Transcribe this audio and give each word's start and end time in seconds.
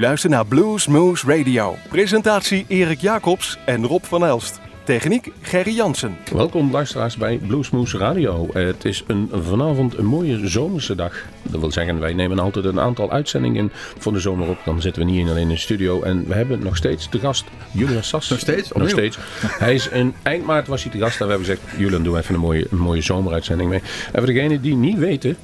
U 0.00 0.02
luistert 0.02 0.32
naar 0.32 0.46
Blues 0.46 0.86
Moose 0.86 1.26
Radio. 1.26 1.76
Presentatie 1.88 2.64
Erik 2.68 3.00
Jacobs 3.00 3.58
en 3.66 3.86
Rob 3.86 4.04
van 4.04 4.24
Elst. 4.24 4.60
Techniek 4.84 5.32
Gerry 5.40 5.74
Jansen. 5.74 6.16
Welkom 6.32 6.70
luisteraars 6.70 7.16
bij 7.16 7.36
Bluesmoose 7.36 7.98
Radio. 7.98 8.48
Het 8.52 8.84
is 8.84 9.04
een, 9.06 9.30
vanavond 9.32 9.98
een 9.98 10.04
mooie 10.04 10.48
zomerse 10.48 10.94
dag. 10.94 11.24
Dat 11.42 11.60
wil 11.60 11.72
zeggen, 11.72 11.98
wij 11.98 12.12
nemen 12.12 12.38
altijd 12.38 12.64
een 12.64 12.80
aantal 12.80 13.10
uitzendingen 13.10 13.72
voor 13.98 14.12
de 14.12 14.20
zomer 14.20 14.48
op. 14.48 14.58
Dan 14.64 14.80
zitten 14.80 15.04
we 15.04 15.10
niet 15.10 15.28
alleen 15.28 15.42
in 15.42 15.48
de 15.48 15.56
studio. 15.56 16.02
En 16.02 16.28
we 16.28 16.34
hebben 16.34 16.62
nog 16.62 16.76
steeds 16.76 17.10
de 17.10 17.18
gast 17.18 17.44
Julian 17.72 18.04
Sas. 18.04 18.30
Nog 18.30 18.38
steeds? 18.38 18.72
Nog 18.72 18.88
steeds. 18.88 19.18
Hij 19.46 19.74
is 19.74 19.88
in 19.88 20.14
eind 20.22 20.46
maart 20.46 20.66
was 20.66 20.82
hij 20.82 20.92
te 20.92 20.98
gast. 20.98 21.20
En 21.20 21.26
we 21.26 21.32
hebben 21.32 21.48
gezegd, 21.48 21.78
Julian 21.78 22.02
doe 22.02 22.18
even 22.18 22.34
een 22.34 22.40
mooie, 22.40 22.66
een 22.70 22.78
mooie 22.78 23.02
zomeruitzending 23.02 23.70
mee. 23.70 23.82
En 24.12 24.18
voor 24.22 24.32
degenen 24.32 24.62
die 24.62 24.74
niet 24.74 24.98
weten, 24.98 25.36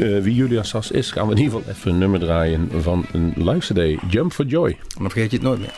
uh, 0.00 0.22
wie 0.22 0.34
Julian 0.34 0.64
Sas 0.64 0.90
is, 0.90 1.10
gaan 1.10 1.26
we 1.26 1.34
in 1.34 1.42
ieder 1.42 1.58
geval 1.58 1.74
even 1.74 1.90
een 1.90 1.98
nummer 1.98 2.20
draaien 2.20 2.68
van 2.82 3.06
een 3.12 3.32
live 3.36 3.98
Jump 4.10 4.32
for 4.32 4.44
Joy. 4.44 4.76
Dan 4.98 5.10
vergeet 5.10 5.30
je 5.30 5.36
het 5.36 5.46
nooit 5.46 5.60
meer. 5.60 5.74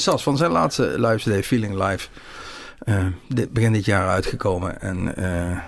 Sas 0.00 0.22
van 0.22 0.36
zijn 0.36 0.50
laatste 0.50 0.94
live 0.96 1.30
CD, 1.38 1.46
Feeling 1.46 1.74
Live. 1.88 2.08
eh, 2.78 3.06
dit, 3.28 3.52
begin 3.52 3.72
dit 3.72 3.84
jaar 3.84 4.08
uitgekomen. 4.08 4.80
En 4.80 5.16
eh, 5.16 5.58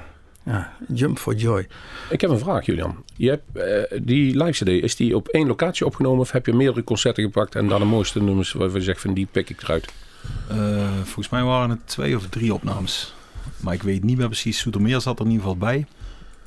ja, 0.44 0.72
Jump 0.94 1.18
for 1.18 1.34
Joy. 1.34 1.66
Ik 2.10 2.20
heb 2.20 2.30
een 2.30 2.38
vraag, 2.38 2.66
Julian. 2.66 3.04
Je 3.16 3.28
hebt, 3.28 3.56
eh, 3.56 3.98
die 4.02 4.42
live 4.44 4.64
CD, 4.64 4.68
is 4.82 4.96
die 4.96 5.16
op 5.16 5.28
één 5.28 5.46
locatie 5.46 5.86
opgenomen 5.86 6.20
of 6.20 6.30
heb 6.30 6.46
je 6.46 6.52
meerdere 6.52 6.84
concerten 6.84 7.24
gepakt 7.24 7.54
en 7.54 7.68
dan 7.68 7.80
de 7.80 7.86
mooiste 7.86 8.22
nummers 8.22 8.52
waarvan 8.52 8.78
je 8.78 8.84
zegt 8.84 9.00
van 9.00 9.14
die 9.14 9.28
pik 9.30 9.50
ik 9.50 9.62
eruit? 9.62 9.92
Eh, 10.48 10.90
volgens 11.02 11.28
mij 11.28 11.42
waren 11.42 11.70
het 11.70 11.86
twee 11.86 12.16
of 12.16 12.26
drie 12.28 12.54
opnames. 12.54 13.14
Maar 13.56 13.74
ik 13.74 13.82
weet 13.82 14.04
niet 14.04 14.16
meer 14.18 14.26
precies. 14.26 14.58
Soetermeer 14.58 15.00
zat 15.00 15.18
er 15.18 15.24
in 15.24 15.30
ieder 15.30 15.46
geval 15.46 15.58
bij. 15.60 15.86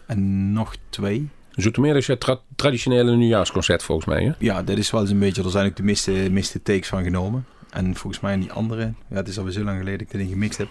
En 0.06 0.52
nog 0.54 0.76
twee. 0.90 1.30
Zoetermeer 1.52 1.96
is 1.96 2.08
het 2.08 2.20
tra- 2.20 2.40
traditionele 2.56 3.16
nieuwjaarsconcert 3.16 3.84
volgens 3.84 4.08
mij, 4.08 4.24
hè? 4.24 4.32
Ja, 4.40 4.64
dat 4.64 4.78
is 4.78 4.92
wel 4.92 5.02
eens 5.02 5.10
een 5.10 5.20
beetje... 5.20 5.44
Er 5.44 5.50
zijn 5.50 5.66
ook 5.66 5.76
de 5.76 5.84
meeste, 5.84 6.12
meeste 6.12 6.62
takes 6.62 6.88
van 6.88 7.04
genomen. 7.04 7.46
En 7.76 7.96
volgens 7.96 8.22
mij 8.22 8.34
in 8.34 8.40
die 8.40 8.52
andere... 8.52 8.94
Ja, 9.08 9.16
het 9.16 9.28
is 9.28 9.38
alweer 9.38 9.54
zo 9.54 9.64
lang 9.64 9.78
geleden 9.78 9.98
dat 10.00 10.08
ik 10.08 10.14
erin 10.14 10.28
gemixt 10.30 10.58
heb. 10.58 10.68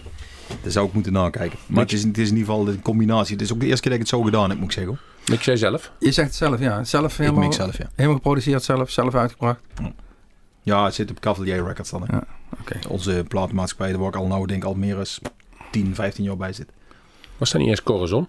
Daar 0.62 0.72
zou 0.72 0.86
ik 0.86 0.92
moeten 0.92 1.12
nakijken. 1.12 1.58
Maar 1.66 1.82
het 1.82 1.92
is, 1.92 2.02
het 2.02 2.18
is 2.18 2.28
in 2.30 2.36
ieder 2.36 2.52
geval 2.52 2.64
de 2.64 2.80
combinatie. 2.80 3.32
Het 3.32 3.44
is 3.44 3.52
ook 3.52 3.60
de 3.60 3.66
eerste 3.66 3.80
keer 3.80 3.90
dat 3.90 4.00
ik 4.00 4.06
het 4.10 4.18
zo 4.18 4.22
gedaan 4.24 4.48
heb, 4.48 4.58
moet 4.58 4.66
ik 4.66 4.72
zeggen. 4.72 4.92
hoor. 4.92 5.02
Mix 5.28 5.44
jij 5.44 5.56
zelf? 5.56 5.92
Je 5.98 6.12
zegt 6.12 6.28
het 6.28 6.36
zelf, 6.36 6.60
ja. 6.60 6.84
Zelf 6.84 7.12
Ik 7.12 7.18
helemaal, 7.18 7.42
mix 7.42 7.56
zelf, 7.56 7.76
ja. 7.76 7.90
helemaal 7.94 8.16
geproduceerd, 8.16 8.62
zelf, 8.62 8.90
zelf 8.90 9.14
uitgebracht. 9.14 9.60
Ja, 10.62 10.84
het 10.84 10.94
zit 10.94 11.10
op 11.10 11.20
Cavalier 11.20 11.66
Records 11.66 11.90
dan. 11.90 12.02
hè. 12.06 12.16
Ja, 12.16 12.26
oké. 12.60 12.78
Onze 12.88 13.24
platenmaatschappij, 13.28 13.90
daar 13.90 13.98
waar 13.98 14.08
ik 14.08 14.16
al 14.16 14.26
nou 14.26 14.46
denk 14.46 14.64
al 14.64 14.74
meer 14.74 14.94
dan 14.94 15.06
10, 15.70 15.94
15 15.94 16.24
jaar 16.24 16.36
bij 16.36 16.52
zit. 16.52 16.68
Was 17.36 17.50
dat 17.50 17.60
niet 17.60 17.70
eerst 17.70 17.82
Corazon? 17.82 18.28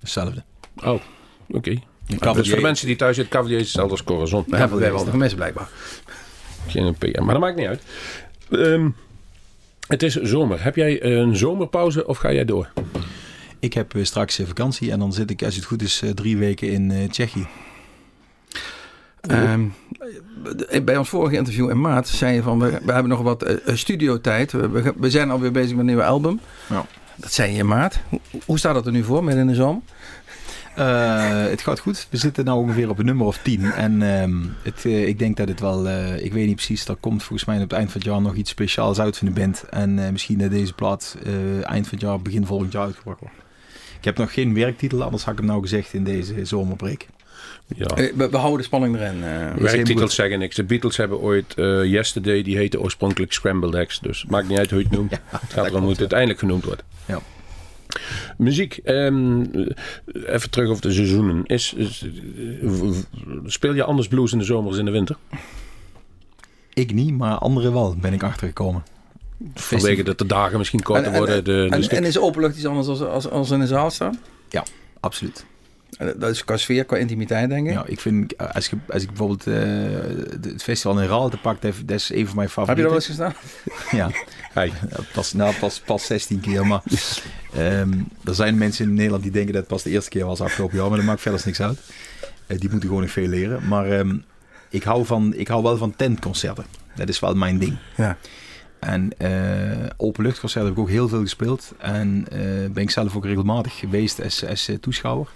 Hetzelfde. 0.00 0.44
Oh, 0.84 1.00
oké. 1.48 1.70
Die 2.06 2.18
Dus 2.18 2.48
voor 2.48 2.56
de 2.56 2.62
mensen 2.62 2.86
die 2.86 2.96
thuis 2.96 3.16
zitten, 3.16 3.34
Cavalier 3.34 3.58
is 3.58 3.64
hetzelfde 3.64 3.90
als 3.90 4.04
Corazon. 4.04 4.44
We 4.46 4.56
hebben 4.56 4.78
we 4.78 4.84
hebben 4.84 5.02
wel 5.04 5.12
gemist 5.12 5.34
blijkbaar. 5.34 5.68
Geen 6.66 6.94
PM, 6.94 7.24
maar 7.24 7.34
dat 7.34 7.42
maakt 7.42 7.56
niet 7.56 7.66
uit. 7.66 7.82
Ehm, 8.50 8.88
het 9.86 10.02
is 10.02 10.14
zomer. 10.14 10.62
Heb 10.62 10.76
jij 10.76 11.02
een 11.04 11.36
zomerpauze 11.36 12.06
of 12.06 12.18
ga 12.18 12.32
jij 12.32 12.44
door? 12.44 12.68
Ik 13.58 13.72
heb 13.72 13.94
eh, 13.94 14.04
straks 14.04 14.38
eh, 14.38 14.46
vakantie 14.46 14.90
en 14.92 14.98
dan 14.98 15.12
zit 15.12 15.30
ik, 15.30 15.42
als 15.42 15.54
het 15.56 15.64
goed 15.64 15.82
is, 15.82 16.02
eh, 16.02 16.10
drie 16.10 16.36
weken 16.36 16.68
in 16.70 16.90
eh, 16.90 17.08
Tsjechië. 17.08 17.46
Ehm, 19.20 19.64
eh, 20.68 20.84
bij 20.84 20.96
ons 20.96 21.08
vorige 21.08 21.36
interview 21.36 21.70
in 21.70 21.80
maart 21.80 22.08
zei 22.08 22.34
je 22.34 22.42
van 22.42 22.58
we, 22.58 22.78
we 22.84 22.92
hebben 22.92 23.08
nog 23.10 23.22
wat 23.22 23.42
eh, 23.42 23.74
studiotijd. 23.76 24.52
We, 24.52 24.68
we, 24.68 24.92
we 24.96 25.10
zijn 25.10 25.30
alweer 25.30 25.52
bezig 25.52 25.70
met 25.70 25.78
een 25.78 25.86
nieuwe 25.86 26.04
album. 26.04 26.40
Ja. 26.68 26.86
Dat 27.16 27.32
zei 27.32 27.52
je 27.52 27.58
in 27.58 27.66
maart. 27.66 28.00
Hoe, 28.08 28.20
hoe 28.44 28.58
staat 28.58 28.74
dat 28.74 28.86
er 28.86 28.92
nu 28.92 29.04
voor, 29.04 29.24
midden 29.24 29.42
in 29.42 29.48
de 29.48 29.54
zomer? 29.54 29.82
Eh, 30.78 31.50
het 31.50 31.60
gaat 31.60 31.78
goed. 31.78 32.06
We 32.10 32.16
zitten 32.16 32.44
nu 32.44 32.50
ongeveer 32.50 32.88
op 32.88 32.98
een 32.98 33.04
nummer 33.04 33.26
of 33.26 33.38
10. 33.38 33.64
En 33.64 34.02
ehm, 34.02 34.36
het, 34.62 34.84
eh, 34.84 35.06
ik 35.06 35.18
denk 35.18 35.36
dat 35.36 35.48
het 35.48 35.60
wel, 35.60 35.88
eh, 35.88 36.24
ik 36.24 36.32
weet 36.32 36.46
niet 36.46 36.54
precies, 36.54 36.88
er 36.88 36.96
komt 36.96 37.22
volgens 37.22 37.48
mij 37.48 37.56
op 37.56 37.62
het 37.62 37.72
eind 37.72 37.90
van 37.90 38.00
het 38.00 38.10
jaar 38.10 38.20
nog 38.20 38.34
iets 38.34 38.50
speciaals 38.50 39.00
uit 39.00 39.16
van 39.16 39.26
de 39.26 39.40
band. 39.40 39.64
En 39.70 39.98
eh, 39.98 40.10
misschien 40.10 40.38
dat 40.38 40.50
deze 40.50 40.72
plaat 40.72 41.16
eh, 41.24 41.32
eind 41.70 41.88
van 41.88 41.98
het 41.98 42.00
jaar, 42.00 42.22
begin 42.22 42.46
volgend 42.46 42.72
jaar 42.72 42.84
uitgebracht 42.84 43.20
wordt. 43.20 43.34
Ik 43.98 44.04
heb 44.04 44.16
nog 44.16 44.32
geen 44.32 44.54
werktitel, 44.54 45.02
anders 45.02 45.24
had 45.24 45.32
ik 45.32 45.38
hem 45.38 45.48
nou 45.48 45.62
gezegd 45.62 45.94
in 45.94 46.04
deze 46.04 46.44
zomerbreak. 46.44 47.06
Ja. 47.76 47.94
We, 47.94 48.28
we 48.30 48.36
houden 48.36 48.58
de 48.58 48.64
spanning 48.64 48.96
erin. 48.96 49.20
Werktitels 49.58 50.14
zeggen 50.14 50.38
niks. 50.38 50.56
De 50.56 50.64
Beatles 50.64 50.96
hebben 50.96 51.20
ooit 51.20 51.54
eh, 51.54 51.84
Yesterday, 51.84 52.42
die 52.42 52.56
heette 52.56 52.80
oorspronkelijk 52.80 53.32
Scrambled 53.32 53.74
Eggs. 53.74 54.00
Dus 54.00 54.24
maakt 54.28 54.48
niet 54.48 54.58
uit 54.58 54.70
hoe 54.70 54.78
je 54.78 54.84
het 54.84 54.94
noemt. 54.94 55.10
het 55.30 55.52
gaat 55.52 55.66
erom 55.66 55.80
hoe 55.80 55.90
het 55.90 56.00
uiteindelijk 56.00 56.38
genoemd 56.38 56.64
wordt. 56.64 56.82
Ja. 57.06 57.20
Muziek. 58.38 58.76
ehm, 58.76 59.44
even 60.26 60.50
terug 60.50 60.68
over 60.68 60.82
de 60.82 60.92
seizoenen. 60.92 61.46
Is, 61.46 61.74
speel 63.44 63.74
je 63.74 63.82
anders 63.84 64.08
blues 64.08 64.32
in 64.32 64.38
de 64.38 64.44
zomer 64.44 64.68
als 64.70 64.78
in 64.78 64.84
de 64.84 64.90
winter? 64.90 65.16
Ik 66.74 66.92
niet, 66.92 67.16
maar 67.16 67.34
anderen 67.38 67.72
wel, 67.72 67.96
ben 68.00 68.12
ik 68.12 68.22
achtergekomen. 68.22 68.82
Vanwege 69.54 70.02
dat 70.02 70.18
de 70.18 70.26
dagen 70.26 70.58
misschien 70.58 70.82
korter 70.82 71.04
En- 71.04 71.12
en- 71.12 71.18
worden. 71.18 71.44
De, 71.44 71.68
de 71.80 71.96
En, 71.96 72.04
is 72.04 72.18
openlucht 72.18 72.56
iets 72.56 72.66
anders 72.66 72.86
als, 72.86 73.00
als, 73.00 73.30
als 73.30 73.50
in 73.50 73.60
een 73.60 73.66
zaal 73.66 73.90
staan? 73.90 74.18
Absoluut. 75.00 75.44
En 75.98 76.14
Dat 76.18 76.30
is 76.30 76.44
qua 76.44 76.56
sfeer, 76.56 76.84
qua 76.84 76.96
intimiteit, 76.96 77.48
denk 77.48 77.66
ik. 77.66 77.72
Ja, 77.72 77.84
ik 77.86 78.00
vind, 78.00 78.38
als, 78.54 78.66
je, 78.66 78.76
als 78.88 79.02
ik 79.02 79.08
bijvoorbeeld 79.08 79.40
eh, 79.46 79.54
de- 79.54 80.48
het 80.52 80.62
festival 80.62 81.00
in 81.00 81.08
Raalte 81.08 81.36
pak, 81.36 81.62
dat 81.62 81.74
dat 81.84 81.96
is 81.96 82.10
een 82.12 82.26
van 82.26 82.36
mijn 82.36 82.48
Heb 82.54 82.66
je 82.76 82.82
daar 82.82 82.90
wel 82.90 83.00
favorieten. 83.00 83.24
eens 83.26 83.34
gestaan? 83.76 83.98
Ja, 83.98 84.10
Hey. 84.52 84.66
Ja, 84.90 84.96
pas, 85.12 85.32
nou, 85.32 85.54
pas, 85.60 85.80
pas 85.80 86.06
16 86.06 86.40
keer. 86.40 86.66
Maar 86.66 86.82
ehm, 87.54 87.92
er 88.24 88.34
zijn 88.34 88.58
mensen 88.58 88.84
in 88.84 88.94
Nederland 88.94 89.22
die 89.22 89.32
denken 89.32 89.52
dat 89.52 89.60
het 89.60 89.70
pas 89.70 89.82
de 89.82 89.90
eerste 89.90 90.10
keer 90.10 90.26
was 90.26 90.40
afgelopen 90.40 90.76
jaar. 90.76 90.88
Maar 90.88 90.96
dat 90.96 91.06
maakt 91.06 91.20
verder 91.20 91.42
niks 91.44 91.60
uit. 91.60 91.80
Eh, 92.46 92.58
die 92.58 92.70
moeten 92.70 92.88
gewoon 92.88 93.02
nog 93.02 93.12
veel 93.12 93.28
leren. 93.28 93.68
Maar 93.68 93.90
ehm, 93.90 94.16
ik, 94.70 94.82
hou 94.82 95.06
van, 95.06 95.34
ik 95.34 95.48
hou 95.48 95.62
wel 95.62 95.76
van 95.76 95.96
tentconcerten. 95.96 96.64
Dat 96.94 97.08
is 97.08 97.20
wel 97.20 97.34
mijn 97.34 97.58
ding. 97.58 97.76
Ja. 97.96 98.16
En 98.80 99.18
eh 99.18 99.86
openluchtconcerten 99.96 100.68
heb 100.68 100.78
ik 100.78 100.84
ook 100.84 100.90
heel 100.90 101.08
veel 101.08 101.20
gespeeld. 101.20 101.72
En 101.78 102.26
eh, 102.30 102.40
ben 102.70 102.82
ik 102.82 102.90
zelf 102.90 103.16
ook 103.16 103.24
regelmatig 103.24 103.78
geweest 103.78 104.22
als, 104.22 104.46
als 104.46 104.70
toeschouwer. 104.80 105.28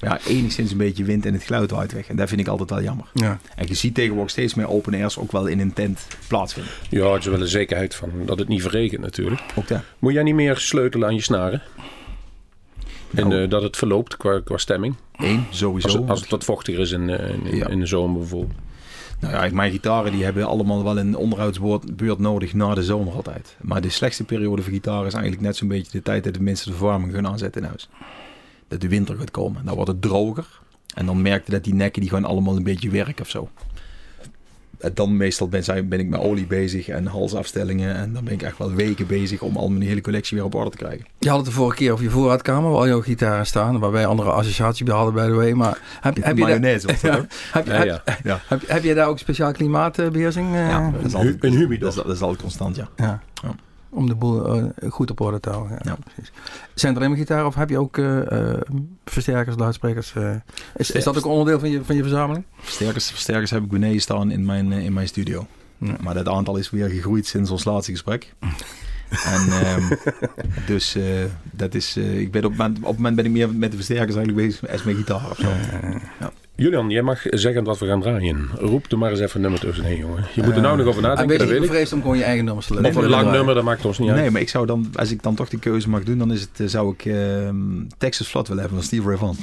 Maar 0.00 0.20
ja, 0.24 0.30
enigszins 0.30 0.70
een 0.70 0.76
beetje 0.76 1.04
wind 1.04 1.26
en 1.26 1.32
het 1.32 1.42
geluid 1.42 1.70
waait 1.70 1.92
weg. 1.92 2.08
En 2.08 2.16
dat 2.16 2.28
vind 2.28 2.40
ik 2.40 2.46
altijd 2.48 2.70
wel 2.70 2.82
jammer. 2.82 3.06
Ja. 3.14 3.38
En 3.56 3.66
je 3.68 3.74
ziet 3.74 3.94
tegenwoordig 3.94 4.30
steeds 4.30 4.54
meer 4.54 4.68
open 4.68 4.94
airs 4.94 5.18
ook 5.18 5.32
wel 5.32 5.46
in 5.46 5.60
een 5.60 5.72
tent 5.72 6.06
plaatsvinden. 6.28 6.72
Ja, 6.90 7.12
het 7.12 7.20
is 7.20 7.26
wel 7.28 7.40
een 7.40 7.46
zekerheid 7.46 7.94
van 7.94 8.10
dat 8.26 8.38
het 8.38 8.48
niet 8.48 8.62
verregent 8.62 9.00
natuurlijk. 9.00 9.40
Ook 9.54 9.68
dat. 9.68 9.80
Moet 9.98 10.12
jij 10.12 10.22
niet 10.22 10.34
meer 10.34 10.56
sleutelen 10.56 11.08
aan 11.08 11.14
je 11.14 11.20
snaren? 11.22 11.62
En 13.14 13.28
Nou. 13.28 13.42
eh, 13.42 13.50
dat 13.50 13.62
het 13.62 13.76
verloopt 13.76 14.16
qua, 14.16 14.40
qua 14.44 14.56
stemming? 14.56 14.94
Eén, 15.16 15.44
sowieso. 15.50 15.86
Als, 15.88 15.96
het- 15.96 16.08
als 16.10 16.20
het 16.20 16.30
wat 16.30 16.44
vochtiger 16.44 16.80
is 16.80 16.90
in, 16.90 17.10
eh, 17.10 17.28
in, 17.34 17.56
Ja. 17.56 17.66
in 17.68 17.80
de 17.80 17.86
zomer 17.86 18.18
bijvoorbeeld. 18.18 18.58
Nou 19.20 19.34
ja, 19.46 19.54
mijn 19.54 19.70
gitaren 19.72 20.12
die 20.12 20.24
hebben 20.24 20.44
allemaal 20.46 20.84
wel 20.84 20.98
een 20.98 21.16
onderhoudsbeurt 21.16 22.18
nodig 22.18 22.54
na 22.54 22.74
de 22.74 22.82
zomer 22.82 23.12
altijd. 23.14 23.56
Maar 23.60 23.80
de 23.80 23.88
slechtste 23.90 24.24
periode 24.24 24.62
voor 24.62 24.72
gitaren 24.72 25.06
is 25.06 25.12
eigenlijk 25.12 25.42
net 25.42 25.56
zo'n 25.56 25.68
beetje 25.68 25.92
de 25.92 26.02
tijd 26.02 26.24
dat 26.24 26.34
de 26.34 26.42
mensen 26.42 26.70
de 26.70 26.76
verwarming 26.76 27.12
gaan 27.14 27.26
aanzetten 27.26 27.62
in 27.62 27.68
huis. 27.68 27.88
Dat 28.68 28.80
de 28.80 28.88
winter 28.88 29.16
gaat 29.16 29.30
komen. 29.30 29.64
Dan 29.64 29.74
wordt 29.74 29.90
het 29.90 30.02
droger. 30.02 30.46
En 30.94 31.06
dan 31.06 31.22
merk 31.22 31.46
je 31.46 31.52
dat 31.52 31.64
die 31.64 31.74
nekken 31.74 32.00
die 32.02 32.10
gaan 32.10 32.24
allemaal 32.24 32.56
een 32.56 32.62
beetje 32.62 32.90
werken 32.90 33.20
of 33.24 33.28
zo. 33.30 33.48
En 34.78 34.90
dan 34.94 35.16
meestal 35.16 35.48
ben, 35.48 35.64
zijn- 35.64 35.88
ben 35.88 35.98
ik 36.00 36.08
met 36.08 36.20
olie 36.20 36.46
bezig 36.46 36.88
en 36.88 37.06
halsafstellingen. 37.06 37.94
En 37.96 38.12
dan 38.12 38.24
ben 38.24 38.32
ik 38.32 38.42
echt 38.42 38.58
wel 38.58 38.72
weken 38.72 39.06
bezig 39.06 39.40
om 39.42 39.56
al 39.56 39.68
mijn 39.68 39.82
hele 39.82 40.00
collectie 40.00 40.36
weer 40.36 40.46
op 40.46 40.54
orde 40.54 40.70
te 40.70 40.76
krijgen. 40.76 41.06
Je 41.18 41.28
had 41.28 41.36
het 41.38 41.46
de 41.46 41.52
vorige 41.52 41.76
keer 41.76 41.92
over 41.92 42.04
je 42.04 42.10
voorraadkamer, 42.10 42.70
waar 42.70 42.78
al 42.78 42.86
jouw 42.88 43.00
gitaren 43.02 43.46
staan. 43.46 43.78
Waar 43.78 43.90
wij 43.92 44.06
andere 44.06 44.30
associaties 44.30 44.82
bij 44.82 44.94
hadden, 44.94 45.14
by 45.14 45.26
the 45.28 45.34
way. 45.34 45.52
Maar 45.52 45.78
heb, 46.00 46.16
heb, 46.16 46.16
je, 46.16 46.22
daar, 46.22 46.34
Mayonaise 46.60 46.88
Ja. 47.02 47.14
je- 47.16 47.26
Ja, 47.54 47.62
heb, 47.64 47.66
ja. 47.86 48.02
Ja. 48.24 48.40
heb, 48.46 48.62
heb 48.68 48.82
je 48.82 48.94
daar 48.94 49.08
ook 49.08 49.18
speciaal 49.18 49.52
klimaatbeheersing? 49.52 50.54
eh, 50.54 50.68
Ja, 50.68 50.90
dat 50.90 51.04
is 51.04 51.14
altijd, 51.14 51.44
Een 51.44 51.52
humidor. 51.52 51.78
dat 51.78 51.88
is, 51.88 51.94
dat 52.04 52.14
is 52.14 52.20
altijd 52.20 52.40
constant, 52.40 52.76
ja. 52.76 52.88
Ja. 52.96 53.22
Ja. 53.96 54.02
Om 54.02 54.08
de 54.08 54.14
boel 54.14 54.54
eh, 54.54 54.90
goed 54.90 55.10
op 55.10 55.20
orde 55.20 55.40
te 55.40 55.50
houden. 55.50 55.78
Ja, 55.82 55.90
Ja. 55.90 55.96
Precies. 56.14 56.32
Zijn 56.74 57.00
er 57.00 57.16
gitaren 57.16 57.46
of 57.46 57.54
heb 57.54 57.70
je 57.70 57.78
ook 57.78 57.98
eh, 57.98 58.52
eh, 58.52 58.60
versterkers, 59.04 59.56
luidsprekers? 59.56 60.12
is, 60.76 60.90
is 60.90 61.04
dat 61.04 61.16
ook 61.18 61.26
onderdeel 61.26 61.58
van 61.58 61.70
je, 61.70 61.84
van 61.84 61.96
je 61.96 62.02
verzameling? 62.02 62.44
Versterkers, 62.60 63.10
versterkers 63.10 63.50
heb 63.50 63.62
ik 63.62 63.68
beneden 63.68 64.00
staan 64.00 64.30
in 64.30 64.44
mijn, 64.44 64.72
in 64.72 64.92
mijn 64.92 65.08
studio. 65.08 65.46
Ja. 65.78 65.96
Maar 66.00 66.14
dat 66.14 66.28
aantal 66.28 66.56
is 66.56 66.70
weer 66.70 66.88
gegroeid 66.88 67.26
sinds 67.26 67.50
ons 67.50 67.64
laatste 67.64 67.92
gesprek. 67.92 68.34
en 69.34 69.48
ehm, 69.48 69.94
dus 70.66 70.96
dat 71.50 71.74
is, 71.74 71.96
ik 71.96 72.30
ben 72.30 72.44
op, 72.44 72.52
op 72.52 72.58
het 72.58 72.82
moment 72.82 73.16
ben 73.16 73.24
ik 73.24 73.30
meer 73.30 73.54
met 73.54 73.70
de 73.70 73.76
versterkers 73.76 74.16
eigenlijk 74.16 74.46
bezig 74.46 74.70
als 74.70 74.82
met 74.82 74.96
gitaar 74.96 75.30
of 75.30 75.36
zo. 75.38 75.48
Julian, 76.56 76.90
jij 76.90 77.02
mag 77.02 77.22
zeggen 77.24 77.64
wat 77.64 77.78
we 77.78 77.86
gaan 77.86 78.00
draaien. 78.00 78.48
Roep 78.58 78.92
er 78.92 78.98
maar 78.98 79.10
eens 79.10 79.20
even 79.20 79.34
een 79.34 79.40
nummer 79.40 79.60
tussenheen, 79.60 79.98
jongen. 79.98 80.24
Je 80.34 80.42
moet 80.42 80.54
er 80.54 80.60
nou 80.60 80.76
nog 80.76 80.86
over 80.86 81.02
En 81.02 81.08
nadenken, 81.08 81.36
ben 81.36 81.46
je 81.46 81.52
weet 81.52 81.62
ik. 81.62 81.68
bevreesd 81.68 81.92
om 81.92 82.00
gewoon 82.00 82.16
je 82.16 82.24
eigen 82.24 82.44
nummers 82.44 82.66
te 82.66 82.74
Of 82.82 82.96
een 82.96 83.08
lang 83.08 83.30
nummer, 83.30 83.54
dat 83.54 83.64
maakt 83.64 83.84
ons 83.84 83.98
niet 83.98 84.10
uit. 84.10 84.20
Nee, 84.20 84.30
maar 84.30 84.40
ik 84.40 84.48
zou 84.48 84.66
dan, 84.66 84.86
als 84.94 85.10
ik 85.10 85.22
dan 85.22 85.34
toch 85.34 85.48
die 85.48 85.58
keuze 85.58 85.88
mag 85.88 86.02
doen, 86.02 86.18
dan 86.18 86.32
is 86.32 86.40
het, 86.40 86.60
eh, 86.60 86.66
zou 86.66 86.92
ik 86.92 87.04
ehm, 87.04 87.56
Texas 87.98 88.26
Flood 88.26 88.48
willen 88.48 88.62
hebben 88.62 88.80
van 88.80 88.88
Steve 88.88 89.08
Ray 89.08 89.16
Vaughan. 89.16 89.36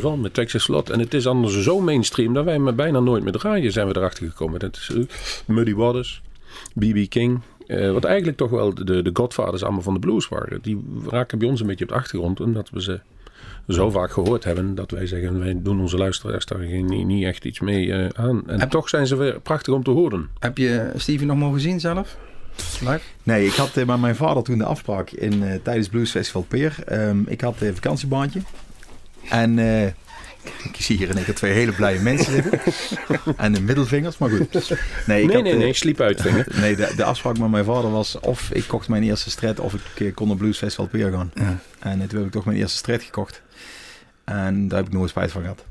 Ray 0.00 0.16
met 0.16 0.34
Texas 0.34 0.62
Slot. 0.62 0.90
En 0.90 0.98
het 1.00 1.14
is 1.14 1.26
anders 1.26 1.62
zo 1.62 1.80
mainstream 1.80 2.32
dat 2.34 2.44
wij 2.44 2.54
hem 2.54 2.76
bijna 2.76 3.00
nooit 3.00 3.22
meer 3.22 3.32
draaien 3.32 3.72
zijn 3.72 3.88
we 3.88 3.96
erachter 3.96 4.26
gekomen. 4.28 4.60
Dat 4.60 4.76
is 4.76 4.90
eh, 4.94 5.02
Muddy 5.46 5.74
Waters, 5.74 6.22
B.B. 6.78 7.08
King. 7.08 7.40
eh, 7.66 7.92
wat 7.92 8.04
eigenlijk 8.04 8.36
toch 8.36 8.50
wel 8.50 8.74
de, 8.74 8.84
de 9.02 9.10
godfathers 9.12 9.62
allemaal 9.62 9.82
van 9.82 9.94
de 9.94 10.00
blues 10.00 10.28
waren. 10.28 10.58
Die 10.62 10.84
raken 11.08 11.38
bij 11.38 11.48
ons 11.48 11.60
een 11.60 11.66
beetje 11.66 11.84
op 11.84 11.90
de 11.90 11.96
achtergrond. 11.96 12.40
Omdat 12.40 12.70
we 12.70 12.82
ze 12.82 13.00
zo 13.68 13.90
vaak 13.90 14.10
gehoord 14.12 14.44
hebben. 14.44 14.74
Dat 14.74 14.90
wij 14.90 15.06
zeggen, 15.06 15.38
wij 15.38 15.58
doen 15.62 15.80
onze 15.80 15.96
luisteraars 15.96 16.46
daar 16.46 16.58
geen- 16.58 16.84
niet, 16.86 17.06
niet 17.06 17.24
echt 17.24 17.44
iets 17.44 17.60
mee 17.60 17.92
eh, 17.92 18.08
aan. 18.24 18.42
En 18.46 18.60
Heb- 18.60 18.70
toch 18.70 18.88
zijn 18.88 19.06
ze 19.06 19.16
weer 19.16 19.40
prachtig 19.40 19.74
om 19.74 19.82
te 19.82 19.90
horen. 19.90 20.28
Heb 20.38 20.58
je 20.58 20.90
Stevie 20.96 21.26
nog 21.26 21.36
mogen 21.36 21.60
zien 21.60 21.80
zelf? 21.80 22.16
Live? 22.80 23.00
Nee, 23.22 23.46
ik 23.46 23.52
had 23.52 23.76
eh, 23.76 23.86
met 23.86 24.00
mijn 24.00 24.16
vader 24.16 24.42
toen 24.42 24.58
de 24.58 24.64
afspraak 24.64 25.10
in, 25.10 25.42
eh, 25.42 25.54
tijdens 25.62 25.88
Blues 25.88 26.10
Festival 26.10 26.42
Peer. 26.48 26.76
Ehm, 26.86 27.18
ik 27.26 27.40
had 27.40 27.60
een 27.60 27.74
vakantiebaantje. 27.74 28.40
En 29.30 29.58
eh, 29.58 29.86
ik 30.70 30.76
zie 30.78 30.96
hier 30.96 31.08
in 31.08 31.16
één 31.16 31.24
keer 31.24 31.34
twee 31.34 31.52
hele 31.52 31.72
blije 31.72 32.00
mensen 32.00 32.32
zitten. 32.32 32.60
en 33.36 33.52
de 33.52 33.60
middelvingers, 33.60 34.18
maar 34.18 34.30
goed. 34.30 34.52
Nee, 35.06 35.22
ik 35.22 35.26
nee, 35.26 35.36
had, 35.36 35.42
nee, 35.42 35.52
eh, 35.52 35.58
nee, 35.58 35.74
sliep 35.74 36.00
uitvingen. 36.00 36.46
Nee, 36.54 36.76
de, 36.76 36.92
de 36.96 37.04
afspraak 37.04 37.38
met 37.38 37.50
mijn 37.50 37.64
vader 37.64 37.90
was 37.90 38.18
of 38.20 38.50
ik 38.52 38.64
kocht 38.66 38.88
mijn 38.88 39.02
eerste 39.02 39.30
stret 39.30 39.60
of 39.60 39.74
ik 39.74 40.00
eh, 40.06 40.14
kon 40.14 40.28
naar 40.28 40.36
Blues 40.36 40.58
Festival 40.58 40.86
Peer 40.86 41.10
gaan. 41.10 41.30
Ja. 41.34 41.58
En 41.78 42.08
toen 42.08 42.18
heb 42.18 42.26
ik 42.26 42.32
toch 42.32 42.44
mijn 42.44 42.58
eerste 42.58 42.76
stret 42.76 43.02
gekocht. 43.02 43.42
En 44.24 44.68
daar 44.68 44.78
heb 44.78 44.86
ik 44.86 44.92
nooit 44.92 45.10
spijt 45.10 45.30
van 45.30 45.40
gehad. 45.40 45.64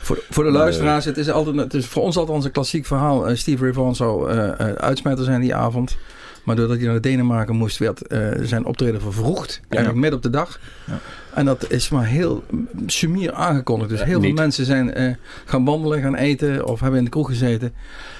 Voor, 0.00 0.24
voor 0.30 0.44
de 0.44 0.50
luisteraars, 0.50 1.04
het 1.04 1.16
is, 1.16 1.30
altijd, 1.30 1.56
het 1.56 1.74
is 1.74 1.86
voor 1.86 2.02
ons 2.02 2.16
altijd 2.16 2.44
een 2.44 2.50
klassiek 2.50 2.86
verhaal. 2.86 3.28
Eh, 3.28 3.36
Steve 3.36 3.62
Ray 3.62 3.72
Vaughan 3.72 3.96
zou 3.96 4.30
eh, 4.30 4.48
eh, 4.48 4.74
uitsmijter 4.74 5.24
zijn 5.24 5.40
die 5.40 5.54
avond. 5.54 5.96
Maar 6.44 6.56
doordat 6.56 6.76
hij 6.76 6.86
naar 6.86 7.00
Denemarken 7.00 7.56
moest, 7.56 7.78
werd 7.78 8.06
eh, 8.06 8.28
zijn 8.42 8.64
optreden 8.64 9.00
vervroegd. 9.00 9.60
Eigenlijk 9.68 10.00
midden 10.00 10.18
op 10.18 10.22
de 10.22 10.30
dag. 10.30 10.60
Ja. 10.86 11.00
En 11.34 11.44
dat 11.44 11.70
is 11.70 11.88
maar 11.88 12.06
heel 12.06 12.44
sumier 12.86 13.32
aangekondigd. 13.32 13.90
Dus 13.90 13.98
Ja, 13.98 14.04
heel 14.04 14.20
veel 14.20 14.32
mensen 14.32 14.64
zijn 14.64 14.94
eh, 14.94 15.14
gaan 15.44 15.64
wandelen, 15.64 16.00
gaan 16.00 16.14
eten 16.14 16.66
of 16.66 16.80
hebben 16.80 16.98
in 16.98 17.04
de 17.04 17.10
kroeg 17.10 17.28
gezeten. 17.28 17.74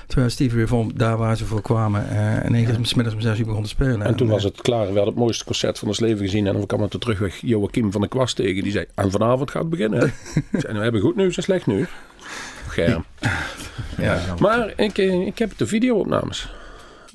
Terwijl 0.07 0.31
Steve 0.31 0.57
Ray 0.57 0.67
Vaughan 0.67 0.93
daar 0.95 1.17
waar 1.17 1.37
ze 1.37 1.45
voor 1.45 1.63
kwamen 1.63 2.09
eh 2.11 2.45
in 2.45 2.55
één 2.55 2.65
keer 2.65 2.79
smiddags 2.83 3.17
om 3.17 3.23
zes 3.23 3.39
uur 3.39 3.47
begon 3.47 3.63
te 3.63 3.69
spelen. 3.69 4.03
En 4.03 4.15
toen 4.15 4.29
was 4.29 4.43
het 4.43 4.61
klaar. 4.61 4.81
We 4.81 4.87
hadden 4.87 5.05
het 5.07 5.15
mooiste 5.15 5.45
concert 5.45 5.79
van 5.79 5.89
ons 5.89 6.01
leven 6.01 6.25
gezien. 6.25 6.47
En 6.47 6.61
we 6.61 6.67
kwamen 6.67 6.89
toen 6.89 7.01
terugweg 7.01 7.37
Joachim 7.41 7.93
van 7.93 8.01
der 8.01 8.11
Kwast 8.11 8.37
tegen. 8.37 8.63
Die 8.63 8.73
zei, 8.73 8.87
en 8.95 9.11
vanavond 9.11 9.51
gaat 9.51 9.61
het 9.63 9.71
beginnen. 9.71 9.99
hè?" 9.99 10.07
Ik 10.35 10.45
zei, 10.51 10.63
nou, 10.63 10.75
we 10.77 10.83
hebben 10.83 11.01
goed 11.01 11.17
nieuws 11.17 11.37
en 11.37 11.43
slecht 11.43 11.67
nieuws. 11.67 11.89
Germ. 12.69 13.05
ja. 13.99 14.21
Maar 14.39 14.73
ik, 14.77 14.99
eh, 14.99 15.27
ik 15.27 15.39
heb 15.39 15.51
de 15.57 15.67
video-opnames. 15.67 16.49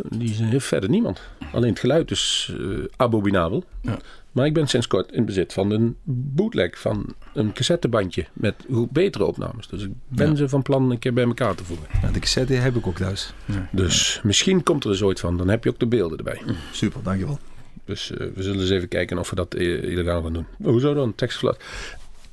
Die 0.10 0.36
heeft 0.44 0.66
verder 0.66 0.90
niemand. 0.90 1.22
Alleen 1.54 1.70
het 1.70 1.80
geluid 1.80 2.12
is 2.12 2.54
abominabel. 2.98 3.64
Ja. 3.82 3.98
Maar 4.34 4.46
ik 4.46 4.54
ben 4.54 4.68
sinds 4.68 4.88
kort 4.88 5.12
in 5.12 5.26
bezit 5.26 5.54
van 5.54 5.72
een 5.72 5.96
bootleg 6.04 6.80
van 6.80 7.06
een 7.34 7.54
cassettebandje 7.54 8.26
met 8.34 8.56
betere 8.92 9.26
opnames. 9.26 9.68
Dus 9.68 9.84
ik 9.84 9.92
ben 10.08 10.30
Ja. 10.30 10.36
ze 10.36 10.50
van 10.50 10.62
plan 10.62 10.92
een 10.92 11.00
keer 11.00 11.14
bij 11.14 11.24
elkaar 11.24 11.56
te 11.56 11.64
voegen. 11.64 11.88
Ja, 12.02 12.12
de 12.12 12.20
cassette 12.20 12.54
heb 12.54 12.76
ik 12.76 12.88
ook 12.88 12.98
thuis. 12.98 13.34
Dus 13.72 14.20
misschien 14.24 14.64
komt 14.64 14.84
er 14.84 14.90
eens 14.90 15.02
ooit 15.04 15.20
van. 15.20 15.38
Dan 15.38 15.48
heb 15.48 15.64
je 15.64 15.70
ook 15.70 15.80
de 15.80 15.86
beelden 15.88 16.18
erbij. 16.18 16.42
Super, 16.72 17.04
dankjewel. 17.04 17.40
Dus 17.86 18.12
eh, 18.12 18.18
we 18.36 18.44
zullen 18.44 18.60
eens 18.62 18.70
even 18.70 18.88
kijken 18.88 19.18
of 19.18 19.30
we 19.30 19.36
dat 19.36 19.56
illegaal 19.56 20.22
gaan 20.24 20.34
doen. 20.34 20.46
Hoezo 20.64 20.94
dan? 20.94 21.16
Tekstflat. 21.16 21.64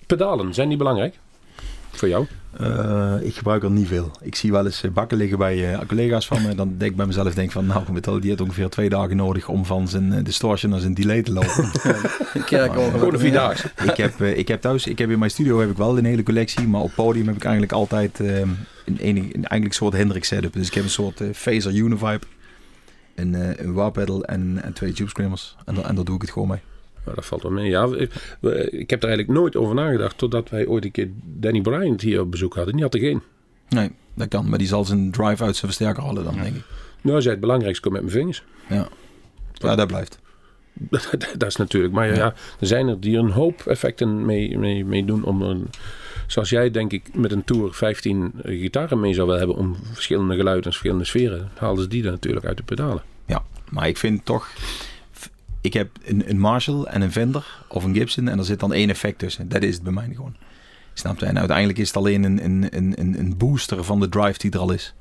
Pedalen, 0.06 0.54
zijn 0.54 0.68
die 0.68 0.78
belangrijk? 0.78 1.18
Voor 2.00 2.08
jou? 2.08 2.26
Eh, 2.58 3.14
ik 3.20 3.34
gebruik 3.36 3.62
er 3.62 3.70
niet 3.70 3.88
veel. 3.88 4.10
Ik 4.20 4.34
zie 4.34 4.52
wel 4.52 4.64
eens 4.64 4.82
eh, 4.82 4.90
bakken 4.90 5.16
liggen 5.18 5.38
bij 5.38 5.72
eh, 5.74 5.80
collega's 5.86 6.26
van 6.26 6.42
me. 6.42 6.54
Dan 6.54 6.74
denk 6.78 6.90
ik 6.90 6.96
bij 6.96 7.06
mezelf 7.06 7.34
denk 7.34 7.50
van, 7.52 7.66
nou, 7.66 7.92
met 7.92 8.06
al- 8.06 8.20
die 8.20 8.28
heeft 8.28 8.40
ongeveer 8.40 8.68
twee 8.68 8.88
dagen 8.88 9.16
nodig 9.16 9.48
om 9.48 9.64
van 9.64 9.88
zijn 9.88 10.22
distortion 10.24 10.70
naar 10.70 10.80
zijn 10.80 10.94
delay 10.94 11.22
te 11.22 11.32
lopen. 11.32 11.70
Gewoon 12.90 13.12
een 13.14 13.20
vierdaagse. 13.20 13.70
ik, 13.90 13.96
heb, 13.96 14.20
ik 14.22 14.48
heb 14.48 14.60
thuis, 14.60 14.86
ik 14.86 14.98
heb 14.98 15.10
in 15.10 15.18
mijn 15.18 15.30
studio 15.30 15.60
heb 15.60 15.70
ik 15.70 15.76
wel 15.76 15.98
een 15.98 16.04
hele 16.04 16.22
collectie, 16.22 16.66
maar 16.68 16.80
op 16.80 16.92
podium 16.94 17.26
heb 17.26 17.36
ik 17.36 17.42
eigenlijk 17.44 17.72
altijd 17.72 18.20
eh, 18.20 18.38
een, 18.40 18.96
enig, 18.98 19.24
een 19.24 19.32
eigenlijk 19.44 19.72
soort 19.74 19.92
Hendrix 19.94 20.28
setup. 20.28 20.52
Dus 20.52 20.66
ik 20.66 20.74
heb 20.74 20.84
een 20.84 20.90
soort 20.90 21.22
Phaser 21.32 21.72
Univibe, 21.74 22.20
een, 23.14 23.34
eh 23.34 23.64
een 23.64 23.72
wah 23.72 23.92
pedal 23.92 24.24
en, 24.24 24.60
en 24.62 24.72
twee 24.72 24.92
tube 24.92 25.10
screamers. 25.10 25.56
En, 25.64 25.74
dan- 25.74 25.84
en 25.86 25.94
daar 25.94 26.04
doe 26.04 26.14
ik 26.14 26.20
het 26.22 26.30
gewoon 26.30 26.48
mee. 26.48 26.60
Nou, 27.04 27.16
dat 27.16 27.26
valt 27.26 27.42
wel 27.42 27.52
mee. 27.52 27.70
Ja, 27.70 27.88
ik, 28.70 28.90
heb 28.90 29.02
er 29.02 29.08
eigenlijk 29.08 29.28
nooit 29.28 29.56
over 29.56 29.74
nagedacht. 29.74 30.18
Totdat 30.18 30.50
wij 30.50 30.66
ooit 30.66 30.84
een 30.84 30.90
keer 30.90 31.08
Danny 31.24 31.60
Bryant 31.60 32.00
hier 32.00 32.20
op 32.20 32.30
bezoek 32.30 32.54
hadden. 32.54 32.74
Die 32.74 32.82
had 32.82 32.94
er 32.94 33.00
geen. 33.00 33.22
Nee, 33.68 33.90
dat 34.14 34.28
kan. 34.28 34.48
Maar 34.48 34.58
die 34.58 34.66
zal 34.66 34.84
zijn 34.84 35.10
drive 35.10 35.44
uit 35.44 35.56
zijn 35.56 35.72
versterker 35.72 36.02
halen 36.02 36.24
dan, 36.24 36.34
denk 36.34 36.56
ik. 36.56 36.62
Nou, 37.00 37.12
hij 37.12 37.20
zei 37.20 37.30
het 37.30 37.40
belangrijkste 37.40 37.82
komt 37.82 37.94
met 37.94 38.02
mijn 38.02 38.16
vingers. 38.16 38.44
Ja, 38.68 38.88
ja 39.52 39.76
dat 39.76 39.86
blijft. 39.86 40.18
Dat, 40.90 41.10
dat 41.36 41.48
is 41.48 41.56
natuurlijk. 41.56 41.92
Maar 41.92 42.06
ja, 42.06 42.14
ja, 42.14 42.34
er 42.60 42.66
zijn 42.66 42.88
er 42.88 43.00
die 43.00 43.16
een 43.16 43.30
hoop 43.30 43.62
effecten 43.66 44.24
mee, 44.24 44.58
mee, 44.58 44.84
mee 44.84 45.04
doen. 45.04 45.24
Om 45.24 45.42
een, 45.42 45.70
zoals 46.26 46.50
jij 46.50 46.70
denk 46.70 46.92
ik 46.92 47.14
met 47.14 47.32
een 47.32 47.44
tour 47.44 47.74
15 47.74 48.32
gitaren 48.42 49.00
mee 49.00 49.14
zou 49.14 49.26
willen 49.26 49.46
hebben. 49.46 49.58
Om 49.58 49.76
verschillende 49.92 50.34
geluiden 50.34 50.64
en 50.64 50.70
verschillende 50.70 51.04
sferen. 51.04 51.50
Haalden 51.54 51.82
ze 51.82 51.88
die 51.88 52.04
er 52.04 52.10
natuurlijk 52.10 52.46
uit 52.46 52.56
de 52.56 52.62
pedalen. 52.62 53.02
Ja, 53.26 53.42
maar 53.68 53.88
ik 53.88 53.96
vind 53.96 54.24
toch... 54.24 54.48
Ik 55.60 55.72
heb 55.72 55.90
een, 56.04 56.30
een 56.30 56.38
Marshall 56.38 56.82
en 56.84 57.02
een 57.02 57.12
Fender 57.12 57.46
of 57.68 57.84
een 57.84 57.94
Gibson 57.94 58.28
en 58.28 58.38
er 58.38 58.44
zit 58.44 58.60
dan 58.60 58.72
één 58.72 58.90
effect 58.90 59.18
tussen. 59.18 59.48
Dat 59.48 59.62
is 59.62 59.74
het 59.74 59.82
bij 59.82 59.92
mij 59.92 60.08
gewoon. 60.14 60.36
Snap 60.94 61.18
je? 61.20 61.26
En 61.26 61.38
uiteindelijk 61.38 61.78
is 61.78 61.86
het 61.86 61.96
alleen 61.96 62.22
een, 62.24 62.44
een, 62.44 62.66
een, 62.70 62.94
een- 63.18 63.36
booster 63.36 63.84
van 63.84 64.00
de 64.00 64.08
drive 64.08 64.38
die 64.38 64.50
er 64.50 64.58
al 64.58 64.72
is. 64.72 64.94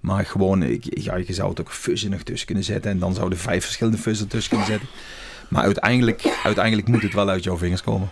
Maar 0.00 0.26
gewoon, 0.26 0.62
ik, 0.62 0.84
ja, 1.02 1.16
je 1.16 1.32
zou 1.32 1.48
het 1.48 1.60
ook 1.60 1.72
fuzz 1.72 2.04
er 2.04 2.10
nog 2.10 2.22
tussen 2.22 2.46
kunnen 2.46 2.64
zetten. 2.64 2.90
En 2.90 2.98
dan 2.98 3.14
zouden 3.14 3.38
vijf 3.38 3.64
verschillende 3.64 3.98
fuzz 3.98 4.20
ertussen 4.20 4.50
kunnen 4.50 4.68
zetten. 4.68 4.88
Maar 5.48 5.62
uiteindelijk, 5.64 6.38
uiteindelijk 6.44 6.88
moet 6.88 7.02
het 7.02 7.14
wel 7.14 7.28
uit 7.28 7.44
jouw 7.44 7.56
vingers 7.56 7.82
komen. 7.82 8.08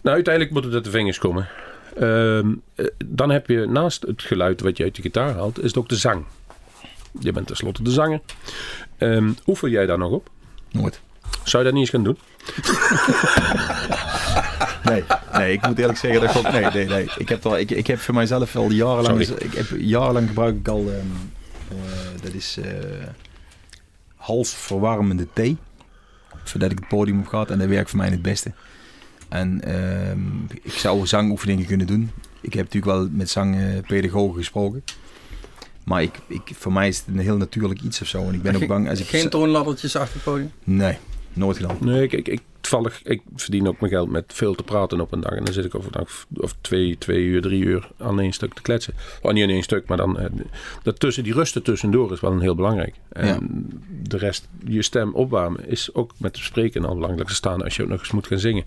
Nou, 0.00 0.14
uiteindelijk 0.14 0.54
moet 0.54 0.64
het 0.64 0.74
uit 0.74 0.84
de 0.84 0.90
vingers 0.90 1.18
komen. 1.18 1.48
Ehm, 1.98 2.52
eh, 2.74 2.86
dan 3.06 3.30
heb 3.30 3.46
je 3.46 3.66
naast 3.66 4.02
het 4.02 4.22
geluid 4.22 4.60
wat 4.60 4.76
je 4.76 4.82
uit 4.84 4.96
je 4.96 5.02
gitaar 5.02 5.34
haalt, 5.34 5.58
is 5.58 5.64
het 5.64 5.76
ook 5.76 5.88
de 5.88 5.96
zang. 5.96 6.24
Je 7.20 7.32
bent 7.32 7.46
tenslotte 7.46 7.82
de 7.82 7.90
zanger. 7.90 8.20
Ehm 8.98 9.30
oefen 9.46 9.70
jij 9.70 9.86
daar 9.86 9.98
nog 9.98 10.10
op? 10.10 10.30
Nooit. 10.72 11.00
Zou 11.44 11.64
je 11.64 11.70
dat 11.70 11.78
niet 11.78 11.82
eens 11.82 11.90
gaan 11.90 12.04
doen? 12.04 12.18
Nee, 14.84 15.04
nee, 15.32 15.52
ik 15.52 15.66
moet 15.66 15.78
eerlijk 15.78 15.98
zeggen 15.98 16.20
dat 16.20 16.30
ik 16.30 16.36
ook... 16.36 16.52
Nee, 16.52 16.64
nee, 16.64 16.86
nee. 16.86 17.08
Ik 17.18 17.28
heb, 17.28 17.42
wel, 17.42 17.58
ik, 17.58 17.70
ik 17.70 17.86
heb 17.86 17.98
voor 17.98 18.14
mijzelf 18.14 18.56
al 18.56 18.70
jarenlang... 18.70 19.24
Sorry. 19.24 19.44
Ik 19.44 19.54
heb, 19.54 19.66
jarenlang 19.78 20.28
gebruik 20.28 20.56
ik 20.56 20.68
al... 20.68 20.90
ehm, 20.90 21.06
eh, 21.68 22.22
dat 22.22 22.32
is 22.32 22.56
eh, 22.62 22.72
halsverwarmende 24.16 25.26
thee. 25.32 25.56
Zodat 26.44 26.70
ik 26.70 26.78
het 26.78 26.88
podium 26.88 27.18
op 27.18 27.26
ga. 27.26 27.46
En 27.46 27.58
dat 27.58 27.68
werkt 27.68 27.90
voor 27.90 27.98
mij 27.98 28.08
het 28.08 28.22
beste. 28.22 28.52
En 29.28 29.60
ehm, 29.64 30.20
ik 30.62 30.72
zou 30.72 31.06
zangoefeningen 31.06 31.66
kunnen 31.66 31.86
doen. 31.86 32.10
Ik 32.40 32.54
heb 32.54 32.64
natuurlijk 32.64 32.92
wel 32.92 33.08
met 33.10 33.30
zangpedagogen 33.30 34.36
gesproken. 34.36 34.84
Maar 35.84 36.02
ik, 36.02 36.18
ik, 36.26 36.50
voor 36.54 36.72
mij 36.72 36.88
is 36.88 36.98
het 36.98 37.06
een 37.06 37.18
heel 37.18 37.36
natuurlijk 37.36 37.80
iets 37.82 38.00
of 38.00 38.06
zo. 38.06 38.28
En 38.28 38.34
ik 38.34 38.42
ben 38.42 38.56
ook 38.56 38.66
bang 38.66 38.88
als 38.88 39.00
ik... 39.00 39.06
Geen 39.06 39.28
toonladdertjes 39.28 39.96
achter 39.96 40.14
het 40.14 40.24
podium? 40.24 40.52
Nee, 40.64 40.98
nooit 41.32 41.56
gedaan. 41.56 41.76
Nee, 41.80 42.02
ik, 42.02 42.12
ik, 42.12 42.28
ik, 42.28 42.40
toevallig, 42.62 43.00
ik 43.04 43.22
verdien 43.36 43.68
ook 43.68 43.80
mijn 43.80 43.92
geld 43.92 44.10
met 44.10 44.24
veel 44.34 44.54
te 44.54 44.62
praten 44.62 45.00
op 45.00 45.12
een 45.12 45.20
dag. 45.20 45.32
En 45.32 45.44
dan 45.44 45.54
zit 45.54 45.64
ik 45.64 45.74
overdag 45.74 46.26
of 46.36 46.54
twee, 46.60 46.98
twee 46.98 47.22
uur, 47.24 47.42
drie 47.42 47.62
uur 47.64 47.88
aan 47.98 48.20
één 48.20 48.32
stuk 48.32 48.54
te 48.54 48.62
kletsen. 48.62 48.94
Oh, 49.22 49.32
niet 49.32 49.42
aan 49.44 49.50
één 49.50 49.62
stuk, 49.62 49.86
maar 49.88 49.96
dan... 49.96 50.18
eh, 50.18 50.26
dat 50.82 51.00
tussen, 51.00 51.24
die 51.24 51.32
rusten 51.32 51.62
tussendoor 51.62 52.12
is 52.12 52.20
wel 52.20 52.32
een 52.32 52.40
heel 52.40 52.54
belangrijk. 52.54 52.94
En 53.08 53.26
Ja. 53.26 53.38
de 54.02 54.16
rest, 54.16 54.48
je 54.66 54.82
stem 54.82 55.14
opwarmen, 55.14 55.68
is 55.68 55.94
ook 55.94 56.12
met 56.16 56.36
spreken 56.36 56.84
al 56.84 56.94
belangrijk 56.94 57.28
te 57.28 57.34
staan 57.34 57.62
als 57.62 57.76
je 57.76 57.82
ook 57.82 57.88
nog 57.88 57.98
eens 58.00 58.10
moet 58.10 58.26
gaan 58.26 58.38
zingen. 58.38 58.64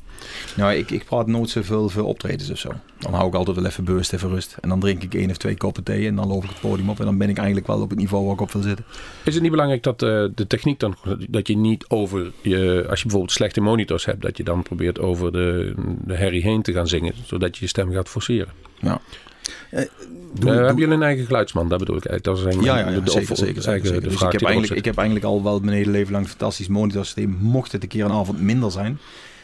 Nou, 0.55 0.73
ik, 0.73 0.91
ik 0.91 1.05
praat 1.05 1.27
nooit 1.27 1.49
zoveel 1.49 1.89
veel 1.89 2.05
optredens 2.05 2.49
of 2.49 2.57
zo. 2.57 2.71
Dan 2.99 3.13
hou 3.13 3.27
ik 3.27 3.33
altijd 3.33 3.55
wel 3.57 3.65
even 3.65 3.83
bewust, 3.83 4.13
even 4.13 4.29
rust. 4.29 4.57
En 4.61 4.69
dan 4.69 4.79
drink 4.79 5.03
ik 5.03 5.13
één 5.13 5.29
of 5.29 5.37
twee 5.37 5.57
koppen 5.57 5.83
thee 5.83 6.07
en 6.07 6.15
dan 6.15 6.27
loop 6.27 6.43
ik 6.43 6.49
het 6.49 6.59
podium 6.59 6.89
op. 6.89 6.99
En 6.99 7.05
dan 7.05 7.17
ben 7.17 7.29
ik 7.29 7.37
eigenlijk 7.37 7.67
wel 7.67 7.81
op 7.81 7.89
het 7.89 7.99
niveau 7.99 8.23
waar 8.25 8.33
ik 8.33 8.41
op 8.41 8.51
wil 8.51 8.61
zitten. 8.61 8.85
Is 9.23 9.33
het 9.33 9.41
niet 9.41 9.51
belangrijk 9.51 9.83
dat 9.83 10.01
eh, 10.01 10.25
de 10.35 10.47
techniek 10.47 10.79
dan, 10.79 10.95
dat 11.29 11.47
je 11.47 11.57
niet 11.57 11.85
over 11.87 12.31
je, 12.41 12.85
als 12.89 12.97
je 12.99 13.03
bijvoorbeeld 13.03 13.31
slechte 13.31 13.61
monitors 13.85 14.05
hebt, 14.05 14.21
dat 14.21 14.37
je 14.37 14.43
dan 14.43 14.63
probeert 14.63 14.99
over 14.99 15.31
de, 15.31 15.73
de 16.05 16.15
herrie 16.15 16.41
heen 16.41 16.61
te 16.61 16.73
gaan 16.73 16.87
zingen, 16.87 17.13
zodat 17.25 17.55
je 17.57 17.61
je 17.63 17.69
stem 17.69 17.91
gaat 17.91 18.09
forceren? 18.09 18.53
Ja. 18.79 18.99
Eh, 19.71 19.79
Doe- 19.79 19.81
Eh, 19.81 20.41
doe- 20.41 20.49
hebben 20.65 20.77
jullie 20.77 20.93
een 20.93 21.03
eigen 21.03 21.25
geluidsman? 21.25 21.69
Dat 21.69 21.79
bedoel 21.79 21.95
ik 21.95 22.05
eigenlijk. 22.05 22.39
Dat 22.43 22.47
is 22.47 22.55
ja, 22.65 22.73
eigenlijk 22.73 22.95
ja, 22.95 22.99
ja, 22.99 23.05
de- 23.05 23.11
zeker, 23.11 23.31
of- 23.31 23.63
zeker, 23.63 24.01
Dus 24.01 24.15
vraag 24.15 24.33
ik 24.33 24.39
heb, 24.39 24.49
eigenlijk, 24.49 24.79
ik 24.79 24.85
heb 24.85 24.95
eigenlijk 24.97 25.27
al 25.27 25.43
wel 25.43 25.59
mijn 25.59 25.77
hele 25.77 25.91
leven 25.91 26.11
lang 26.11 26.23
een 26.23 26.29
fantastisch 26.29 26.67
monitorsysteem. 26.67 27.37
Mocht 27.39 27.71
het 27.71 27.83
een 27.83 27.89
keer 27.89 28.05
een 28.05 28.11
avond 28.11 28.41
minder 28.41 28.71
zijn, 28.71 28.99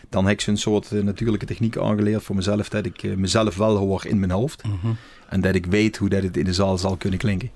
dan 0.10 0.24
heb 0.26 0.34
ik 0.34 0.42
zo'n 0.42 0.58
soort 0.58 0.92
eh, 0.92 1.02
natuurlijke 1.04 1.46
techniek 1.46 1.78
aangeleerd 1.78 2.24
voor 2.24 2.36
mezelf. 2.36 2.70
Dat 2.70 2.86
ik 2.86 3.18
mezelf 3.18 3.56
wel 3.56 3.76
hoor 3.78 4.06
in 4.06 4.20
mijn 4.20 4.32
hoofd. 4.32 4.64
Mhm. 4.64 4.94
En 5.30 5.42
dat 5.42 5.56
ik 5.56 5.66
weet 5.66 5.98
hoe 5.98 6.10
dat 6.10 6.24
het 6.24 6.38
in 6.38 6.46
de 6.46 6.54
zaal 6.54 6.78
zal 6.78 6.96
kunnen 6.96 7.20
klinken. 7.20 7.50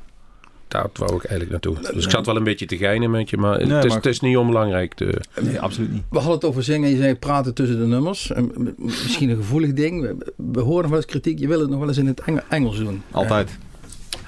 Daar 0.67 0.87
wou 0.93 1.15
ik 1.15 1.23
eigenlijk 1.23 1.51
naartoe. 1.51 1.93
Dus 1.93 2.05
ik 2.05 2.11
zat 2.11 2.25
wel 2.25 2.35
een 2.35 2.43
beetje 2.43 2.65
te 2.65 2.77
geinen 2.77 3.11
met 3.11 3.29
je, 3.29 3.37
maar, 3.37 3.57
Nee, 3.65 3.71
het, 3.75 3.83
is, 3.83 3.89
maar- 3.89 3.97
het 3.97 4.05
is 4.05 4.19
niet 4.19 4.37
onbelangrijk. 4.37 4.97
De, 4.97 5.21
Nee, 5.41 5.59
absoluut 5.59 5.91
niet. 5.91 6.03
We 6.09 6.15
hadden 6.17 6.35
het 6.35 6.45
over 6.45 6.63
zingen. 6.63 6.89
Je 6.89 6.97
zei 6.97 7.15
praten 7.15 7.53
tussen 7.53 7.79
de 7.79 7.85
nummers. 7.85 8.31
En 8.31 8.51
Misschien 8.77 9.29
een 9.29 9.35
gevoelig 9.35 9.73
ding. 9.73 10.01
We, 10.01 10.33
we 10.53 10.59
horen 10.59 10.81
nog 10.81 10.89
wel 10.89 10.95
eens 10.99 11.05
kritiek. 11.05 11.39
Je 11.39 11.47
wil 11.47 11.59
het 11.59 11.69
nog 11.69 11.79
wel 11.79 11.87
eens 11.87 11.97
in 11.97 12.07
het 12.07 12.19
Engel- 12.21 12.41
Engels 12.49 12.77
doen. 12.77 13.01
Altijd. 13.11 13.57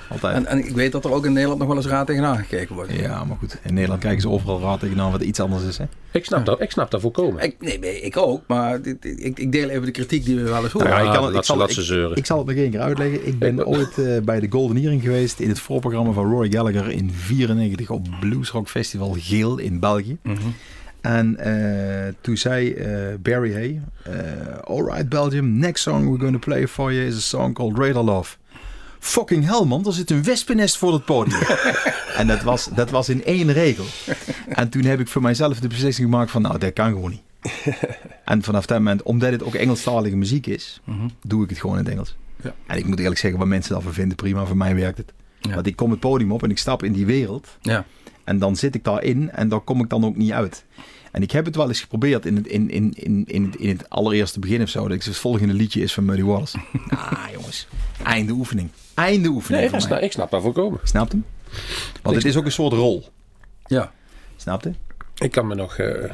Altijd. 0.09 0.35
En, 0.35 0.45
en 0.45 0.57
ik 0.67 0.75
weet 0.75 0.91
dat 0.91 1.05
er 1.05 1.11
ook 1.11 1.25
in 1.25 1.33
Nederland 1.33 1.59
nog 1.59 1.67
wel 1.67 1.77
eens 1.77 1.85
raar 1.87 2.05
tegenaan 2.05 2.37
gekeken 2.37 2.75
wordt. 2.75 2.93
ja, 2.93 3.23
maar 3.23 3.37
goed. 3.37 3.57
In 3.63 3.73
Nederland 3.73 4.01
kijken 4.01 4.21
ze 4.21 4.29
overal 4.29 4.59
raad 4.61 4.79
tegenaan 4.79 5.11
wat 5.11 5.21
iets 5.21 5.39
anders 5.39 5.63
is. 5.63 5.77
Hè? 5.77 5.85
ik, 6.11 6.25
snap 6.25 6.45
dat, 6.45 6.61
ik 6.61 6.71
snap 6.71 6.91
dat 6.91 7.01
volkomen. 7.01 7.43
Ik, 7.43 7.55
nee, 7.59 7.79
nee, 7.79 8.01
ik 8.01 8.17
ook. 8.17 8.41
Maar 8.47 8.79
ik, 8.85 9.37
ik 9.37 9.51
deel 9.51 9.69
even 9.69 9.85
de 9.85 9.91
kritiek 9.91 10.25
die 10.25 10.35
we 10.35 10.41
wel 10.49 10.63
eens 10.63 10.71
horen. 10.71 10.89
Ja, 10.89 10.99
ik 10.99 11.11
kan 11.13 11.23
het- 11.25 11.33
ik 11.33 11.39
ze- 11.39 11.45
zal- 11.45 11.57
laat 11.57 11.71
ze 11.71 11.81
zeuren. 11.81 12.17
Ik 12.17 12.25
zal 12.25 12.37
het 12.37 12.47
nog 12.47 12.55
één 12.55 12.71
keer 12.71 12.79
uitleggen. 12.79 13.27
Ik 13.27 13.39
ben 13.39 13.65
ooit 13.67 13.97
eh, 13.97 14.17
bij 14.23 14.39
de 14.39 14.47
Golden 14.49 14.77
Earring 14.77 15.01
geweest 15.01 15.39
in 15.39 15.49
het 15.49 15.59
voorprogramma 15.59 16.11
van 16.11 16.31
Rory 16.31 16.51
Gallagher 16.51 16.89
in 16.91 17.11
94 17.11 17.89
op 17.89 18.07
Bluesrock 18.19 18.67
Festival 18.69 19.15
Geel 19.19 19.57
in 19.57 19.79
België. 19.79 20.17
Mhm. 20.23 20.35
En 21.01 21.37
eh, 21.37 22.13
toen 22.21 22.37
zei 22.37 22.71
eh, 22.73 22.89
Barry 23.19 23.53
Hay, 23.53 23.81
eh 24.03 24.13
alright 24.63 25.09
Belgium, 25.09 25.57
next 25.57 25.83
song 25.83 26.05
we're 26.05 26.19
going 26.19 26.33
to 26.33 26.39
play 26.39 26.67
for 26.67 26.93
you 26.93 27.05
is 27.05 27.15
a 27.15 27.19
song 27.19 27.53
called 27.53 27.77
Radar 27.77 28.03
Love. 28.03 28.35
Fucking 28.99 29.45
hell 29.45 29.65
man, 29.65 29.85
er 29.85 29.93
zit 29.93 30.11
een 30.11 30.23
wespennest 30.23 30.77
voor 30.77 30.93
het 30.93 31.05
podium. 31.05 31.39
en 32.17 32.27
dat 32.27 32.41
was, 32.41 32.69
dat 32.75 32.89
was 32.89 33.09
in 33.09 33.23
één 33.23 33.53
regel. 33.53 33.85
En 34.47 34.69
toen 34.69 34.83
heb 34.83 34.99
ik 34.99 35.07
voor 35.07 35.21
mijzelf 35.21 35.59
de 35.59 35.67
beslissing 35.67 36.09
gemaakt 36.09 36.31
van, 36.31 36.41
nou 36.41 36.57
dat 36.57 36.73
kan 36.73 36.91
gewoon 36.91 37.09
niet. 37.09 37.21
en 38.25 38.43
vanaf 38.43 38.65
dat 38.65 38.77
moment, 38.77 39.03
omdat 39.03 39.31
het 39.31 39.43
ook 39.43 39.53
Engelstalige 39.55 40.15
muziek 40.15 40.47
is, 40.47 40.81
Mhm. 40.83 41.07
doe 41.21 41.43
ik 41.43 41.49
het 41.49 41.59
gewoon 41.59 41.77
in 41.77 41.83
het 41.83 41.93
Engels. 41.93 42.15
Ja. 42.43 42.53
En 42.67 42.77
ik 42.77 42.85
moet 42.85 42.99
eerlijk 42.99 43.19
zeggen, 43.19 43.39
wat 43.39 43.47
mensen 43.47 43.73
daarvan 43.73 43.93
vinden, 43.93 44.15
prima, 44.15 44.45
voor 44.45 44.57
mij 44.57 44.75
werkt 44.75 44.97
het. 44.97 45.13
Ja. 45.39 45.53
Want 45.53 45.67
ik 45.67 45.75
kom 45.75 45.91
het 45.91 45.99
podium 45.99 46.31
op 46.31 46.43
en 46.43 46.49
ik 46.49 46.57
stap 46.57 46.83
in 46.83 46.91
die 46.93 47.05
wereld. 47.05 47.47
Ja. 47.61 47.85
En 48.23 48.39
dan 48.39 48.55
zit 48.55 48.75
ik 48.75 48.83
daarin 48.83 49.31
en 49.31 49.49
daar 49.49 49.59
kom 49.59 49.81
ik 49.83 49.89
dan 49.89 50.05
ook 50.05 50.15
niet 50.15 50.31
uit. 50.31 50.65
En 51.11 51.21
ik 51.21 51.31
heb 51.31 51.45
het 51.45 51.55
wel 51.55 51.67
eens 51.67 51.79
geprobeerd 51.81 52.25
in 52.25 52.35
het, 52.35 52.47
in, 52.47 52.69
in, 52.69 52.93
in, 52.95 53.23
in 53.27 53.45
het, 53.45 53.55
in 53.55 53.69
het 53.69 53.89
allereerste 53.89 54.39
begin 54.39 54.61
of 54.61 54.69
zo. 54.69 54.87
Dat 54.87 54.91
ik 54.97 55.03
het 55.03 55.17
volgende 55.17 55.53
liedje 55.53 55.81
is 55.81 55.93
van 55.93 56.05
Muddy 56.05 56.23
Waters. 56.23 56.55
ah 56.89 57.23
jongens, 57.33 57.67
einde 58.03 58.31
oefening. 58.33 58.69
Einde 58.97 59.29
oefening 59.29 59.71
Nee, 59.71 59.81
mij. 59.89 60.01
ik 60.01 60.11
snap 60.11 60.31
dat 60.31 60.41
volkomen. 60.41 60.79
Snapt 60.83 61.11
hem? 61.11 61.25
Want 62.01 62.15
het 62.15 62.25
is 62.25 62.37
ook 62.37 62.45
een 62.45 62.51
soort 62.51 62.73
rol. 62.73 63.05
Ja. 63.65 63.91
Snapt 64.35 64.65
u? 64.65 64.73
Ik 65.17 65.31
kan 65.31 65.47
me 65.47 65.55
nog, 65.55 65.77
eh 65.77 66.11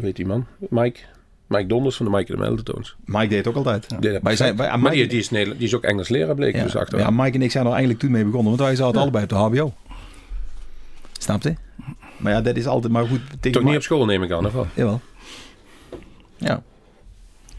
weet 0.00 0.16
die 0.16 0.26
man, 0.26 0.46
Mike, 0.58 1.00
Mike 1.46 1.66
Donders 1.66 1.96
van 1.96 2.06
de 2.06 2.12
Mike 2.12 2.32
en 2.32 2.38
de 2.40 2.44
Meltones. 2.48 2.96
Mike 3.04 3.28
deed 3.28 3.38
het 3.38 3.46
ook 3.46 3.54
altijd. 3.56 3.88
Die 3.88 3.98
deed 3.98 4.12
dat 4.12 4.22
Wij 4.22 4.36
zijn, 4.36 4.48
perfect. 4.48 4.56
wij, 4.58 4.68
aan 4.68 4.80
maar 4.80 4.92
die, 4.92 5.18
is 5.18 5.30
Nederland, 5.30 5.58
die 5.58 5.68
is 5.68 5.74
ook 5.74 5.82
Engels 5.82 6.08
leraar 6.08 6.34
bleek 6.34 6.54
ja, 6.54 6.62
dus 6.62 6.76
achteraf. 6.76 7.02
ja, 7.04 7.10
Mike 7.10 7.34
en 7.36 7.42
ik 7.42 7.50
zijn 7.50 7.64
er 7.64 7.70
eigenlijk 7.70 8.00
toen 8.00 8.10
mee 8.10 8.24
begonnen. 8.24 8.48
Want 8.48 8.60
wij 8.60 8.74
zaten 8.76 9.00
allebei 9.00 9.24
op 9.24 9.30
de 9.30 9.34
HBO. 9.36 9.74
Snapt 11.18 11.46
u? 11.46 11.56
Maar 12.16 12.32
ja, 12.32 12.40
dat 12.40 12.56
is 12.56 12.66
altijd 12.66 12.92
maar 12.92 13.06
goed. 13.06 13.20
Toch 13.52 13.62
niet 13.62 13.76
op 13.76 13.82
school 13.82 14.04
neem 14.04 14.22
ik 14.22 14.30
aan, 14.32 14.46
of 14.46 14.52
wel? 14.52 14.66
Jawel. 14.74 15.00
Ja. 16.36 16.62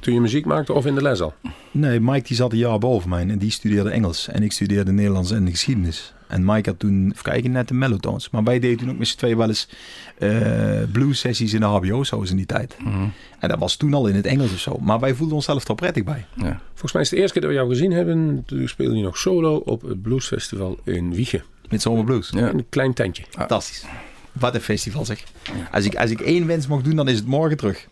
Toen 0.07 0.15
je 0.15 0.21
muziek 0.21 0.45
maakte 0.45 0.73
of 0.73 0.85
in 0.85 0.95
de 0.95 1.01
les 1.01 1.21
al? 1.21 1.33
Nee, 1.71 1.99
Mike 1.99 2.27
die 2.27 2.35
zat 2.35 2.51
een 2.51 2.57
jaar 2.57 2.79
boven 2.79 3.09
mij 3.09 3.27
en 3.27 3.37
die 3.37 3.51
studeerde 3.51 3.89
Engels. 3.89 4.27
En 4.27 4.43
ik 4.43 4.51
studeerde 4.51 4.91
Nederlands 4.91 5.31
en 5.31 5.49
geschiedenis. 5.49 6.13
En 6.27 6.45
Mike 6.45 6.69
had 6.69 6.79
toen, 6.79 7.11
even 7.11 7.23
kijken, 7.23 7.51
net 7.51 7.67
de 7.67 7.73
mellotones. 7.73 8.29
Maar 8.29 8.43
wij 8.43 8.59
deden 8.59 8.77
toen 8.77 8.89
ook 8.89 8.97
met 8.97 9.07
z'n 9.07 9.17
tweeën 9.17 9.37
wel 9.37 9.47
eens 9.47 9.69
eh 10.17 10.81
blues 10.91 11.19
sessies 11.19 11.53
in 11.53 11.59
de 11.59 11.65
HBO, 11.65 12.03
zo 12.03 12.21
is 12.21 12.29
in 12.29 12.35
die 12.37 12.45
tijd. 12.45 12.75
Mhm. 12.79 13.07
En 13.39 13.49
dat 13.49 13.59
was 13.59 13.75
toen 13.75 13.93
al 13.93 14.07
in 14.07 14.15
het 14.15 14.25
Engels 14.25 14.51
of 14.51 14.59
zo. 14.59 14.77
Maar 14.81 14.99
wij 14.99 15.13
voelden 15.13 15.35
onszelf 15.35 15.67
er 15.67 15.75
prettig 15.75 16.03
bij. 16.03 16.25
ja. 16.35 16.61
Volgens 16.69 16.93
mij 16.93 17.01
is 17.01 17.09
het 17.09 17.17
de 17.17 17.21
eerste 17.23 17.39
keer 17.39 17.41
dat 17.41 17.51
we 17.51 17.57
jou 17.57 17.69
gezien 17.69 17.91
hebben. 17.91 18.43
Toen 18.45 18.67
speelde 18.67 18.95
je 18.95 19.03
nog 19.03 19.17
solo 19.17 19.55
op 19.55 19.81
het 19.81 20.01
Bluesfestival 20.01 20.79
in 20.83 21.13
Wiegen. 21.13 21.43
Met 21.69 21.81
Zomer 21.81 22.03
Blues. 22.03 22.29
Ja. 22.29 22.49
In 22.49 22.57
een 22.57 22.65
klein 22.69 22.93
tentje. 22.93 23.23
Fantastisch. 23.29 23.85
Wat 24.31 24.55
een 24.55 24.61
festival 24.61 25.05
zeg. 25.05 25.23
Als 25.71 25.85
ik, 25.85 25.95
als 25.95 26.11
ik 26.11 26.21
één 26.21 26.47
wens 26.47 26.67
mag 26.67 26.81
doen, 26.81 26.95
dan 26.95 27.07
is 27.07 27.17
het 27.17 27.27
morgen 27.27 27.57
terug. 27.57 27.87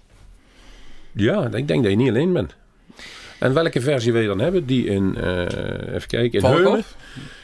Ja, 1.16 1.44
ik 1.54 1.68
denk 1.68 1.82
dat 1.82 1.92
je 1.92 1.98
niet 1.98 2.10
alleen 2.10 2.34
bent. 2.34 2.56
En 3.40 3.54
welke 3.54 3.82
versie 3.82 4.12
wil 4.12 4.22
je 4.22 4.28
dan 4.28 4.40
hebben? 4.40 4.66
Die 4.66 4.86
in, 4.86 5.18
eh, 5.18 5.40
even 5.96 6.08
kijken, 6.08 6.40
in 6.40 6.46
Heumen, 6.46 6.84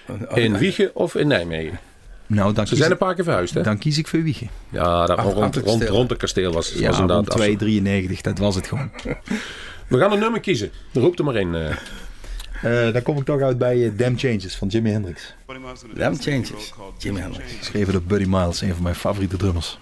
Valkhof? 0.05 0.37
in 0.37 0.57
Wiegen 0.57 0.95
of 0.95 1.15
in 1.15 1.27
Nijmegen? 1.27 1.79
Nou, 2.27 2.53
dan, 2.53 2.67
Ze 2.67 2.75
zijn 2.75 2.91
een 2.91 2.97
paar 2.97 3.15
keer 3.15 3.23
verhuisd, 3.23 3.53
hè? 3.53 3.61
dan 3.61 3.77
kies 3.77 3.97
ik 3.97 4.07
voor 4.07 4.23
Wiegen. 4.23 4.49
Ja, 4.69 5.05
dat, 5.05 5.19
rond, 5.19 5.33
rond, 5.35 5.61
kasteel. 5.63 5.87
rond 5.87 6.09
het 6.09 6.19
kasteel 6.19 6.51
was, 6.53 6.73
Ja, 6.73 6.87
was 6.87 6.97
rond 6.97 7.09
inderdaad 7.11 7.39
af. 7.39 7.47
2,93. 8.11 8.21
Dat 8.21 8.37
was 8.37 8.55
het 8.55 8.67
gewoon. 8.67 8.91
We 9.87 9.97
gaan 9.97 10.11
een 10.11 10.19
nummer 10.19 10.39
kiezen. 10.39 10.71
Roep 10.93 11.17
er 11.19 11.25
maar 11.25 11.35
in. 11.35 11.55
eh. 11.55 11.69
Eh, 12.87 12.93
dan 12.93 13.01
kom 13.01 13.17
ik 13.17 13.25
toch 13.25 13.41
uit 13.41 13.57
bij 13.57 13.93
Damn 13.95 14.17
Changes 14.17 14.55
van 14.55 14.67
Jimi 14.67 14.89
Hendrix. 14.91 15.33
Damn 15.93 16.21
Changes. 16.21 16.73
Jimi 16.97 17.19
Hendrix. 17.19 17.51
Geschreven 17.57 17.93
door 17.93 18.01
Buddy 18.01 18.25
Miles, 18.27 18.61
een 18.61 18.73
van 18.73 18.83
mijn 18.83 18.95
favoriete 18.95 19.37
drummers. 19.37 19.79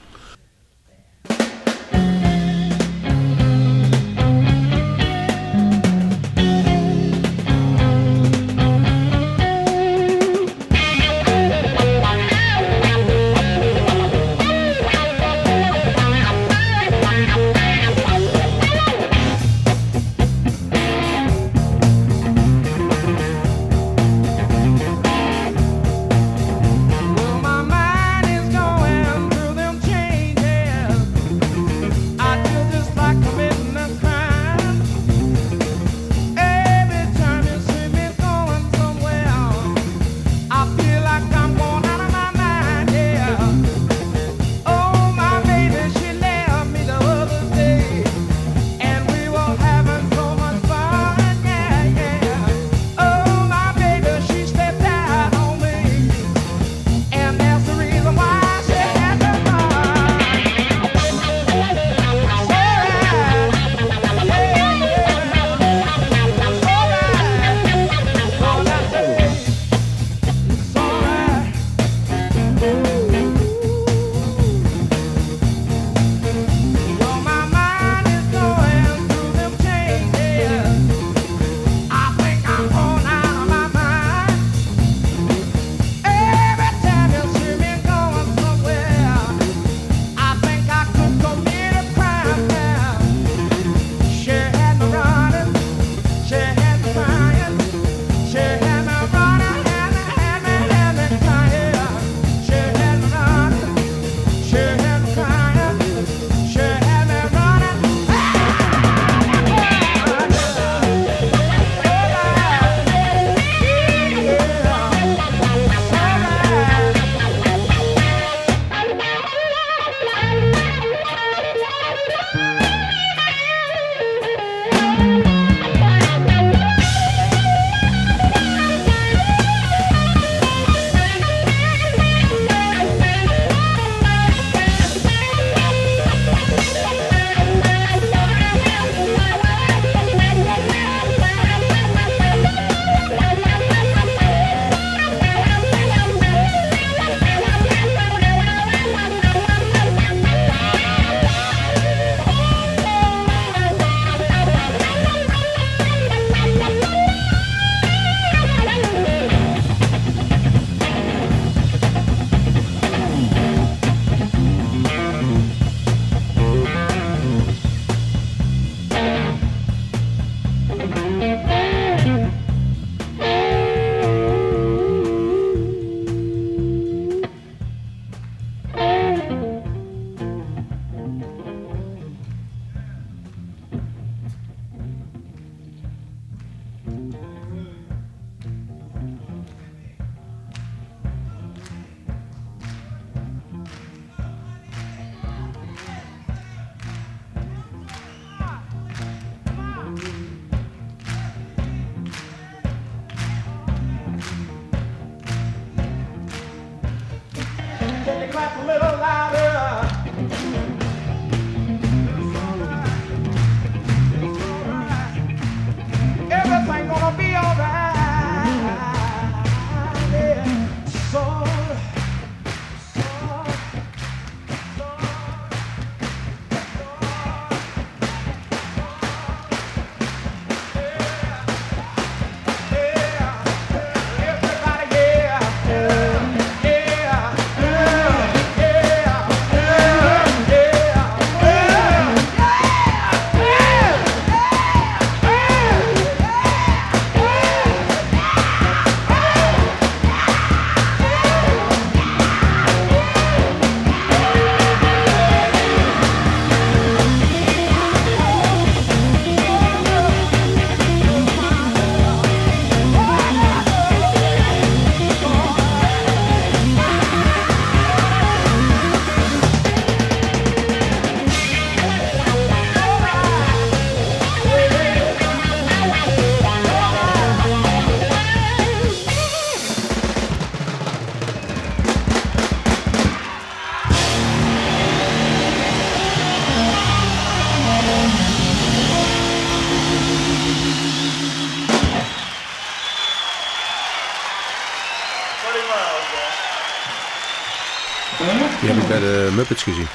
Muppets 299.50 299.64
gezien. 299.64 299.88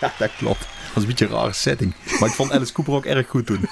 Ja, 0.00 0.12
dat 0.18 0.30
klopt. 0.36 0.60
Dat 0.60 0.94
was 0.94 1.02
een 1.02 1.08
beetje 1.08 1.24
een 1.24 1.32
rare 1.32 1.52
setting. 1.52 1.94
Maar 2.20 2.28
ik 2.28 2.34
vond 2.34 2.50
Alice 2.50 2.72
Cooper 2.72 2.94
ook 2.94 3.04
erg 3.04 3.28
goed 3.28 3.46
toen. 3.46 3.68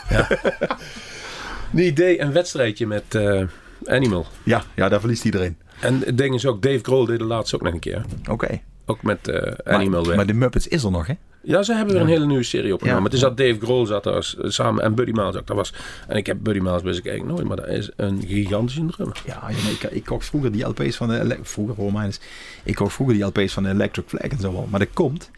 Die 1.70 1.92
deed 2.02 2.20
een 2.20 2.32
wedstrijdje 2.32 2.86
met 2.86 3.14
eh, 3.14 3.42
Animal. 3.86 4.26
Ja, 4.42 4.62
ja, 4.74 4.88
daar 4.88 5.00
verliest 5.00 5.24
iedereen. 5.24 5.56
En 5.80 6.00
het 6.00 6.18
ding 6.18 6.34
is 6.34 6.46
ook, 6.46 6.62
Dave 6.62 6.78
Grohl 6.82 7.04
deed 7.04 7.18
de 7.18 7.24
laatste 7.24 7.56
ook 7.56 7.62
nog 7.62 7.72
een 7.72 7.78
keer. 7.78 8.04
Oké. 8.30 8.60
Ook 8.86 9.02
met 9.02 9.28
eh, 9.28 9.74
Animal 9.74 10.04
maar 10.04 10.26
de 10.26 10.34
Muppets 10.34 10.68
is 10.68 10.84
er 10.84 10.90
nog, 10.90 11.06
hè? 11.06 11.14
Ja, 11.44 11.62
ze 11.62 11.74
hebben 11.74 11.94
weer 11.94 12.02
een 12.02 12.08
hele 12.08 12.26
nieuwe 12.26 12.42
serie 12.42 12.72
opgenomen. 12.74 12.98
Ja. 13.00 13.04
Het 13.06 13.14
is 13.14 13.20
dat 13.20 13.36
Dave 13.36 13.58
Grohl 13.60 13.86
zat 13.86 14.04
daar 14.04 14.22
s- 14.24 14.36
samen 14.40 14.82
en 14.84 14.94
Buddy 14.94 15.12
Miles 15.12 15.36
ook 15.36 15.46
daar 15.46 15.56
was. 15.56 15.72
En 16.08 16.16
ik 16.16 16.26
heb 16.26 16.36
Buddy 16.42 16.60
Miles 16.60 16.82
best 16.82 17.06
eigenlijk 17.06 17.36
nooit, 17.36 17.48
maar 17.48 17.56
dat 17.56 17.68
is 17.68 17.90
een 17.96 18.22
gigantische 18.26 18.86
drummer. 18.86 19.22
Ja, 19.26 19.48
ik, 19.48 19.82
ik 19.90 20.04
kocht 20.04 20.26
vroeger 20.26 20.52
die 20.52 20.64
LP's 20.66 20.96
van 20.96 21.08
de... 21.08 21.38
Vroeger, 21.42 21.74
hoor 21.76 21.92
mij 21.92 22.04
eens. 22.04 22.20
Ik 22.64 22.74
kocht 22.74 22.92
vroeger 22.92 23.14
die 23.16 23.24
LP's 23.24 23.52
van 23.52 23.62
de 23.62 23.68
Electric 23.68 24.04
Flag 24.08 24.20
en 24.30 24.40
zo 24.40 24.52
wel. 24.52 24.66
Maar 24.70 24.80
dat 24.80 24.92
komt... 24.92 25.30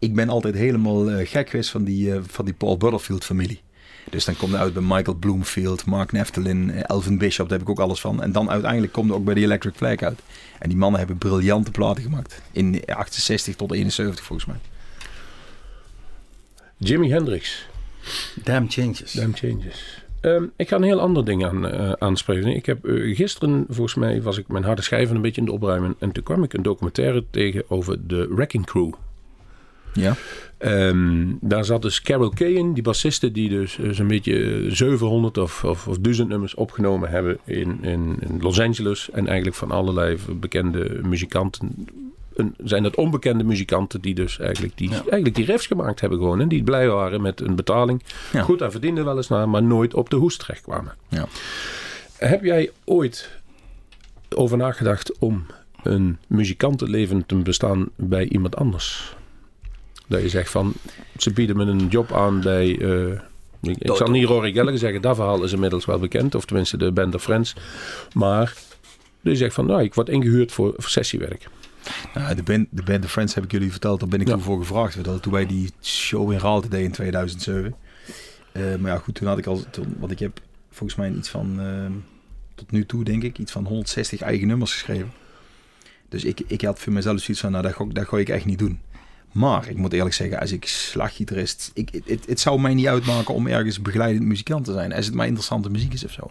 Ik 0.00 0.14
ben 0.14 0.28
altijd 0.28 0.54
helemaal 0.54 1.10
eh, 1.10 1.26
gek 1.28 1.50
geweest 1.50 1.70
van 1.70 1.84
die, 1.84 2.12
eh, 2.12 2.18
van 2.26 2.44
die 2.44 2.54
Paul 2.54 2.76
Butterfield 2.76 3.24
familie. 3.24 3.60
Dus 4.10 4.24
dan 4.24 4.36
komt 4.36 4.52
er 4.52 4.58
uit 4.58 4.72
bij 4.72 4.82
Michael 4.82 5.16
Bloomfield, 5.16 5.84
Mark 5.86 6.12
Neftelin, 6.12 6.70
eh, 6.70 6.80
Elvin 6.86 7.18
Bishop, 7.18 7.48
daar 7.48 7.58
heb 7.58 7.66
ik 7.68 7.72
ook 7.72 7.80
alles 7.84 8.00
van. 8.00 8.22
En 8.22 8.32
dan 8.32 8.50
uiteindelijk 8.50 8.92
komt 8.92 9.10
er 9.10 9.16
ook 9.16 9.24
bij 9.24 9.34
die 9.34 9.44
Electric 9.44 9.72
Flag 9.76 9.96
uit. 10.02 10.18
En 10.58 10.68
die 10.68 10.78
mannen 10.78 10.98
hebben 10.98 11.18
briljante 11.18 11.70
platen 11.70 12.02
gemaakt. 12.02 12.40
In 12.52 12.82
68 12.86 13.56
tot 13.56 13.72
71 13.72 14.24
volgens 14.24 14.48
mij. 14.48 14.56
Jimi 16.78 17.10
Hendrix. 17.10 17.66
Damn 18.44 18.70
changes. 18.70 19.12
Damn 19.12 19.34
Changes. 19.34 20.04
Ehm, 20.20 20.44
ik 20.56 20.68
ga 20.68 20.76
een 20.76 20.82
heel 20.82 21.00
ander 21.00 21.24
ding 21.24 21.44
aan, 21.44 21.68
eh, 21.68 21.92
aanspreken. 21.92 22.56
Ik 22.56 22.66
heb 22.66 22.84
eh, 22.84 23.16
gisteren, 23.16 23.64
volgens 23.68 23.94
mij, 23.94 24.22
was 24.22 24.38
ik 24.38 24.48
mijn 24.48 24.64
harde 24.64 24.82
schijven 24.82 25.16
een 25.16 25.22
beetje 25.22 25.40
in 25.40 25.46
het 25.46 25.56
opruimen. 25.56 25.94
En 25.98 26.12
toen 26.12 26.22
kwam 26.22 26.42
ik 26.42 26.52
een 26.52 26.62
documentaire 26.62 27.24
tegen 27.30 27.64
over 27.68 28.06
de 28.06 28.26
Wrecking 28.34 28.66
Crew. 28.66 28.92
Ja. 29.92 30.16
Ehm, 30.58 31.26
daar 31.40 31.64
zat 31.64 31.82
dus 31.82 32.02
Carol 32.02 32.28
Kay 32.28 32.52
in, 32.52 32.72
die 32.72 32.82
bassiste 32.82 33.32
die 33.32 33.48
dus 33.48 33.78
eh, 33.78 33.90
zo'n 33.90 34.06
beetje 34.06 34.64
eh, 34.64 34.70
700 34.70 35.38
of, 35.38 35.64
of, 35.64 35.88
of 35.88 35.98
1000 35.98 36.28
nummers 36.28 36.54
opgenomen 36.54 37.10
hebben 37.10 37.38
in, 37.44 37.78
in, 37.84 38.16
in 38.20 38.38
Los 38.40 38.60
Angeles. 38.60 39.10
En 39.10 39.26
eigenlijk 39.26 39.56
van 39.56 39.70
allerlei 39.70 40.16
bekende 40.40 41.00
muzikanten. 41.02 41.86
Een, 42.38 42.54
zijn 42.64 42.82
dat 42.82 42.96
onbekende 42.96 43.44
muzikanten 43.44 44.00
die 44.00 44.14
dus 44.14 44.38
eigenlijk 44.38 44.76
die, 44.76 44.90
eigenlijk 44.90 45.34
die 45.34 45.44
riffs 45.44 45.66
gemaakt 45.66 46.00
hebben 46.00 46.18
gewoon. 46.18 46.40
En 46.40 46.48
die 46.48 46.62
blij 46.62 46.88
waren 46.88 47.20
met 47.20 47.40
een 47.40 47.56
betaling. 47.56 48.02
Ja. 48.32 48.42
Goed, 48.42 48.58
daar 48.58 48.70
verdienden 48.70 49.04
wel 49.04 49.16
eens 49.16 49.28
naar, 49.28 49.48
maar 49.48 49.62
nooit 49.62 49.94
op 49.94 50.10
de 50.10 50.16
hoest 50.16 50.38
terecht 50.38 50.62
kwamen. 50.62 50.94
Ja. 51.08 51.26
Heb 52.16 52.44
jij 52.44 52.70
ooit 52.84 53.30
over 54.34 54.56
nagedacht 54.56 55.18
om 55.18 55.46
een 55.82 56.18
muzikantenleven 56.26 57.26
te 57.26 57.34
bestaan 57.34 57.88
bij 57.96 58.28
iemand 58.28 58.56
anders? 58.56 59.16
Dat 60.06 60.22
je 60.22 60.28
zegt 60.28 60.50
van, 60.50 60.72
ze 61.16 61.32
bieden 61.32 61.56
me 61.56 61.64
een 61.64 61.88
job 61.88 62.12
aan 62.12 62.40
bij... 62.40 62.78
eh, 62.80 63.20
ik, 63.62 63.76
ik 63.78 63.96
zal 63.96 64.10
niet 64.10 64.24
Rory 64.24 64.52
Gallagher 64.52 64.78
zeggen, 64.78 65.02
dat 65.02 65.16
verhaal 65.16 65.44
is 65.44 65.52
inmiddels 65.52 65.84
wel 65.84 65.98
bekend. 65.98 66.34
Of 66.34 66.44
tenminste 66.44 66.76
de 66.76 66.92
Band 66.92 67.14
of 67.14 67.22
Friends. 67.22 67.54
Maar 68.12 68.54
je 69.20 69.36
zegt 69.36 69.54
van, 69.54 69.66
nou, 69.66 69.82
ik 69.82 69.94
word 69.94 70.08
ingehuurd 70.08 70.52
voor, 70.52 70.74
voor 70.76 70.90
sessiewerk. 70.90 71.48
Nou, 72.14 72.34
de, 72.34 72.42
band, 72.42 72.66
de 72.70 72.82
Band 72.82 73.04
of 73.04 73.10
Friends 73.10 73.34
heb 73.34 73.44
ik 73.44 73.50
jullie 73.52 73.70
verteld. 73.70 74.00
Daar 74.00 74.08
ben 74.08 74.20
ik 74.20 74.26
Ja. 74.26 74.32
toen 74.32 74.42
voor 74.42 74.58
gevraagd. 74.58 75.04
Dat 75.04 75.22
toen 75.22 75.32
wij 75.32 75.46
die 75.46 75.70
show 75.82 76.32
in 76.32 76.38
Raalte 76.38 76.68
deden 76.68 76.84
in 76.86 76.92
2007. 76.92 77.74
Eh, 78.52 78.62
maar 78.78 78.90
ja, 78.92 78.98
goed, 78.98 79.14
toen 79.14 79.28
had 79.28 79.38
ik 79.38 79.46
al... 79.46 79.62
Toen, 79.70 79.94
want 79.98 80.12
ik 80.12 80.18
heb 80.18 80.40
volgens 80.70 80.98
mij 80.98 81.10
iets 81.12 81.28
van... 81.28 81.60
ehm, 81.60 81.92
tot 82.54 82.70
nu 82.70 82.86
toe 82.86 83.04
denk 83.04 83.22
ik 83.22 83.38
iets 83.38 83.52
van 83.52 83.64
160 83.66 84.20
eigen 84.20 84.46
nummers 84.46 84.72
geschreven. 84.72 85.12
Dus 86.08 86.24
ik, 86.24 86.40
ik 86.46 86.60
had 86.62 86.78
voor 86.78 86.92
mezelf 86.92 87.20
zoiets 87.20 87.40
van... 87.42 87.50
Nou, 87.52 87.62
dat, 87.62 87.74
ga- 87.74 87.84
dat 87.92 88.08
ga 88.08 88.18
ik 88.18 88.28
echt 88.28 88.44
niet 88.44 88.58
doen. 88.58 88.80
Maar 89.32 89.68
ik 89.68 89.76
moet 89.76 89.92
eerlijk 89.92 90.14
zeggen, 90.14 90.40
als 90.40 90.52
ik 90.52 90.66
slaggitarist... 90.66 91.70
Ik, 91.74 91.88
het- 91.92 92.08
het, 92.08 92.26
het 92.26 92.40
zou 92.40 92.60
mij 92.60 92.74
niet 92.74 92.86
uitmaken 92.86 93.34
om 93.34 93.46
ergens 93.46 93.82
begeleidend 93.82 94.24
muzikant 94.24 94.64
te 94.64 94.72
zijn. 94.72 94.92
Als 94.92 95.06
het 95.06 95.14
maar 95.14 95.26
interessante 95.26 95.70
muziek 95.70 95.92
is 95.92 96.04
of 96.04 96.10
zo. 96.12 96.30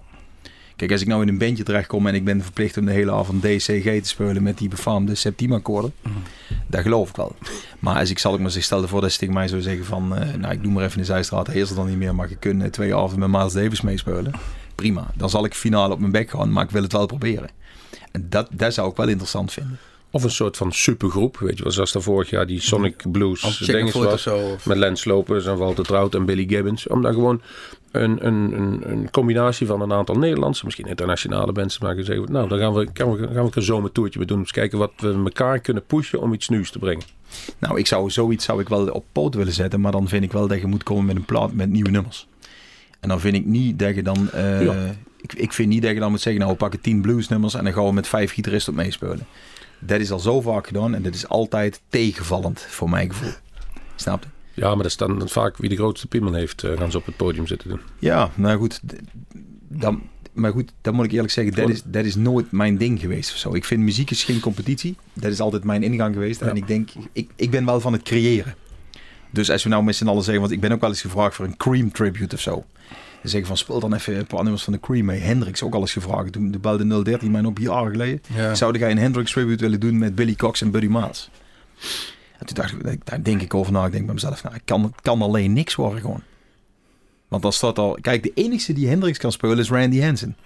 Kijk, 0.78 0.92
als 0.92 1.02
ik 1.02 1.08
nou 1.08 1.22
in 1.22 1.28
een 1.28 1.38
bandje 1.38 1.64
terechtkom 1.64 2.08
en 2.08 2.16
ik 2.16 2.24
ben 2.24 2.42
verplicht 2.42 2.78
om 2.78 2.86
de 2.86 2.92
hele 2.92 3.12
avond 3.12 3.42
DCG 3.42 3.84
te 3.84 4.00
spelen 4.08 4.44
met 4.44 4.58
die 4.58 4.70
befaamde 4.70 5.16
septimakkoorden, 5.16 5.94
dat 6.68 6.82
geloof 6.82 7.10
ik 7.10 7.16
wel. 7.16 7.36
Maar 7.80 8.00
als 8.00 8.10
ik 8.10 8.20
zal 8.20 8.34
ik 8.34 8.40
maar 8.40 8.52
zeggen, 8.52 8.66
stel 8.66 8.82
ervoor 8.82 9.02
dat 9.02 9.12
ze 9.12 9.18
tegen 9.18 9.34
mij 9.34 9.48
zou 9.48 9.62
zeggen 9.62 9.86
van, 9.86 10.16
eh, 10.16 10.34
nou 10.34 10.54
ik 10.54 10.64
doe 10.64 10.72
maar 10.72 10.84
even 10.84 10.98
de 10.98 11.06
zijstraat, 11.06 11.48
hij 11.48 11.56
is 11.56 11.70
er 11.70 11.76
dan 11.76 11.88
niet 11.88 11.98
meer, 11.98 12.16
maar 12.16 12.30
je 12.30 12.36
kunt 12.36 12.64
eh, 12.64 12.70
twee 12.70 12.96
avonden 12.96 13.30
met 13.32 13.40
Miles 13.40 13.54
Davis 13.54 13.82
meespelen. 13.82 14.34
Prima, 14.76 15.12
dan 15.16 15.30
zal 15.30 15.46
ik 15.46 15.54
finaal 15.54 15.92
op 15.92 16.00
mijn 16.00 16.12
bek 16.12 16.30
gaan, 16.30 16.52
maar 16.52 16.64
ik 16.64 16.72
wil 16.72 16.82
het 16.82 16.92
wel 16.92 17.06
proberen. 17.06 17.50
En 18.12 18.26
dat, 18.30 18.48
dat 18.52 18.74
zou 18.74 18.90
ik 18.90 18.96
wel 18.96 19.08
interessant 19.08 19.54
vinden. 19.54 19.80
Of 20.12 20.24
een 20.24 20.32
soort 20.32 20.58
van 20.58 20.72
supergroep. 20.72 21.38
Weet 21.38 21.58
je 21.58 21.64
wel, 21.64 21.72
zoals 21.72 21.92
daar 21.92 22.02
vorig 22.02 22.30
jaar 22.30 22.48
die 22.48 22.62
Sonic 22.62 23.12
Blues 23.12 23.42
dinges 23.42 23.58
Chickenfoot 23.58 24.06
of 24.06 24.12
was. 24.12 24.22
zo. 24.22 24.38
Of, 24.38 24.66
Met 24.66 24.78
Lance 24.78 25.10
Lopez 25.10 25.46
en 25.46 25.58
Walter 25.58 25.84
Trout 25.84 26.16
en 26.16 26.26
Billy 26.26 26.46
Gibbons. 26.48 26.88
Om 26.88 27.02
daar 27.02 27.14
gewoon 27.14 27.42
een, 27.92 28.28
een, 28.28 28.54
een, 28.54 28.92
een 28.92 29.12
combinatie 29.12 29.68
van 29.68 29.82
een 29.82 29.94
aantal 29.94 30.16
Nederlandse, 30.16 30.66
misschien 30.66 30.86
internationale 30.86 31.52
mensen 31.52 31.86
maken. 31.86 32.06
Zeggen, 32.06 32.32
nou, 32.32 32.48
dan 32.48 32.60
gaan 32.60 32.74
we, 32.74 32.88
gaan 32.94 33.12
we, 33.12 33.28
gaan 33.34 33.46
we 33.46 33.52
een 33.54 33.62
zomertoertje 33.62 34.26
doen. 34.26 34.40
Eens 34.40 34.52
kijken 34.52 34.78
wat 34.78 34.92
we 34.98 35.14
elkaar 35.14 35.60
kunnen 35.60 35.86
pushen 35.86 36.22
om 36.22 36.34
iets 36.34 36.50
nieuws 36.50 36.72
te 36.72 36.80
brengen. 36.80 37.04
Nou, 37.60 37.80
ik 37.80 37.88
zou 37.88 38.10
zoiets 38.10 38.46
zou 38.46 38.62
ik 38.62 38.70
wel 38.70 38.88
op 38.88 39.06
poot 39.12 39.36
willen 39.36 39.54
zetten, 39.54 39.82
maar 39.82 39.92
dan 39.92 40.08
vind 40.08 40.24
ik 40.24 40.32
wel 40.32 40.48
dat 40.48 40.60
je 40.60 40.68
moet 40.68 40.84
komen 40.84 41.06
met 41.06 41.16
een 41.16 41.26
plaat 41.26 41.54
met 41.54 41.70
nieuwe 41.70 41.90
nummers. 41.90 42.28
En 43.00 43.10
dan 43.10 43.20
vind 43.20 43.36
ik 43.36 43.46
niet 43.46 43.80
dat 43.80 43.96
je 43.96 44.04
dan, 44.04 44.32
eh, 44.32 44.64
Ja. 44.64 44.96
ik, 45.22 45.34
ik 45.34 45.54
vind 45.54 45.70
niet 45.70 45.82
dat 45.82 45.92
je 45.92 46.00
dan 46.00 46.12
moet 46.12 46.22
zeggen, 46.22 46.42
nou 46.42 46.54
we 46.54 46.60
pakken 46.60 46.82
tien 46.82 47.02
bluesnummers 47.02 47.54
en 47.54 47.64
dan 47.64 47.74
gaan 47.74 47.86
we 47.86 47.94
met 47.94 48.08
vijf 48.08 48.32
gitaristen 48.32 48.74
op 48.74 48.80
meespelen. 48.80 49.26
Dat 49.80 50.00
is 50.00 50.12
al 50.12 50.20
zo 50.20 50.42
vaak 50.42 50.68
gedaan 50.68 50.96
en 50.96 51.02
dat 51.02 51.14
is 51.14 51.28
altijd 51.28 51.82
tegenvallend 51.90 52.62
voor 52.62 52.90
mijn 52.90 53.10
gevoel. 53.10 53.32
Snap 53.96 54.24
je? 54.24 54.30
Ja, 54.58 54.68
maar 54.68 54.78
dat 54.78 54.86
is 54.86 54.98
dan 54.98 55.30
vaak 55.30 55.58
wie 55.58 55.70
de 55.70 55.76
grootste 55.76 56.08
piemel 56.08 56.34
heeft, 56.34 56.64
eh, 56.64 56.78
gaan 56.78 56.92
ze 56.92 56.98
op 56.98 57.06
het 57.06 57.16
podium 57.16 57.48
zitten 57.48 57.70
doen. 57.70 57.80
Ja, 58.00 58.32
nou 58.36 58.58
goed. 58.58 58.82
Dan, 59.68 60.02
maar 60.34 60.52
goed, 60.52 60.72
dan 60.82 60.94
moet 60.94 61.06
ik 61.06 61.12
eerlijk 61.12 61.34
zeggen, 61.34 61.56
dat 61.56 61.70
is, 61.70 61.82
dat 61.86 62.06
is 62.06 62.16
nooit 62.16 62.52
mijn 62.52 62.78
ding 62.78 63.00
geweest. 63.00 63.32
Of 63.32 63.38
zo. 63.38 63.54
Ik 63.54 63.66
vind 63.66 63.82
muziek 63.84 64.12
is 64.12 64.24
geen 64.24 64.40
competitie. 64.40 64.96
Dat 65.14 65.32
is 65.32 65.40
altijd 65.40 65.64
mijn 65.64 65.84
ingang 65.84 66.14
geweest. 66.14 66.40
Ja. 66.40 66.48
En 66.48 66.56
ik 66.56 66.68
denk, 66.68 66.90
ik, 67.12 67.30
ik 67.36 67.52
ben 67.52 67.66
wel 67.66 67.80
van 67.80 67.94
het 67.94 68.02
creëren. 68.02 68.56
Dus 69.30 69.52
als 69.52 69.64
we 69.64 69.70
nou 69.70 69.84
met 69.84 69.96
z'n 69.96 70.08
allen 70.08 70.24
zeggen, 70.24 70.42
want 70.42 70.54
ik 70.54 70.60
ben 70.60 70.72
ook 70.72 70.82
wel 70.82 70.90
eens 70.90 71.02
gevraagd 71.02 71.36
voor 71.36 71.46
een 71.46 71.58
Cream 71.58 71.92
tribute 71.92 72.36
of 72.36 72.42
zo. 72.42 72.66
Dan 73.22 73.30
zeggen 73.32 73.48
van 73.48 73.58
speel 73.58 73.80
dan 73.80 73.94
even 73.94 74.18
een 74.18 74.28
paar 74.28 74.44
nummers 74.44 74.64
van 74.64 74.74
de 74.74 74.80
Cream 74.80 75.06
mee. 75.06 75.20
Hendrix 75.20 75.64
ook 75.64 75.74
al 75.74 75.82
eens 75.82 75.94
gevraagd. 75.94 76.32
Toen 76.32 76.52
de 76.52 76.60
belde 76.60 77.04
013 77.04 77.32
mij 77.32 77.44
op 77.44 77.58
jaar 77.58 77.92
geleden. 77.92 78.22
Ja. 78.36 78.56
Zouden 78.56 78.82
jij 78.82 78.92
een 78.92 78.98
Hendrix 78.98 79.32
tribute 79.32 79.64
willen 79.64 79.80
doen 79.80 79.98
met 79.98 80.16
Billy 80.16 80.36
Cox 80.36 80.62
en 80.62 80.72
Buddy 80.72 80.88
Miles? 80.88 81.30
En 82.38 82.46
toen 82.46 82.56
dacht 82.56 82.74
ik, 82.86 83.06
daar 83.06 83.24
denk 83.24 83.42
ik 83.42 83.54
over 83.54 83.72
na. 83.72 83.86
Ik 83.86 83.92
denk 83.92 84.06
bij 84.06 84.14
mezelf, 84.14 84.44
nou, 84.44 84.56
ik 84.56 84.62
kan, 84.66 84.84
het 84.84 85.02
kan 85.02 85.22
alleen 85.22 85.54
niks 85.54 85.76
worden 85.76 86.02
gewoon. 86.02 86.22
Want 87.28 87.42
dan 87.42 87.54
staat 87.54 87.80
al... 87.80 87.98
Kijk, 88.02 88.24
de 88.24 88.32
enige 88.34 88.74
die 88.74 88.88
Hendrix 88.88 89.18
kan 89.18 89.32
spelen 89.32 89.58
is 89.58 89.70
Randy 89.70 90.02
Hansen. 90.02 90.38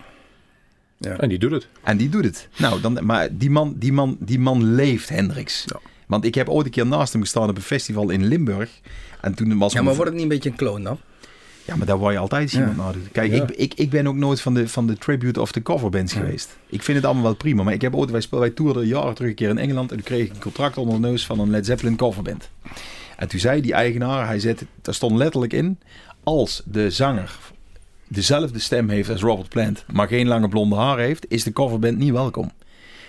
En 0.99 1.29
die 1.29 1.39
doet 1.39 1.51
het. 1.51 1.67
En 1.83 1.97
die 1.97 2.09
doet 2.09 2.23
het. 2.23 2.47
Nou, 2.57 2.81
dan, 2.81 2.99
maar 3.05 3.37
die 3.37 3.49
man, 3.49 3.75
die 3.77 3.93
man, 3.93 4.17
die 4.19 4.39
man 4.39 4.63
leeft, 4.63 5.09
Hendrix. 5.09 5.63
Ja. 5.65 5.79
Want 6.07 6.25
ik 6.25 6.35
heb 6.35 6.49
ooit 6.49 6.65
een 6.65 6.71
keer 6.71 6.87
naast 6.87 7.13
hem 7.13 7.21
gestaan 7.21 7.49
op 7.49 7.55
een 7.55 7.61
festival 7.61 8.09
in 8.09 8.25
Limburg. 8.25 8.79
En 9.21 9.33
toen 9.33 9.57
was 9.57 9.73
Ja, 9.73 9.81
maar 9.81 9.95
wordt 9.95 10.09
het 10.09 10.13
niet 10.13 10.23
een 10.23 10.29
beetje 10.29 10.49
een 10.49 10.55
kloon 10.55 10.83
dan? 10.83 10.99
Ja, 11.71 11.77
maar 11.77 11.87
daar 11.87 11.97
word 11.97 12.13
je 12.13 12.19
altijd 12.19 12.51
Ja. 12.51 12.59
iemand 12.59 12.77
naar 12.77 12.93
doen. 12.93 13.07
Kijk, 13.11 13.31
Ja. 13.31 13.43
ik, 13.43 13.49
ik, 13.51 13.73
ik 13.73 13.89
ben 13.89 14.07
ook 14.07 14.15
nooit 14.15 14.41
van 14.41 14.53
de, 14.53 14.67
van 14.67 14.87
de 14.87 14.97
tribute 14.97 15.41
of 15.41 15.51
de 15.51 15.61
coverbands 15.61 16.13
geweest. 16.13 16.57
Ik 16.69 16.83
vind 16.83 16.97
het 16.97 17.05
allemaal 17.05 17.23
wel 17.23 17.35
prima. 17.35 17.63
Maar 17.63 17.73
ik 17.73 17.81
heb 17.81 17.95
ooit, 17.95 18.11
wij, 18.11 18.21
speel, 18.21 18.39
wij 18.39 18.49
toerden 18.49 18.87
jaren 18.87 19.13
terug 19.13 19.29
een 19.29 19.35
keer 19.35 19.49
in 19.49 19.57
Engeland. 19.57 19.89
En 19.89 19.95
toen 19.95 20.05
kreeg 20.05 20.25
ik 20.25 20.33
een 20.33 20.39
contract 20.41 20.77
onder 20.77 21.01
de 21.01 21.07
neus 21.07 21.25
van 21.25 21.39
een 21.39 21.49
Led 21.49 21.65
Zeppelin 21.65 21.95
coverband. 21.95 22.49
En 23.17 23.27
toen 23.27 23.39
zei 23.39 23.61
die 23.61 23.73
eigenaar, 23.73 24.25
hij 24.27 24.39
zette, 24.39 24.65
daar 24.81 24.93
stond 24.93 25.17
letterlijk 25.17 25.53
in. 25.53 25.79
Als 26.23 26.61
de 26.65 26.89
zanger 26.89 27.37
dezelfde 28.07 28.59
stem 28.59 28.89
heeft 28.89 29.09
als 29.09 29.21
Robert 29.21 29.49
Plant, 29.49 29.85
maar 29.93 30.07
geen 30.07 30.27
lange 30.27 30.47
blonde 30.49 30.75
haar 30.75 30.97
heeft, 30.99 31.25
is 31.29 31.43
de 31.43 31.53
coverband 31.53 31.97
niet 31.97 32.11
welkom. 32.11 32.51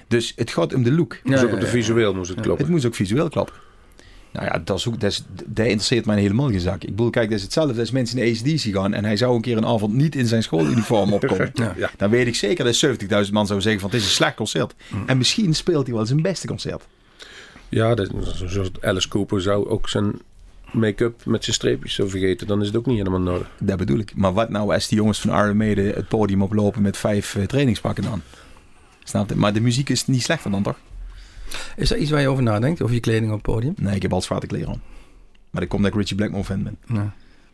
Dus 0.09 0.33
het 0.37 0.51
gaat 0.51 0.75
om 0.75 0.83
de 0.83 0.93
look. 0.93 1.19
Ja, 1.25 1.31
dus 1.31 1.41
ook 1.43 1.49
ja, 1.49 1.55
op 1.55 1.61
de 1.61 1.67
ja. 1.67 1.73
visueel 1.73 2.15
moest 2.15 2.31
het 2.31 2.41
kloppen. 2.41 2.65
Het 2.65 2.73
moest 2.75 2.87
ook 2.87 2.95
visueel 2.95 3.29
klappen. 3.29 3.55
Nou 4.33 4.47
ja, 4.47 4.59
dat, 4.65 4.79
is 4.79 4.89
ook, 4.89 5.01
dat, 5.01 5.11
is, 5.11 5.25
dat 5.47 5.67
interesseert 5.67 6.07
mij 6.07 6.21
helemaal 6.21 6.49
geen 6.49 6.61
zak. 6.61 6.83
Ik 6.83 6.91
bedoel, 6.91 7.11
kijk, 7.11 7.29
dat 7.29 7.39
is 7.39 7.45
hetzelfde 7.45 7.81
als 7.81 7.91
mensen 7.91 8.19
in 8.19 8.25
de 8.25 8.53
ACDC 8.53 8.75
gaan 8.75 8.95
en 8.95 9.05
hij 9.05 9.17
zou 9.17 9.35
een 9.35 9.41
keer 9.41 9.57
een 9.57 9.67
avond 9.67 9.93
niet 9.93 10.15
in 10.15 10.27
zijn 10.27 10.43
schooluniform 10.43 11.13
opkomen. 11.23 11.51
Ja. 11.55 11.75
Ja. 11.77 11.91
Dan 11.97 12.11
weet 12.11 12.27
ik 12.27 12.35
zeker 12.35 12.65
dat 12.65 12.85
70.000 13.27 13.33
man 13.33 13.47
zou 13.47 13.61
zeggen 13.61 13.81
van 13.81 13.91
het 13.91 13.99
is 13.99 14.05
een 14.05 14.13
slecht 14.13 14.35
concert. 14.35 14.75
En 15.07 15.19
misschien 15.19 15.55
speelt 15.55 15.87
hij 15.87 15.95
wel 15.95 16.07
zijn 16.07 16.23
beste 16.23 16.47
concert. 16.47 16.87
Ja, 17.69 17.95
dat, 17.95 18.11
zoals 18.47 18.71
Alice 18.81 19.09
Cooper 19.09 19.43
zou 19.43 19.69
ook 19.69 19.89
zijn 19.89 20.13
make-up 20.73 21.25
met 21.25 21.45
zijn 21.45 21.57
streepjes 21.57 21.95
zo 21.95 22.09
vergeten. 22.09 22.47
Dan 22.47 22.61
is 22.61 22.67
het 22.67 22.77
ook 22.77 22.87
niet 22.87 22.99
helemaal 22.99 23.21
nodig. 23.21 23.51
Dat 23.59 23.77
bedoel 23.77 23.99
ik. 23.99 24.13
Maar 24.17 24.33
wat 24.33 24.49
nou 24.49 24.75
als 24.75 24.89
die 24.89 24.99
jongens 24.99 25.21
van 25.21 25.39
Iron 25.39 25.57
Maiden 25.57 25.95
het 25.95 26.09
podium 26.09 26.43
oplopen 26.43 26.83
met 26.83 26.97
vijf 26.97 27.35
eh, 27.35 27.45
trainingspakken 27.45 28.05
dan? 28.05 28.23
Snap 29.05 29.29
je? 29.29 29.37
Maar 29.37 29.53
de 29.53 29.61
muziek 29.61 29.89
is 29.89 30.07
niet 30.07 30.23
slechter 30.23 30.51
dan 30.51 30.63
toch? 30.63 30.77
Is 31.77 31.91
er 31.91 31.97
iets 31.97 32.11
waar 32.11 32.21
je 32.21 32.29
over 32.29 32.43
nadenkt? 32.43 32.83
Over 32.83 32.95
je 32.95 33.01
kleding 33.01 33.27
op 33.27 33.33
het 33.33 33.55
podium? 33.55 33.75
Nee, 33.77 33.95
ik 33.95 34.03
heb 34.03 34.13
al 34.13 34.23
zwarte 34.23 34.47
kleren 34.47 34.69
aan. 34.69 34.83
Maar 35.51 35.61
dat 35.61 35.71
komt 35.71 35.83
dat 35.83 35.93
ik 35.93 35.99
Richie 35.99 36.17
Blackmore 36.17 36.45
fan 36.45 36.63
ben. 36.63 36.77
Nee. 36.87 37.09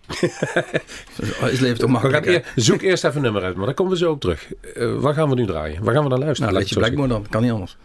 is 1.52 1.61
leven 1.61 1.78
toch 1.78 1.90
makkelijk? 1.90 2.52
zoek 2.56 2.80
eerst 2.82 3.04
even 3.04 3.16
een 3.16 3.22
nummer 3.22 3.42
uit, 3.42 3.56
maar 3.56 3.66
daar 3.66 3.74
komen 3.74 3.92
we 3.92 3.98
zo 3.98 4.11
op 4.11 4.20
terug. 4.20 4.52
Eh 4.74 4.94
waar 4.94 5.14
gaan 5.14 5.28
we 5.28 5.34
nu 5.34 5.46
draaien? 5.46 5.84
Waar 5.84 5.94
gaan 5.94 6.02
we 6.02 6.08
naar 6.08 6.18
luisteren? 6.18 6.52
Nou, 6.52 6.64
ik 6.64 6.72
zo 6.72 6.78
Blackmore 6.78 7.08
dan. 7.08 7.26
Kan 7.28 7.42
niet 7.42 7.52
anders. 7.52 7.76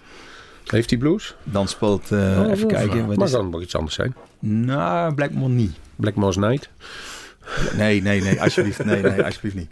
Heeft 0.65 0.89
hij 0.89 0.99
blues? 0.99 1.35
Dan 1.43 1.67
speelt, 1.67 2.11
eh, 2.11 2.41
Oh, 2.41 2.51
even 2.51 2.67
kijken. 2.67 3.05
Maar 3.05 3.43
nog 3.43 3.61
iets 3.61 3.75
anders 3.75 3.95
zijn. 3.95 4.15
Nou, 4.39 5.13
Blackmore 5.13 5.51
niet. 5.51 5.75
Blackmore's 5.95 6.35
Night. 6.35 6.69
Nee, 7.77 8.01
nee, 8.01 8.21
nee, 8.21 8.41
alsjeblieft. 8.41 8.85
Nee, 8.85 9.01
nee, 9.01 9.23
alsjeblieft 9.23 9.55
niet. 9.55 9.69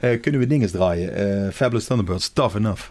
Eh, 0.00 0.20
kunnen 0.20 0.40
we 0.40 0.46
dinges 0.46 0.70
draaien? 0.70 1.14
Eh, 1.14 1.52
Fabulous 1.52 1.84
Thunderbirds, 1.84 2.32
Tough 2.32 2.56
Enough. 2.56 2.82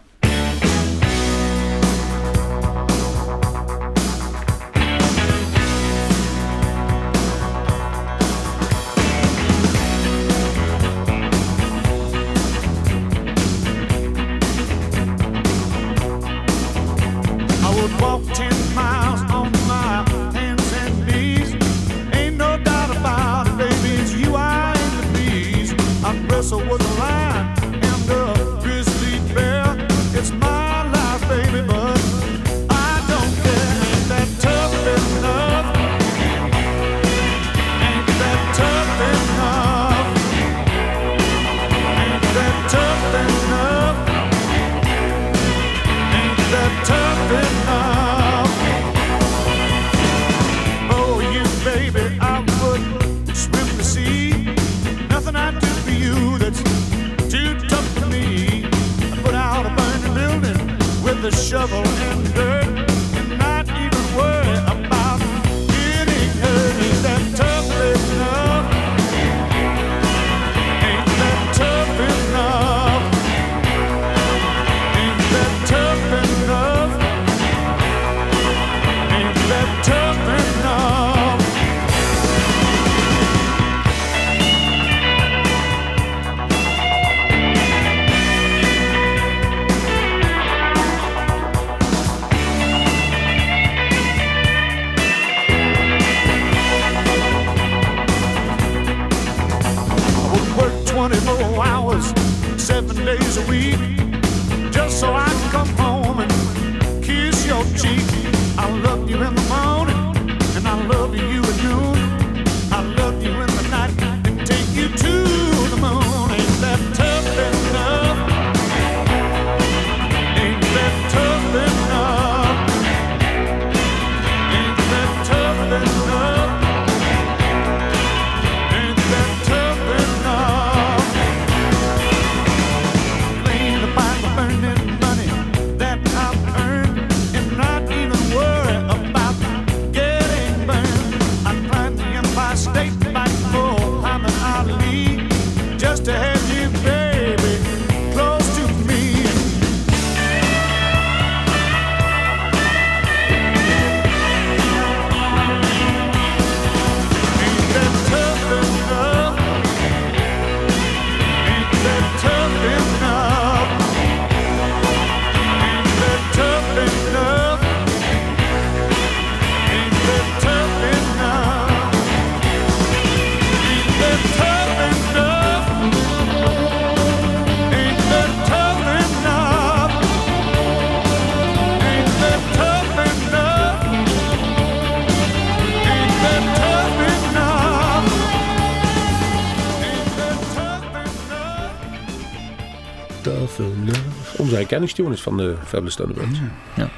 Herkenningstune 194.74 195.12
is 195.12 195.22
van 195.22 195.36
de 195.36 195.56
Fabulous 195.64 195.94
Thunderbirds. 195.94 196.38
Ja. 196.76 196.90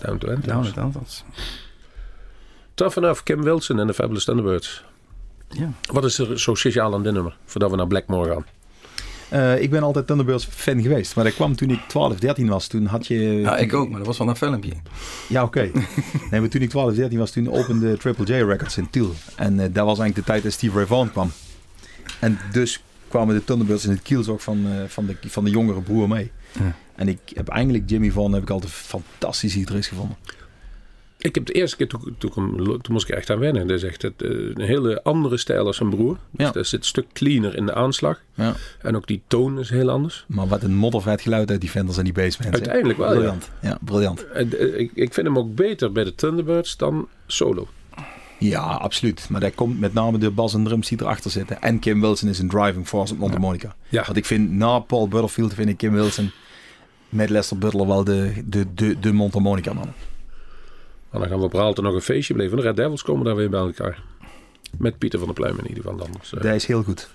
Down 0.00 0.18
to 0.18 0.28
End. 0.28 0.44
Down. 0.44 0.96
Tough 2.74 2.96
Enough, 2.96 3.22
Kim 3.22 3.42
Wilson 3.42 3.80
en 3.80 3.86
de 3.86 3.94
Fabulous 3.94 4.24
Thunderbirds. 4.24 4.84
Ja. 5.48 5.72
Wat 5.92 6.04
is 6.04 6.18
er 6.18 6.40
zo 6.40 6.54
speciaal 6.54 6.94
aan 6.94 7.02
dit 7.02 7.12
nummer? 7.12 7.36
Voordat 7.44 7.70
we 7.70 7.76
naar 7.76 7.86
Blackmore 7.86 8.32
gaan. 8.32 8.46
Eh, 9.28 9.62
ik 9.62 9.70
ben 9.70 9.82
altijd 9.82 10.06
Thunderbirds 10.06 10.46
fan 10.50 10.82
geweest. 10.82 11.14
Maar 11.14 11.24
dat 11.24 11.34
kwam 11.34 11.56
toen 11.56 11.70
ik 11.70 11.80
12, 11.88 12.18
13 12.18 12.48
was. 12.48 12.66
Toen 12.66 12.86
had 12.86 13.06
je... 13.06 13.18
Ja, 13.18 13.56
ik 13.56 13.74
ook, 13.74 13.88
maar 13.88 13.98
dat 13.98 14.06
was 14.06 14.18
wel 14.18 14.28
een 14.28 14.36
filmpje. 14.36 14.72
Ja, 15.28 15.42
oké. 15.42 15.60
nee, 16.30 16.40
maar 16.40 16.48
toen 16.48 16.62
ik 16.62 16.70
12, 16.70 16.94
13 16.94 17.18
was, 17.18 17.30
toen 17.30 17.50
opende 17.50 17.96
Triple 17.96 18.24
J 18.24 18.44
Records 18.44 18.76
in 18.76 18.90
Tiel. 18.90 19.14
En 19.36 19.60
eh, 19.60 19.66
dat 19.72 19.84
was 19.84 19.98
eigenlijk 19.98 20.14
de 20.14 20.24
tijd 20.24 20.42
dat 20.42 20.52
Steve 20.52 20.76
Ray 20.76 20.86
Vaughan 20.86 21.10
kwam. 21.10 21.30
En 22.20 22.38
dus 22.52 22.82
kwamen 23.08 23.34
de 23.34 23.44
Thunderbirds 23.44 23.84
in 23.84 23.90
het 23.90 24.02
kielzog 24.02 24.42
van, 24.42 24.66
eh, 24.66 24.88
van, 24.88 25.06
de, 25.06 25.16
van 25.28 25.44
de 25.44 25.50
jongere 25.50 25.80
broer 25.80 26.08
mee. 26.08 26.30
Ja. 26.52 26.74
En 26.96 27.08
ik 27.08 27.18
heb 27.34 27.48
eigenlijk 27.48 27.90
Jimmy 27.90 28.10
Vaughan 28.10 28.32
heb 28.32 28.42
ik 28.42 28.50
altijd 28.50 28.72
een 28.72 28.78
fantastische 28.78 29.58
gitarist 29.58 29.88
gevonden. 29.88 30.16
Ik 31.18 31.34
heb 31.34 31.46
de 31.46 31.52
eerste 31.52 31.76
keer, 31.76 31.88
toen, 31.88 32.14
toen, 32.18 32.32
toen 32.82 32.92
moest 32.92 33.08
ik 33.08 33.14
echt 33.14 33.30
aan 33.30 33.38
wennen. 33.38 33.66
Dat 33.66 33.76
is 33.76 33.82
echt 33.82 34.02
het, 34.02 34.14
een 34.18 34.60
hele 34.60 35.02
andere 35.02 35.36
stijl 35.36 35.66
als 35.66 35.76
zijn 35.76 35.88
broer. 35.90 36.18
Dus 36.30 36.46
Ja. 36.46 36.52
dat 36.52 36.66
zit 36.66 36.80
een 36.80 36.86
stuk 36.86 37.06
cleaner 37.12 37.56
in 37.56 37.66
de 37.66 37.74
aanslag. 37.74 38.20
Ja. 38.34 38.54
En 38.82 38.96
ook 38.96 39.06
die 39.06 39.22
toon 39.26 39.58
is 39.58 39.70
heel 39.70 39.90
anders. 39.90 40.24
Maar 40.28 40.46
wat 40.46 40.62
een 40.62 40.74
moddervet 40.74 41.20
geluid 41.20 41.50
uit 41.50 41.60
die 41.60 41.70
Fenders 41.70 41.98
en 41.98 42.04
die 42.04 42.12
basements. 42.12 42.58
hè. 42.58 42.64
Uiteindelijk 42.64 42.98
wel, 42.98 43.08
ja. 43.08 43.14
Briljant. 43.18 43.50
Ja, 43.62 43.78
briljant. 43.84 44.26
En, 44.28 44.58
eh, 44.58 44.78
ik, 44.78 44.90
ik 44.94 45.14
vind 45.14 45.26
hem 45.26 45.38
ook 45.38 45.54
beter 45.54 45.92
bij 45.92 46.04
de 46.04 46.14
Thunderbirds 46.14 46.76
dan 46.76 47.08
solo. 47.26 47.68
Ja, 48.38 48.62
absoluut. 48.62 49.26
Maar 49.30 49.40
dat 49.40 49.54
komt 49.54 49.80
met 49.80 49.92
name 49.94 50.18
de 50.18 50.30
bas 50.30 50.54
en 50.54 50.64
drums 50.64 50.88
die 50.88 51.00
erachter 51.00 51.30
zitten. 51.30 51.62
En 51.62 51.78
Kim 51.78 52.00
Wilson 52.00 52.28
is 52.28 52.38
een 52.38 52.48
driving 52.48 52.86
force 52.86 53.12
op 53.12 53.18
mondharmonica. 53.18 53.74
Ja. 53.88 54.04
Want 54.04 54.16
ik 54.16 54.24
vind, 54.24 54.50
na 54.50 54.78
Paul 54.78 55.08
Butterfield 55.08 55.54
vind 55.54 55.68
ik 55.68 55.76
Kim 55.76 55.92
Wilson 55.92 56.30
met 57.08 57.30
Lester 57.30 57.58
Butler 57.58 57.86
wel 57.86 58.04
de, 58.04 58.32
de, 58.44 58.74
de, 58.74 58.98
de 59.00 59.12
mondharmonica 59.12 59.72
man. 59.72 59.92
En 61.10 61.20
dan 61.20 61.28
gaan 61.28 61.38
we 61.38 61.44
op 61.44 61.52
Raalte 61.52 61.82
nog 61.82 61.94
een 61.94 62.00
feestje 62.00 62.34
beleven. 62.34 62.56
De 62.56 62.62
Red 62.62 62.76
Devils 62.76 63.02
komen 63.02 63.24
daar 63.24 63.36
weer 63.36 63.50
bij 63.50 63.60
elkaar. 63.60 64.02
Met 64.78 64.98
Pieter 64.98 65.18
van 65.18 65.28
der 65.28 65.36
Pluim 65.36 65.58
in 65.58 65.68
ieder 65.68 65.82
geval 65.84 66.06
anders. 66.06 66.34
eh. 66.34 66.42
Dat 66.42 66.54
is 66.54 66.66
heel 66.66 66.82
goed. 66.82 67.10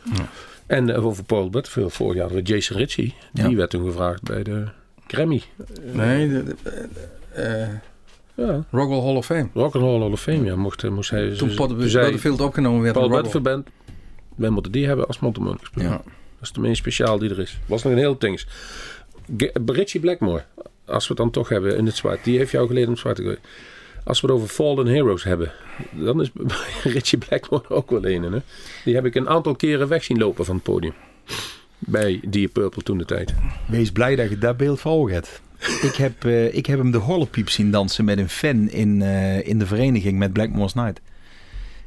En 0.66 0.90
eh, 0.90 1.06
over 1.06 1.24
Paul 1.24 1.50
Butterfield 1.50 1.94
vorig 1.94 2.14
jaar 2.16 2.24
hadden 2.24 2.44
we 2.44 2.50
Jason 2.50 2.78
Ritchie. 2.78 3.16
Ja. 3.34 3.48
Die 3.48 3.58
werd 3.58 3.70
toen 3.70 3.86
gevraagd 3.86 4.24
bij 4.24 4.44
de 4.44 4.66
Grammy. 5.08 5.42
Nee, 5.94 6.30
de, 6.30 6.44
de- 6.44 6.88
eh, 7.34 7.68
Ja, 8.36 8.64
Rockwell 8.72 9.00
Hall 9.02 9.16
of 9.16 9.26
Fame. 9.26 9.48
Rock 9.54 9.74
and 9.76 9.84
Roll 9.84 10.00
Hall 10.02 10.12
of 10.12 10.22
Fame. 10.22 10.44
Ja, 10.44 10.56
mocht, 10.56 10.90
moest 10.90 11.10
hij, 11.10 11.36
Toen 11.36 11.50
zei 11.52 12.04
Butterfield 12.04 12.42
opgenomen 12.42 12.82
werd. 12.82 12.94
Paul 12.94 13.08
door 13.10 13.18
Rockwell. 13.22 13.42
Butterfield 13.42 13.64
Band. 13.66 13.96
Wij 14.36 14.50
moeten 14.50 14.72
die 14.72 14.88
hebben 14.88 15.08
als 15.08 15.16
spelen. 15.18 15.58
Ja. 15.74 15.90
Dat 15.90 16.50
is 16.50 16.52
de 16.52 16.60
meest 16.60 16.78
speciaal 16.78 17.18
die 17.20 17.30
er 17.30 17.40
is. 17.40 17.60
Was 17.66 17.84
nog 17.84 17.92
een 17.94 17.98
heel 18.00 18.18
ding. 18.18 18.42
Richie 19.66 20.00
Blackmore, 20.00 20.44
als 20.86 21.08
we 21.08 21.14
het 21.14 21.18
dan 21.18 21.32
toch 21.32 21.50
hebben 21.50 21.78
in 21.78 21.86
het 21.86 21.96
zwart. 21.96 22.24
Die 22.24 22.38
heeft 22.38 22.52
jou 22.52 22.68
geleden 22.68 22.90
om 22.90 22.98
zwart 22.98 23.18
gegooid. 23.18 23.40
Als 24.04 24.22
we 24.22 24.28
het 24.28 24.36
over 24.36 24.48
Fallen 24.48 24.88
Heroes 24.88 25.24
hebben, 25.24 25.52
dan 25.92 26.22
is 26.22 26.32
Richie 26.84 27.20
Blackmore 27.20 27.70
ook 27.70 27.90
wel 27.90 28.06
een. 28.06 28.24
Hè? 28.24 28.40
Die 28.84 28.96
heb 28.96 29.06
ik 29.06 29.16
een 29.16 29.30
aantal 29.30 29.56
keren 29.56 29.88
weg 29.88 30.04
zien 30.04 30.18
lopen 30.18 30.46
van 30.46 30.56
het 30.56 30.64
podium. 30.64 30.94
Bij 31.78 32.20
Deep 32.28 32.54
Purple 32.54 32.84
toen 32.84 32.98
de 32.98 33.06
tijd. 33.06 33.34
Wees 33.68 33.92
blij 33.92 34.16
dat 34.16 34.30
je 34.30 34.38
dat 34.38 34.58
beeld 34.58 34.84
ogen 34.84 35.14
hebt. 35.14 35.42
Ik 35.82 35.96
heb, 35.96 36.26
eh, 36.26 36.56
ik 36.56 36.66
heb 36.66 36.78
hem 36.78 36.92
de 36.92 36.98
horlepiep 36.98 37.50
zien 37.50 37.72
dansen 37.72 38.06
met 38.06 38.18
een 38.18 38.30
fan 38.30 38.70
in, 38.70 39.02
eh, 39.02 39.48
in 39.48 39.60
de 39.60 39.66
vereniging 39.66 40.18
met 40.18 40.34
Blackmore's 40.34 40.74
Night. 40.74 41.02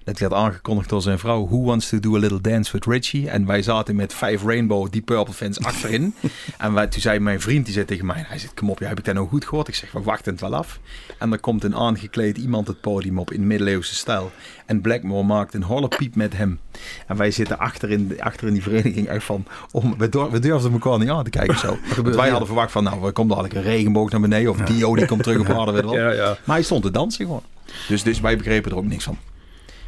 Dat 0.05 0.19
werd 0.19 0.33
aangekondigd 0.33 0.89
door 0.89 1.03
zijn 1.03 1.19
vrouw. 1.19 1.47
Who 1.47 1.63
wants 1.63 1.89
to 1.89 2.01
do 2.01 2.15
a 2.15 2.19
little 2.19 2.41
dance 2.41 2.73
with 2.73 2.87
Richie? 2.87 3.31
En 3.31 3.47
wij 3.47 3.63
zaten 3.63 3.97
met 3.97 4.15
vijf 4.15 4.43
Rainbow 4.45 4.93
Deep 4.93 5.05
Purple 5.05 5.35
fans 5.35 5.61
achterin. 5.61 6.15
en 6.59 6.73
wij, 6.73 6.87
toen 6.87 7.01
zei 7.01 7.19
mijn 7.19 7.41
vriend, 7.41 7.65
die 7.65 7.75
zei 7.75 7.87
tegen 7.87 8.07
mij... 8.07 8.25
Hij 8.27 8.39
zegt, 8.39 8.55
kom 8.55 8.71
op, 8.71 8.79
ja, 8.79 8.89
heb 8.89 8.99
ik 8.99 9.05
dat 9.05 9.15
nou 9.15 9.29
goed 9.29 9.45
gehoord? 9.45 9.69
Ik 9.69 9.75
zeg, 9.75 9.93
we 9.93 10.03
wachten 10.03 10.33
het 10.33 10.41
wel 10.41 10.55
af. 10.55 10.79
En 11.19 11.33
er 11.33 11.39
komt 11.39 11.65
een 11.65 11.77
aangekleed 11.77 12.39
iemand 12.39 12.67
het 12.67 12.81
podium 12.81 13.19
op 13.19 13.33
in 13.33 13.47
middeleeuwse 13.47 13.95
stijl. 13.95 14.31
En 14.67 14.81
Blackmore 14.81 15.25
maakt 15.25 15.55
een 15.55 15.63
horlepiep 15.63 16.15
met 16.17 16.37
hem. 16.37 16.61
En 17.07 17.17
wij 17.17 17.31
zitten 17.31 17.59
achter 17.59 17.91
in, 17.91 18.17
achter 18.21 18.47
in 18.47 18.53
die 18.53 18.63
vereniging 18.63 19.09
echt 19.09 19.25
van... 19.25 19.47
Om, 19.71 19.95
we, 19.99 20.09
dur- 20.09 20.31
we 20.31 20.39
durfden 20.39 20.73
elkaar 20.73 20.99
niet 20.99 21.09
aan 21.09 21.25
te 21.25 21.31
kijken 21.31 21.59
zo. 21.59 21.79
Want 22.03 22.15
wij 22.15 22.29
hadden 22.29 22.47
verwacht 22.47 22.73
van, 22.73 22.85
nou, 22.85 23.07
er 23.07 23.13
komt 23.13 23.29
dadelijk 23.29 23.55
een 23.55 23.63
regenboog 23.63 24.11
naar 24.11 24.21
beneden. 24.21 24.51
Of 24.51 24.57
Dio 24.57 24.95
die 24.97 25.07
komt 25.07 25.23
terug 25.23 25.39
op 25.39 25.47
wel. 25.47 25.63
Ja, 25.95 26.11
ja. 26.11 26.37
Maar 26.45 26.57
hij 26.57 26.65
stond 26.65 26.83
te 26.83 26.91
dansen 26.91 27.25
gewoon. 27.25 27.43
Dus, 27.89 28.03
dus 28.03 28.21
wij 28.21 28.37
begrepen 28.37 28.71
er 28.71 28.77
ook 28.77 28.85
niks 28.85 29.05
van. 29.05 29.19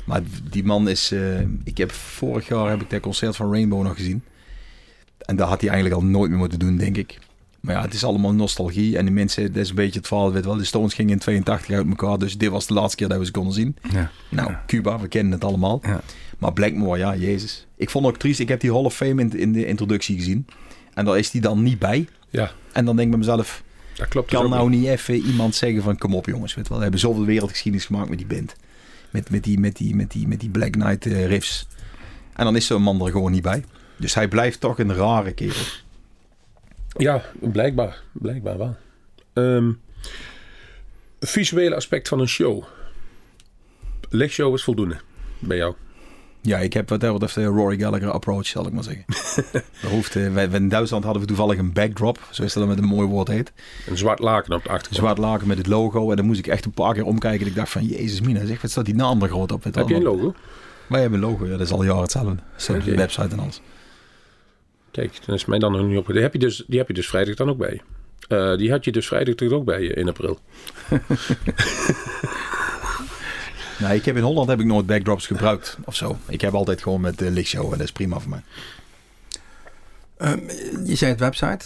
Maar 0.07 0.21
die 0.51 0.65
man 0.65 0.89
is... 0.89 1.13
eh, 1.13 1.41
ik 1.65 1.79
heb 1.79 1.93
vorig 1.93 2.49
jaar 2.49 2.69
heb 2.71 2.81
ik 2.83 2.91
dat 2.91 3.01
concert 3.01 3.37
van 3.37 3.51
Rainbow 3.53 3.83
nog 3.83 3.97
gezien. 3.97 4.23
En 5.19 5.37
dat 5.37 5.49
had 5.49 5.61
hij 5.61 5.71
eigenlijk 5.71 6.01
al 6.03 6.07
nooit 6.09 6.31
meer 6.31 6.39
moeten 6.39 6.59
doen, 6.59 6.77
denk 6.77 6.97
ik. 6.97 7.19
Maar 7.61 7.75
ja, 7.75 7.83
het 7.83 7.95
is 7.95 8.05
allemaal 8.05 8.33
nostalgie. 8.35 8.99
En 8.99 9.05
de 9.05 9.11
mensen, 9.11 9.53
dat 9.53 9.63
is 9.63 9.69
een 9.69 9.75
beetje 9.75 9.99
het 9.99 10.09
verhaal, 10.09 10.33
weet 10.33 10.45
wel. 10.45 10.57
De 10.57 10.65
Stones 10.65 10.95
gingen 10.95 11.13
in 11.13 11.19
82 11.19 11.75
uit 11.77 11.87
elkaar. 11.89 12.19
Dus 12.19 12.39
dit 12.39 12.51
was 12.51 12.67
de 12.67 12.75
laatste 12.75 12.97
keer 12.97 13.09
dat 13.09 13.19
we 13.19 13.25
ze 13.25 13.31
konden 13.31 13.53
zien. 13.53 13.77
Ja. 13.93 14.11
Nou, 14.31 14.53
Cuba, 14.67 14.99
we 15.01 15.09
kennen 15.09 15.33
het 15.33 15.45
allemaal. 15.45 15.81
Ja. 15.83 16.01
Maar 16.39 16.53
Blackmore, 16.53 16.99
ja, 16.99 17.17
jezus. 17.17 17.67
Ik 17.77 17.91
vond 17.91 18.07
ook 18.07 18.17
triest. 18.19 18.41
Ik 18.41 18.49
heb 18.49 18.61
die 18.61 18.73
Hall 18.73 18.85
of 18.85 18.95
Fame 18.95 19.23
in, 19.23 19.39
in 19.39 19.53
de 19.53 19.67
introductie 19.67 20.17
gezien. 20.17 20.47
En 20.95 21.05
daar 21.05 21.19
is 21.19 21.31
die 21.31 21.41
dan 21.41 21.63
niet 21.63 21.79
bij. 21.79 22.09
ja, 22.31 22.51
En 22.73 22.85
dan 22.85 22.97
denk 22.97 23.09
ik 23.13 23.19
bij 23.19 23.19
mezelf... 23.27 23.63
dat 23.95 24.09
klopt. 24.09 24.31
dus 24.31 24.41
Kan 24.41 24.51
nou 24.51 24.69
niet. 24.71 24.87
even 24.87 25.15
iemand 25.15 25.55
zeggen 25.55 25.83
van 25.83 25.99
kom 25.99 26.15
op 26.15 26.27
jongens, 26.27 26.55
weet 26.55 26.69
wel. 26.69 26.77
We 26.77 26.83
hebben 26.83 27.01
zoveel 27.01 27.25
wereldgeschiedenis 27.25 27.87
gemaakt 27.87 28.09
met 28.09 28.19
die 28.19 28.27
band. 28.27 28.55
Met, 29.17 29.31
met, 29.31 29.45
die, 29.45 29.59
met, 29.59 29.77
die, 29.77 29.95
met, 29.95 30.11
die, 30.11 30.29
met 30.29 30.41
die 30.41 30.51
Black 30.51 30.73
Knight 30.73 31.07
eh, 31.07 31.27
riffs. 31.27 31.67
En 32.35 32.45
dan 32.45 32.57
is 32.57 32.67
zo'n 32.67 32.83
man 32.83 33.01
er 33.01 33.11
gewoon 33.11 33.33
niet 33.33 33.43
bij. 33.43 33.65
Dus 33.97 34.15
hij 34.15 34.29
blijft 34.29 34.61
toch 34.61 34.79
een 34.79 34.95
rare 34.95 35.33
kerel. 35.33 35.63
Ja, 36.97 37.23
blijkbaar. 37.41 38.03
Blijkbaar 38.13 38.59
wel. 38.59 38.77
Ehm, 39.33 39.73
visuele 41.21 41.75
aspect 41.75 42.09
van 42.09 42.21
een 42.21 42.29
show. 42.29 42.65
Lichtshow 44.09 44.55
is 44.55 44.63
voldoende 44.63 44.97
bij 45.39 45.57
jou. 45.57 45.75
Ja, 46.47 46.59
ik 46.59 46.73
heb 46.73 46.89
wat 46.89 47.01
dat 47.01 47.13
betreft 47.13 47.35
de 47.35 47.45
Rory 47.45 47.79
Gallagher 47.79 48.11
approach, 48.11 48.47
zal 48.47 48.67
ik 48.67 48.73
maar 48.73 48.83
zeggen. 48.83 49.05
er 49.83 49.89
hoeft, 49.89 50.17
eh, 50.17 50.33
wij, 50.33 50.49
in 50.53 50.69
Duitsland 50.69 51.05
hadden 51.05 51.23
we 51.23 51.29
toevallig 51.29 51.59
een 51.59 51.73
backdrop, 51.73 52.19
zoals 52.31 52.53
dat 52.53 52.63
dan 52.63 52.75
met 52.75 52.83
een 52.83 52.89
mooi 52.89 53.09
woord 53.09 53.29
heet. 53.29 53.53
Een 53.87 53.97
zwart 53.97 54.19
laken 54.19 54.55
op 54.55 54.63
de 54.63 54.69
achtergrond. 54.69 54.97
Zwart 54.97 55.19
laken 55.19 55.47
met 55.47 55.59
het 55.59 55.67
logo. 55.67 56.11
En 56.11 56.17
dan 56.17 56.27
moest 56.27 56.39
ik 56.39 56.47
echt 56.47 56.65
een 56.65 56.71
paar 56.71 56.95
keer 56.95 57.05
omkijken. 57.05 57.41
En 57.41 57.47
ik 57.47 57.55
dacht 57.55 57.71
van, 57.71 57.85
jezus 57.85 58.21
mina, 58.21 58.45
zeg, 58.45 58.63
wat 58.63 58.71
staat 58.71 58.85
die 58.85 58.95
naam 58.95 59.23
er 59.23 59.29
groot 59.29 59.53
op? 59.53 59.65
Heb 59.65 59.89
je 59.89 59.95
een 59.95 60.03
logo? 60.03 60.35
Wij 60.89 61.01
hebben 61.01 61.23
een 61.23 61.31
logo, 61.31 61.45
ja, 61.45 61.51
dat 61.51 61.61
is 61.61 61.73
al 61.73 61.85
jaren 61.85 62.03
hetzelfde. 62.03 62.37
Zo, 62.57 62.73
Oké. 62.73 62.85
De 62.85 62.97
website 62.97 63.29
en 63.29 63.39
alles. 63.39 63.61
Kijk, 64.91 65.19
dan 65.27 65.35
is 65.35 65.45
mij 65.45 65.59
dan 65.59 65.73
nog 65.73 65.87
niet 65.87 65.99
op. 65.99 66.07
Die 66.07 66.23
heb 66.23 66.33
je 66.33 66.39
dus, 66.39 66.65
die 66.67 66.79
heb 66.79 66.89
je 66.89 66.95
dus 66.95 67.09
vrijdag 67.09 67.35
dan 67.35 67.49
ook 67.49 67.59
bij 67.59 67.71
je. 67.71 67.81
Eh, 68.29 68.59
die 68.59 68.71
had 68.71 68.85
je 68.85 68.93
dus 68.93 69.07
vrijdag 69.07 69.35
toch 69.35 69.53
ook 69.53 69.65
bij 69.65 69.83
je 69.83 69.93
in 69.95 70.09
april. 70.09 70.39
Nou, 73.79 73.95
ik 73.95 74.05
heb 74.05 74.17
in 74.17 74.23
Holland 74.23 74.49
heb 74.49 74.61
ik 74.61 74.67
nooit 74.67 74.87
backdrops 74.87 75.27
gebruikt 75.27 75.79
of 75.85 75.95
zo. 75.95 76.17
Ik 76.29 76.41
heb 76.41 76.55
altijd 76.55 76.83
gewoon 76.83 77.01
met 77.01 77.19
de 77.19 77.31
lichtshow 77.31 77.65
en 77.65 77.71
dat 77.71 77.81
is 77.81 77.93
prima 77.93 78.19
voor 78.19 78.31
mij. 78.31 78.43
Ehm, 80.17 80.39
je 80.85 80.95
zei 80.95 81.11
het 81.11 81.21
website. 81.21 81.65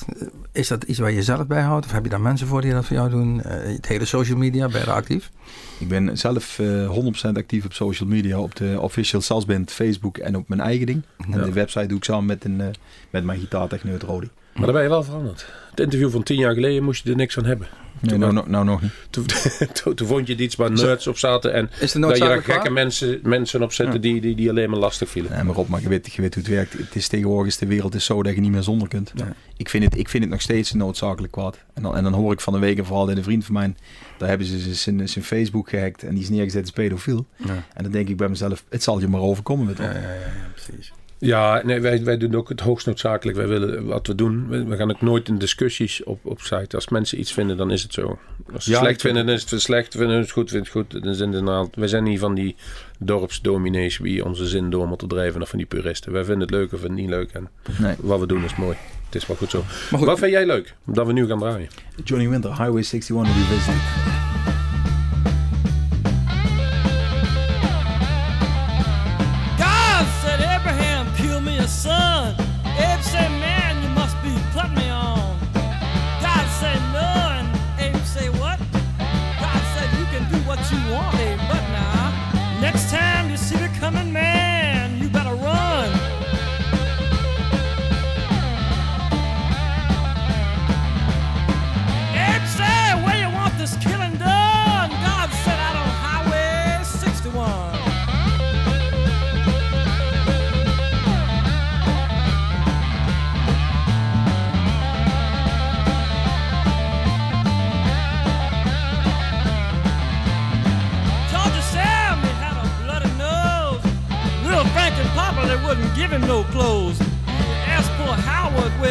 Is 0.53 0.69
dat 0.69 0.83
iets 0.83 0.99
waar 0.99 1.11
je 1.11 1.23
zelf 1.23 1.47
bij 1.47 1.63
houdt? 1.63 1.87
Of 1.87 1.93
heb 1.93 2.05
je 2.05 2.11
daar 2.11 2.21
mensen 2.21 2.47
voor 2.47 2.61
die 2.61 2.73
dat 2.73 2.85
voor 2.85 2.97
jou 2.97 3.11
doen? 3.11 3.43
Eh, 3.43 3.73
het 3.75 3.87
hele 3.87 4.05
social 4.05 4.39
media, 4.39 4.69
ben 4.69 4.81
je 4.81 4.87
daar 4.87 4.95
actief? 4.95 5.31
Ik 5.79 5.89
ben 5.89 6.19
zelf 6.19 6.59
eh 6.59 6.89
100% 6.89 7.37
actief 7.37 7.65
op 7.65 7.73
social 7.73 8.09
media, 8.09 8.39
op 8.41 8.57
de 8.57 8.77
official 8.81 9.21
Salsband 9.21 9.73
Facebook 9.73 10.19
en 10.19 10.37
op 10.37 10.49
mijn 10.49 10.61
eigen 10.61 10.87
ding. 10.87 11.03
En 11.31 11.43
de 11.43 11.53
website 11.53 11.87
doe 11.87 11.97
ik 11.97 12.05
samen 12.05 12.27
met, 12.27 12.45
een, 12.45 12.61
eh, 12.61 12.67
met 13.11 13.25
mijn 13.25 13.41
gitaartechneut 13.41 14.03
Rodi. 14.03 14.29
Maar 14.55 14.65
daar 14.65 14.73
ben 14.73 14.83
je 14.83 14.89
wel 14.89 15.03
veranderd. 15.03 15.47
Het 15.71 15.81
interview 15.81 16.11
van 16.11 16.23
tien 16.23 16.39
jaar 16.39 16.55
geleden 16.55 16.83
moest 16.83 17.05
je 17.05 17.11
er 17.11 17.17
niks 17.17 17.35
van 17.35 17.45
hebben. 17.45 17.67
Nee, 18.01 18.19
nou, 18.19 18.33
nou, 18.33 18.49
nou 18.51 18.65
nog 18.65 18.83
niet. 18.83 18.93
Toen, 19.11 19.27
toen, 19.83 19.95
toen 19.95 20.07
vond 20.07 20.27
je 20.27 20.33
het 20.33 20.43
iets 20.43 20.57
waar 20.57 20.71
nerds 20.71 21.07
op 21.07 21.19
zaten. 21.19 21.53
En 21.53 21.71
Is 21.81 21.93
het 21.93 22.03
dat 22.03 22.17
je 22.17 22.25
daar 22.25 22.43
gekke 22.43 22.71
mensen, 22.71 23.21
mensen 23.23 23.63
op 23.63 23.73
zetten 23.73 24.01
die, 24.01 24.21
die, 24.21 24.35
die 24.35 24.51
alleen 24.51 24.71
maar 24.71 24.79
lastig 24.79 25.09
vielen. 25.09 25.33
Nee, 25.33 25.43
maar 25.43 25.55
Rob, 25.55 25.69
maar 25.69 25.81
je 25.81 25.89
weet, 25.89 26.13
je 26.13 26.23
weet 26.23 26.35
hoe 26.35 26.43
het 26.43 26.53
werkt. 26.53 26.73
Het 26.73 26.95
is 26.95 27.09
tegenwoordig, 27.09 27.53
is 27.53 27.59
de 27.59 27.67
wereld 27.67 27.95
is 27.95 28.05
zo 28.05 28.23
dat 28.23 28.35
je 28.35 28.41
niet 28.41 28.51
meer 28.51 28.63
zonder 28.63 28.89
kunt. 28.89 29.13
Ja. 29.15 29.35
Ik, 29.57 29.69
vind 29.69 29.85
het, 29.85 29.99
ik 29.99 30.09
vind 30.09 30.23
het 30.23 30.33
nog 30.33 30.41
steeds 30.41 30.73
een 30.73 30.79
noodzakelijk 30.79 31.33
kwaad. 31.33 31.59
En 31.75 31.83
dan, 31.83 31.97
en 31.97 32.03
dan 32.03 32.13
hoor 32.13 32.33
ik 32.33 32.41
van 32.41 32.53
de 32.53 32.59
week 32.59 32.79
een 32.79 32.85
verhaal 32.85 33.09
in 33.11 33.17
een 33.17 33.23
vriend 33.23 33.45
van 33.45 33.55
mij. 33.55 33.75
Daar 34.19 34.29
hebben 34.29 34.47
ze 34.47 34.75
zijn, 34.75 35.09
zijn 35.09 35.25
Facebook 35.25 35.69
gehackt 35.69 36.03
en 36.03 36.15
die 36.15 36.23
is 36.23 36.29
neergezet 36.29 36.63
als 36.63 36.71
pedofiel. 36.71 37.27
Ja. 37.37 37.65
En 37.75 37.83
dan 37.83 37.93
denk 37.93 38.09
ik 38.09 38.17
bij 38.17 38.29
mezelf, 38.29 38.65
het 38.69 38.83
zal 38.83 39.01
je 39.01 39.09
maar 39.09 39.21
overkomen. 39.21 39.75
Ja, 39.79 39.85
ja, 39.85 39.91
ja, 39.93 40.01
ja, 40.01 40.51
precies. 40.53 40.93
Ja, 41.23 41.63
nee, 41.65 41.81
wij, 41.81 42.05
wij 42.05 42.17
doen 42.17 42.35
ook 42.35 42.49
het 42.49 42.61
hoogst 42.61 42.87
noodzakelijk. 42.87 43.37
Wij 43.37 43.47
willen 43.49 43.87
wat 43.87 44.07
we 44.07 44.15
doen. 44.15 44.49
We, 44.49 44.65
we 44.65 44.77
gaan 44.77 44.91
ook 44.91 45.01
nooit 45.01 45.29
in 45.29 45.39
discussies 45.39 46.03
op, 46.05 46.27
op 46.27 46.41
site. 46.41 46.77
Als 46.77 46.89
mensen 46.89 47.19
iets 47.21 47.33
vinden, 47.33 47.57
dan 47.57 47.71
is 47.71 47.83
het 47.83 47.93
zo. 47.93 48.19
Als 48.53 48.65
ze 48.65 48.71
Ja, 48.71 48.79
slecht 48.79 49.01
vinden, 49.01 49.27
dan 49.27 49.35
is 49.35 49.51
het 49.51 49.61
slecht. 49.63 49.93
Vinden 49.97 50.15
ze 50.17 50.21
het 50.21 50.31
goed, 50.31 50.51
vinden 50.51 50.69
het 50.73 50.93
goed. 50.93 51.03
Dan 51.05 51.15
zijn 51.15 51.33
het 51.33 51.75
wij 51.75 51.89
zijn 51.89 52.03
niet 52.03 52.19
van 52.19 52.35
die 52.35 52.57
dorpsdominees 52.99 53.99
wie 53.99 54.25
onze 54.25 54.47
zin 54.47 54.71
door 54.71 54.87
moeten 54.89 55.09
drijven. 55.09 55.43
Of 55.43 55.49
van 55.49 55.59
die 55.59 55.67
puristen. 55.67 56.13
Wij 56.13 56.25
vinden 56.25 56.43
het 56.43 56.51
leuk 56.51 56.73
of 56.73 56.83
het 56.83 56.93
niet 56.93 57.09
leuk. 57.09 57.31
En 57.31 57.49
Nee. 57.79 57.95
wat 58.01 58.21
we 58.21 58.27
doen 58.27 58.45
is 58.45 58.57
mooi. 58.57 58.77
Het 59.07 59.15
is 59.23 59.27
wel 59.27 59.37
goed 59.37 59.51
zo. 59.51 59.59
Maar 59.91 59.99
goed, 59.99 60.09
Wat 60.09 60.19
vind 60.19 60.31
jij 60.33 60.47
leuk? 60.47 60.75
Dat 60.87 61.07
we 61.07 61.13
nu 61.13 61.27
gaan 61.27 61.39
draaien. 61.39 61.69
Johnny 62.05 62.29
Winter, 62.29 62.51
Highway 62.51 62.77
61 62.83 63.27
Revisited. 63.27 64.30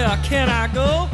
Where 0.10 0.18
can 0.24 0.50
I 0.50 0.68
go? 0.74 1.06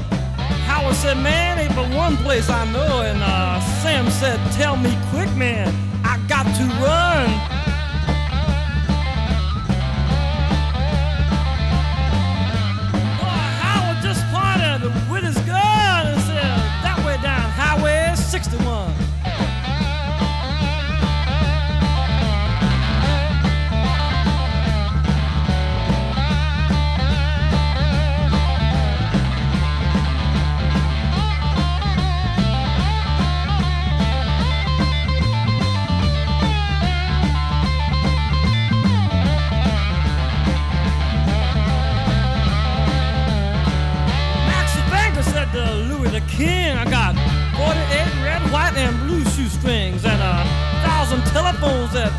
Howard 0.67 0.95
said, 0.95 1.17
man, 1.17 1.59
ain't 1.59 1.75
but 1.75 1.93
one 1.93 2.15
place 2.17 2.49
I 2.49 2.63
know. 2.71 3.01
And 3.01 3.21
uh, 3.21 3.59
Sam 3.81 4.09
said, 4.09 4.39
tell 4.53 4.77
me 4.77 4.97
quick, 5.09 5.29
man, 5.35 5.67
I 6.05 6.17
got 6.29 6.45
to 6.45 6.63
run. 6.79 7.27
Howard 13.63 14.01
just 14.01 14.23
pointed 14.31 15.11
with 15.11 15.23
his 15.25 15.37
gun 15.45 16.07
and 16.07 16.21
said, 16.21 16.55
that 16.85 17.03
way 17.05 17.17
down 17.21 17.49
Highway 17.51 18.15
61. 18.15 18.94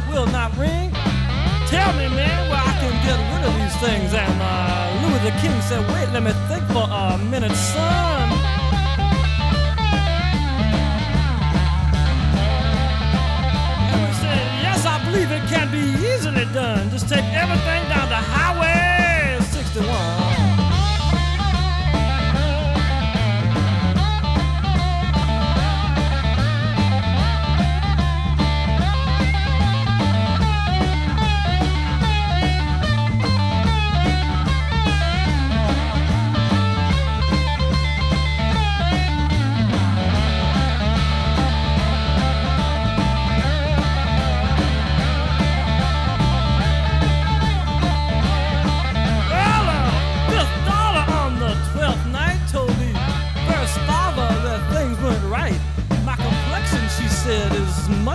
Will 0.08 0.26
not 0.26 0.56
ring. 0.56 0.90
Tell 1.66 1.92
me, 1.94 2.08
man, 2.08 2.48
where 2.50 2.62
I 2.62 2.72
can 2.80 2.94
get 3.06 3.18
rid 3.32 3.42
of 3.48 3.54
these 3.60 3.76
things. 3.82 4.14
And 4.14 4.36
uh, 4.40 5.02
Louis 5.02 5.22
the 5.28 5.34
King 5.42 5.60
said, 5.62 5.82
wait, 5.92 6.08
let 6.12 6.22
me 6.22 6.32
think 6.48 6.64
for 6.74 6.86
a 6.88 7.18
minute, 7.18 7.52
son. 7.52 8.28
Louis 13.90 14.16
said, 14.22 14.46
yes, 14.62 14.86
I 14.86 14.96
believe 15.04 15.30
it 15.30 15.44
can 15.48 15.70
be 15.70 15.84
easily 16.06 16.46
done. 16.52 16.90
Just 16.90 17.08
take 17.08 17.26
everything 17.34 17.82
down 17.88 18.08
to 18.08 18.16
Highway 18.16 19.38
61. 19.40 20.25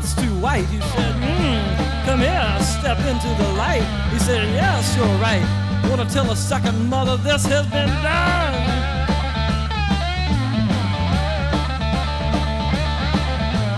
Much 0.01 0.15
too 0.15 0.33
white. 0.39 0.65
He 0.65 0.79
said, 0.79 1.13
hmm, 1.15 2.05
come 2.05 2.19
here, 2.19 2.57
step 2.61 2.97
into 2.99 3.27
the 3.41 3.49
light. 3.53 3.85
He 4.11 4.19
said, 4.19 4.47
yes, 4.53 4.95
you're 4.95 5.05
right. 5.17 5.43
Wanna 5.89 6.09
tell 6.09 6.31
a 6.31 6.35
second 6.35 6.89
mother 6.89 7.17
this 7.17 7.45
has 7.45 7.65
been 7.67 7.89
done? 8.01 8.53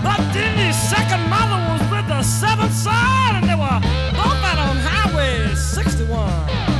But 0.02 0.20
then 0.32 0.56
the 0.56 0.72
second 0.72 1.28
mother 1.28 1.58
was 1.72 1.82
with 1.90 2.08
the 2.08 2.22
seventh 2.22 2.74
son, 2.74 3.36
and 3.36 3.44
they 3.44 3.54
were 3.54 3.80
both 4.16 4.44
out 4.50 4.58
on 4.58 4.76
Highway 4.76 5.54
61. 5.54 6.73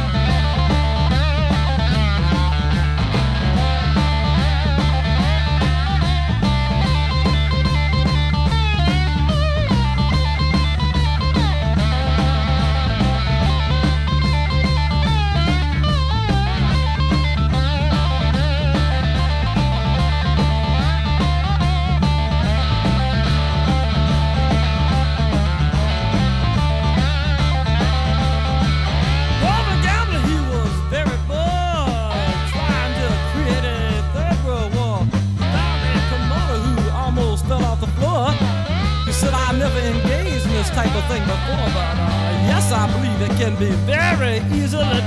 Be 43.65 43.71
very 43.87 44.39
easily 44.53 45.04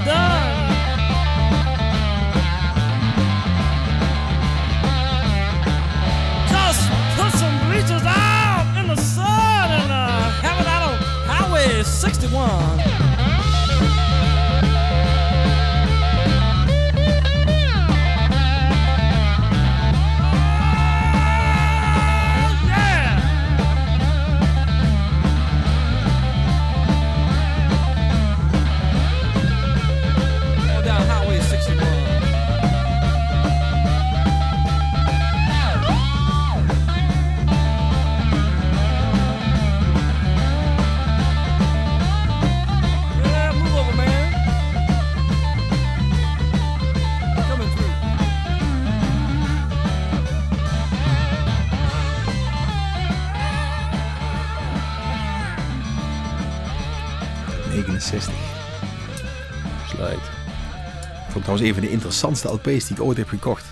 trouwens 61.57 61.61
een 61.61 61.73
van 61.73 61.83
de 61.83 61.89
interessantste 61.89 62.47
LP's 62.47 62.87
die 62.87 62.97
ik 62.97 63.03
ooit 63.03 63.17
heb 63.17 63.27
gekocht. 63.27 63.65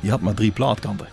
Die 0.00 0.10
had 0.10 0.20
maar 0.20 0.34
drie 0.34 0.50
plaatkanten. 0.50 1.06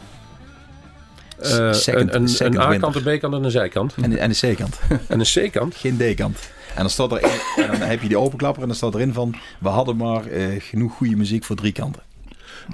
Second- 1.42 1.86
een, 1.86 2.16
een, 2.16 2.28
second 2.28 2.56
een 2.56 2.62
A-kant, 2.62 2.96
een 2.96 3.18
B-kant 3.18 3.34
en 3.34 3.44
een 3.44 3.52
zijkant. 3.52 3.96
En, 4.02 4.18
en 4.18 4.30
de 4.30 4.54
C-kant. 4.54 4.80
En 5.08 5.20
een 5.20 5.50
C-kant. 5.50 5.76
Geen 5.76 5.98
D-kant. 5.98 6.38
En 6.76 6.82
dan 6.82 6.90
staat 6.90 7.12
er 7.12 7.24
en 7.56 7.68
dan 7.72 7.82
heb 7.82 8.02
je 8.02 8.08
die 8.08 8.18
openklapper 8.18 8.62
en 8.62 8.68
dan 8.68 8.78
staat 8.78 8.96
erin 8.96 9.14
van... 9.14 9.36
We 9.60 9.70
hadden 9.70 9.98
maar 9.98 10.26
eh, 10.26 10.48
genoeg 10.60 10.94
goede 10.94 11.16
muziek 11.16 11.44
voor 11.44 11.56
drie 11.56 11.72
kanten. 11.72 12.02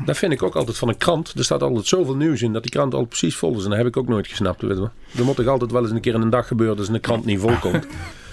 Dat 0.06 0.18
vind 0.18 0.32
ik 0.32 0.44
ook 0.44 0.56
altijd 0.56 0.78
van 0.78 0.88
een 0.88 0.98
krant. 0.98 1.34
Er 1.38 1.44
staat 1.44 1.64
altijd 1.64 1.88
zoveel 1.88 2.16
nieuws 2.16 2.42
in 2.42 2.54
dat 2.54 2.62
die 2.62 2.72
krant 2.72 2.94
al 2.94 3.06
precies 3.06 3.36
vol 3.36 3.58
is. 3.58 3.64
En 3.64 3.70
dat 3.70 3.78
heb 3.78 3.88
ik 3.88 3.98
ook 3.98 4.08
nooit 4.08 4.28
gesnapt. 4.28 4.62
Weet 4.62 4.78
je. 4.78 4.90
Er 5.18 5.26
moet 5.26 5.36
toch 5.36 5.48
altijd 5.48 5.72
wel 5.72 5.82
eens 5.82 5.92
een 5.92 6.02
keer 6.02 6.14
in 6.14 6.22
een 6.22 6.30
dag 6.30 6.48
gebeuren 6.48 6.78
dat 6.78 6.88
een 6.88 7.00
krant 7.00 7.26
niet 7.26 7.40
vol 7.40 7.58
komt. 7.60 7.88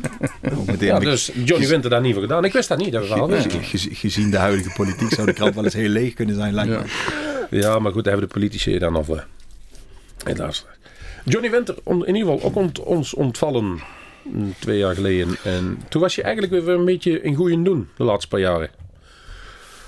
Ja, 0.78 0.98
dus 0.98 1.30
Johnny 1.44 1.68
Winter 1.68 1.90
daar 1.90 2.00
niet 2.00 2.12
voor 2.12 2.22
gedaan. 2.22 2.44
Ik 2.44 2.52
wist 2.52 2.68
dat 2.68 2.78
niet. 2.78 2.92
Dat 2.92 3.02
Gezien 3.92 4.30
de 4.30 4.36
huidige 4.36 4.70
politiek 4.76 5.10
zou 5.14 5.26
de 5.26 5.32
krant 5.32 5.54
wel 5.54 5.64
eens 5.64 5.74
heel 5.74 5.88
leeg 5.88 6.14
kunnen 6.14 6.34
zijn. 6.34 6.54
Lijkt 6.54 6.70
me. 6.70 7.58
Ja, 7.58 7.78
maar 7.78 7.92
goed, 7.92 8.04
daar 8.04 8.12
hebben 8.12 8.32
de 8.32 8.38
politici 8.40 8.78
dan 8.78 8.92
nog. 8.92 9.08
eh, 9.08 9.20
Helaas. 10.24 10.66
Johnny 11.24 11.50
Winter, 11.50 11.74
in 11.84 12.14
ieder 12.14 12.32
geval 12.32 12.42
ook 12.42 12.56
ont- 12.56 12.78
ons 12.80 13.14
ontvallen 13.14 13.80
mm, 14.22 14.54
twee 14.58 14.78
jaar 14.78 14.94
geleden. 14.94 15.36
En 15.44 15.78
toen 15.88 16.00
was 16.00 16.14
je 16.14 16.22
eigenlijk 16.22 16.52
weer 16.64 16.68
een 16.74 16.84
beetje 16.84 17.20
in 17.22 17.34
goede 17.34 17.62
doen 17.62 17.88
de 17.96 18.04
laatste 18.04 18.28
paar 18.28 18.40
jaren. 18.40 18.70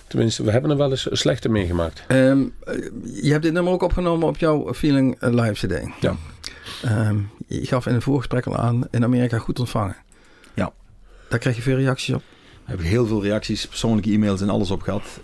Tenminste, 0.06 0.44
we 0.44 0.50
hebben 0.50 0.70
er 0.70 0.76
wel 0.76 0.90
eens 0.90 1.06
slechte 1.10 1.48
meegemaakt. 1.48 2.02
Ehm, 2.08 2.42
eh, 2.64 2.74
je 3.22 3.30
hebt 3.30 3.42
dit 3.42 3.52
nummer 3.52 3.72
ook 3.72 3.82
opgenomen 3.82 4.28
op 4.28 4.36
jouw 4.36 4.74
Feeling 4.74 5.16
Live 5.20 5.66
CD. 5.66 5.88
Ja. 6.00 6.16
Ehm, 6.82 7.18
je 7.46 7.66
gaf 7.66 7.86
in 7.86 7.94
een 7.94 8.02
voorgesprek 8.02 8.46
al 8.46 8.56
aan 8.56 8.82
in 8.90 9.04
Amerika 9.04 9.38
goed 9.38 9.58
ontvangen. 9.58 9.96
Ja. 10.54 10.72
Daar 11.28 11.38
kreeg 11.38 11.56
je 11.56 11.62
veel 11.62 11.76
reacties 11.76 12.14
op. 12.14 12.22
heb 12.64 12.80
ik 12.80 12.86
heel 12.86 13.06
veel 13.06 13.22
reacties, 13.22 13.66
persoonlijke 13.66 14.10
e-mails 14.12 14.40
en 14.40 14.48
alles 14.48 14.70
op 14.70 14.82
gehad. 14.82 15.20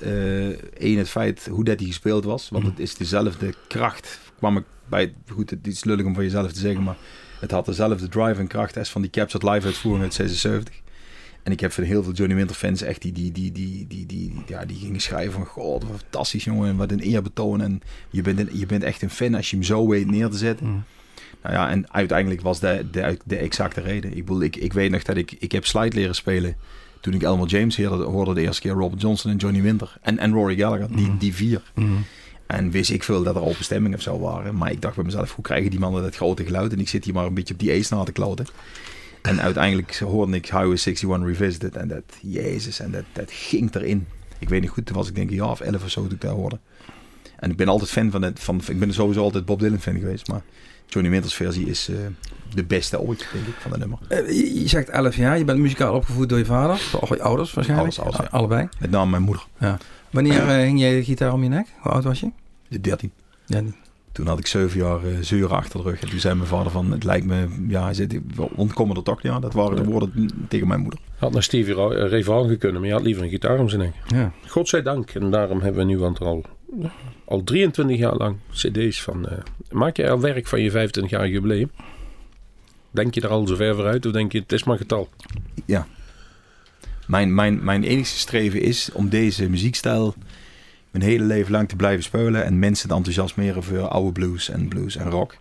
Eén, 0.78 0.98
het 0.98 1.08
feit 1.08 1.46
hoe 1.50 1.64
dat 1.64 1.78
hij 1.78 1.88
gespeeld 1.88 2.24
was. 2.24 2.48
Want 2.48 2.66
het 2.66 2.78
is 2.78 2.94
dezelfde 2.94 3.54
kracht. 3.68 4.18
Kwam 4.38 4.56
ik 4.56 4.64
bij, 4.88 5.14
goed, 5.32 5.50
het 5.50 5.66
is 5.66 5.84
lullig 5.84 6.06
om 6.06 6.14
van 6.14 6.22
jezelf 6.24 6.52
te 6.52 6.60
zeggen, 6.60 6.82
maar 6.82 6.96
het 7.40 7.50
had 7.50 7.66
dezelfde 7.66 8.08
drive 8.08 8.40
en 8.40 8.46
kracht 8.46 8.76
als 8.76 8.90
van 8.90 9.00
die 9.02 9.10
Captured 9.10 9.54
Live 9.54 9.66
uitvoering 9.66 10.02
uit 10.04 10.14
76. 10.14 10.74
En 11.42 11.52
ik 11.52 11.60
heb 11.60 11.72
van 11.72 11.84
heel 11.84 12.02
veel 12.02 12.12
Johnny 12.12 12.34
Winter 12.34 12.56
fans 12.56 12.82
echt 12.82 13.02
die, 13.02 13.12
die, 13.12 13.32
die, 13.32 13.52
die, 13.52 13.86
die, 13.86 14.06
die, 14.06 14.42
ja, 14.46 14.64
die 14.64 14.76
gingen 14.78 15.00
schrijven 15.00 15.32
van... 15.32 15.44
God, 15.46 15.82
wat 15.84 15.98
fantastisch 16.00 16.44
jongen, 16.44 16.68
en 16.68 16.76
wat 16.76 16.90
een 16.92 17.00
eerbetoon. 17.00 17.60
En 17.60 17.80
je 18.10 18.22
bent, 18.22 18.38
een- 18.38 18.58
je 18.58 18.66
bent 18.66 18.82
echt 18.82 19.02
een 19.02 19.10
fan 19.10 19.34
als 19.34 19.50
je 19.50 19.56
hem 19.56 19.64
zo 19.64 19.88
weet 19.88 20.06
neer 20.06 20.28
te 20.28 20.36
zetten. 20.36 20.66
Mm. 20.66 20.84
Nou 21.44 21.56
ja, 21.56 21.70
en 21.70 21.92
uiteindelijk 21.92 22.40
was 22.40 22.60
de, 22.60 22.86
de, 22.90 23.18
de 23.24 23.36
exacte 23.36 23.80
reden. 23.80 24.16
Ik, 24.16 24.24
bedoel, 24.24 24.42
ik, 24.42 24.56
ik 24.56 24.72
weet 24.72 24.90
nog 24.90 25.02
dat 25.02 25.16
ik... 25.16 25.32
Ik 25.38 25.52
heb 25.52 25.66
slide 25.66 25.96
leren 25.96 26.14
spelen 26.14 26.56
toen 27.00 27.14
ik 27.14 27.22
Elmer 27.22 27.48
James 27.48 27.76
hoorde, 27.76 28.04
hoorde 28.04 28.34
de 28.34 28.40
eerste 28.40 28.60
keer. 28.60 28.72
Robert 28.72 29.00
Johnson 29.00 29.30
en 29.30 29.36
Johnny 29.36 29.62
Winter. 29.62 29.96
En, 30.02 30.18
en 30.18 30.32
Rory 30.32 30.56
Gallagher, 30.56 30.96
die, 30.96 31.16
die 31.18 31.34
vier. 31.34 31.62
En 32.46 32.70
wist 32.70 32.90
ik 32.90 33.02
veel 33.02 33.22
dat 33.22 33.36
er 33.36 33.42
open 33.42 33.64
stemmingen 33.64 33.96
of 33.96 34.02
zo 34.04 34.18
waren. 34.18 34.56
Maar 34.56 34.70
ik 34.70 34.80
dacht 34.80 34.94
bij 34.94 35.04
mezelf, 35.04 35.34
hoe 35.34 35.44
krijgen 35.44 35.70
die 35.70 35.78
mannen 35.78 36.02
dat 36.02 36.16
grote 36.16 36.44
geluid? 36.44 36.72
En 36.72 36.80
ik 36.80 36.88
zit 36.88 37.04
hier 37.04 37.14
maar 37.14 37.26
een 37.26 37.34
beetje 37.34 37.54
op 37.54 37.60
die 37.60 37.72
ace 37.72 37.94
na 37.94 38.04
te 38.04 38.12
kloten. 38.12 38.46
En 39.22 39.40
uiteindelijk 39.40 39.98
hoorde 39.98 40.36
ik 40.36 40.44
Highway 40.44 40.70
61 40.70 41.26
Revisited. 41.26 41.76
En 41.76 41.88
dat, 41.88 42.02
jezus, 42.20 42.80
en 42.80 42.90
dat, 42.90 43.04
dat 43.12 43.32
ging 43.32 43.74
erin. 43.74 44.06
Ik 44.38 44.48
weet 44.48 44.60
niet 44.60 44.70
goed, 44.70 44.86
toen 44.86 44.96
was 44.96 45.08
ik 45.08 45.14
denk 45.14 45.30
ik 45.30 45.36
jaar 45.36 45.50
of 45.50 45.60
elf 45.60 45.84
of 45.84 45.90
zo 45.90 46.02
toen 46.02 46.12
ik 46.12 46.20
dat 46.20 46.32
hoorde. 46.32 46.58
En 47.36 47.50
ik 47.50 47.56
ben 47.56 47.68
altijd 47.68 47.90
fan 47.90 48.10
van 48.10 48.22
het, 48.22 48.40
van, 48.40 48.60
ik 48.68 48.78
ben 48.78 48.94
sowieso 48.94 49.22
altijd 49.22 49.44
Bob 49.44 49.60
Dylan 49.60 49.80
fan 49.80 49.98
geweest. 49.98 50.28
Maar 50.28 50.42
Johnny 50.94 51.10
Winters 51.10 51.34
versie 51.34 51.66
is 51.66 51.88
eh, 51.88 51.96
de 52.54 52.64
beste 52.64 53.00
ooit, 53.00 53.28
denk 53.32 53.46
ik, 53.46 53.54
van 53.58 53.70
de 53.70 53.78
nummer. 53.78 53.98
Eh, 54.08 54.28
je, 54.62 54.68
zegt 54.68 54.88
11 54.88 55.16
jaar, 55.16 55.38
je 55.38 55.44
bent 55.44 55.58
muzikaal 55.58 55.94
opgevoed 55.94 56.28
door 56.28 56.38
je 56.38 56.44
vader, 56.44 56.98
of 57.00 57.08
je 57.08 57.22
ouders 57.22 57.52
waarschijnlijk. 57.52 57.96
Alles, 57.98 58.14
alles, 58.14 58.30
ja. 58.30 58.36
Allebei. 58.36 58.68
Met 58.80 58.90
name 58.90 59.10
mijn 59.10 59.22
moeder, 59.22 59.46
Wanneer 60.10 60.48
eh, 60.48 60.56
hing 60.56 60.80
jij 60.80 60.94
de 60.94 61.04
gitaar 61.04 61.32
om 61.32 61.42
je 61.42 61.48
nek? 61.48 61.66
Hoe 61.80 61.92
oud 61.92 62.04
was 62.04 62.20
je? 62.20 62.30
de 62.68 62.80
13. 62.80 63.12
Ja, 63.46 63.60
niet. 63.60 63.76
Toen 64.12 64.26
had 64.26 64.38
ik 64.38 64.46
zeven 64.46 64.80
jaar 64.80 65.00
zeuren 65.20 65.56
achter 65.56 65.82
de 65.82 65.90
rug. 65.90 66.02
En 66.02 66.08
toen 66.08 66.18
zei 66.18 66.34
mijn 66.34 66.48
vader 66.48 66.72
van, 66.72 66.90
het 66.90 67.04
lijkt 67.04 67.26
me, 67.26 67.48
ja, 67.68 67.84
hij 67.84 67.94
zei, 67.94 68.22
we 68.34 68.48
ontkomen 68.56 68.96
er 68.96 69.02
toch 69.02 69.22
niet 69.22 69.32
aan. 69.32 69.40
Dat 69.40 69.52
waren 69.52 69.76
de 69.76 69.84
woorden 69.84 70.30
tegen 70.48 70.68
mijn 70.68 70.80
moeder. 70.80 71.00
Had 71.18 71.32
naar 71.32 71.42
Stevie 71.42 71.74
Ray 71.74 72.22
gekund, 72.22 72.72
maar 72.72 72.86
je 72.86 72.92
had 72.92 73.02
liever 73.02 73.22
een 73.22 73.28
gitaar 73.28 73.58
om 73.58 73.68
zijn 73.68 73.80
nek. 73.80 73.94
Ja. 74.06 74.32
Godzijdank. 74.46 75.10
En 75.10 75.30
daarom 75.30 75.60
hebben 75.60 75.86
we 75.86 75.92
nu 75.92 75.98
want 75.98 76.18
er 76.18 76.26
al, 76.26 76.44
al 77.24 77.44
23 77.44 77.98
jaar 77.98 78.16
lang 78.16 78.36
cd's 78.52 79.02
van... 79.02 79.28
eh, 79.28 79.38
maak 79.70 79.96
je 79.96 80.10
al 80.10 80.20
werk 80.20 80.46
van 80.46 80.60
je 80.60 80.70
25-jarig 80.70 81.30
jubileum? 81.30 81.70
Denk 82.90 83.14
je 83.14 83.20
er 83.20 83.28
al 83.28 83.46
zo 83.46 83.54
ver 83.54 83.74
vooruit 83.74 84.06
of 84.06 84.12
denk 84.12 84.32
je 84.32 84.38
het 84.38 84.52
is 84.52 84.64
maar 84.64 84.76
getal? 84.76 85.08
Ja. 85.64 85.86
Mijn, 87.06 87.34
mijn, 87.34 87.64
mijn 87.64 87.82
enigste 87.82 88.18
streven 88.18 88.60
is 88.60 88.90
om 88.92 89.08
deze 89.08 89.48
muziekstijl 89.48 90.14
mijn 90.94 91.06
hele 91.06 91.24
leven 91.24 91.52
lang 91.52 91.68
te 91.68 91.76
blijven 91.76 92.02
spelen. 92.02 92.44
En 92.44 92.58
mensen 92.58 92.88
te 92.88 92.94
enthousiasmeren 92.94 93.62
voor 93.62 93.88
oude 93.88 94.12
blues 94.12 94.48
en 94.48 94.68
blues 94.68 94.96
en 94.96 95.10
rock. 95.10 95.36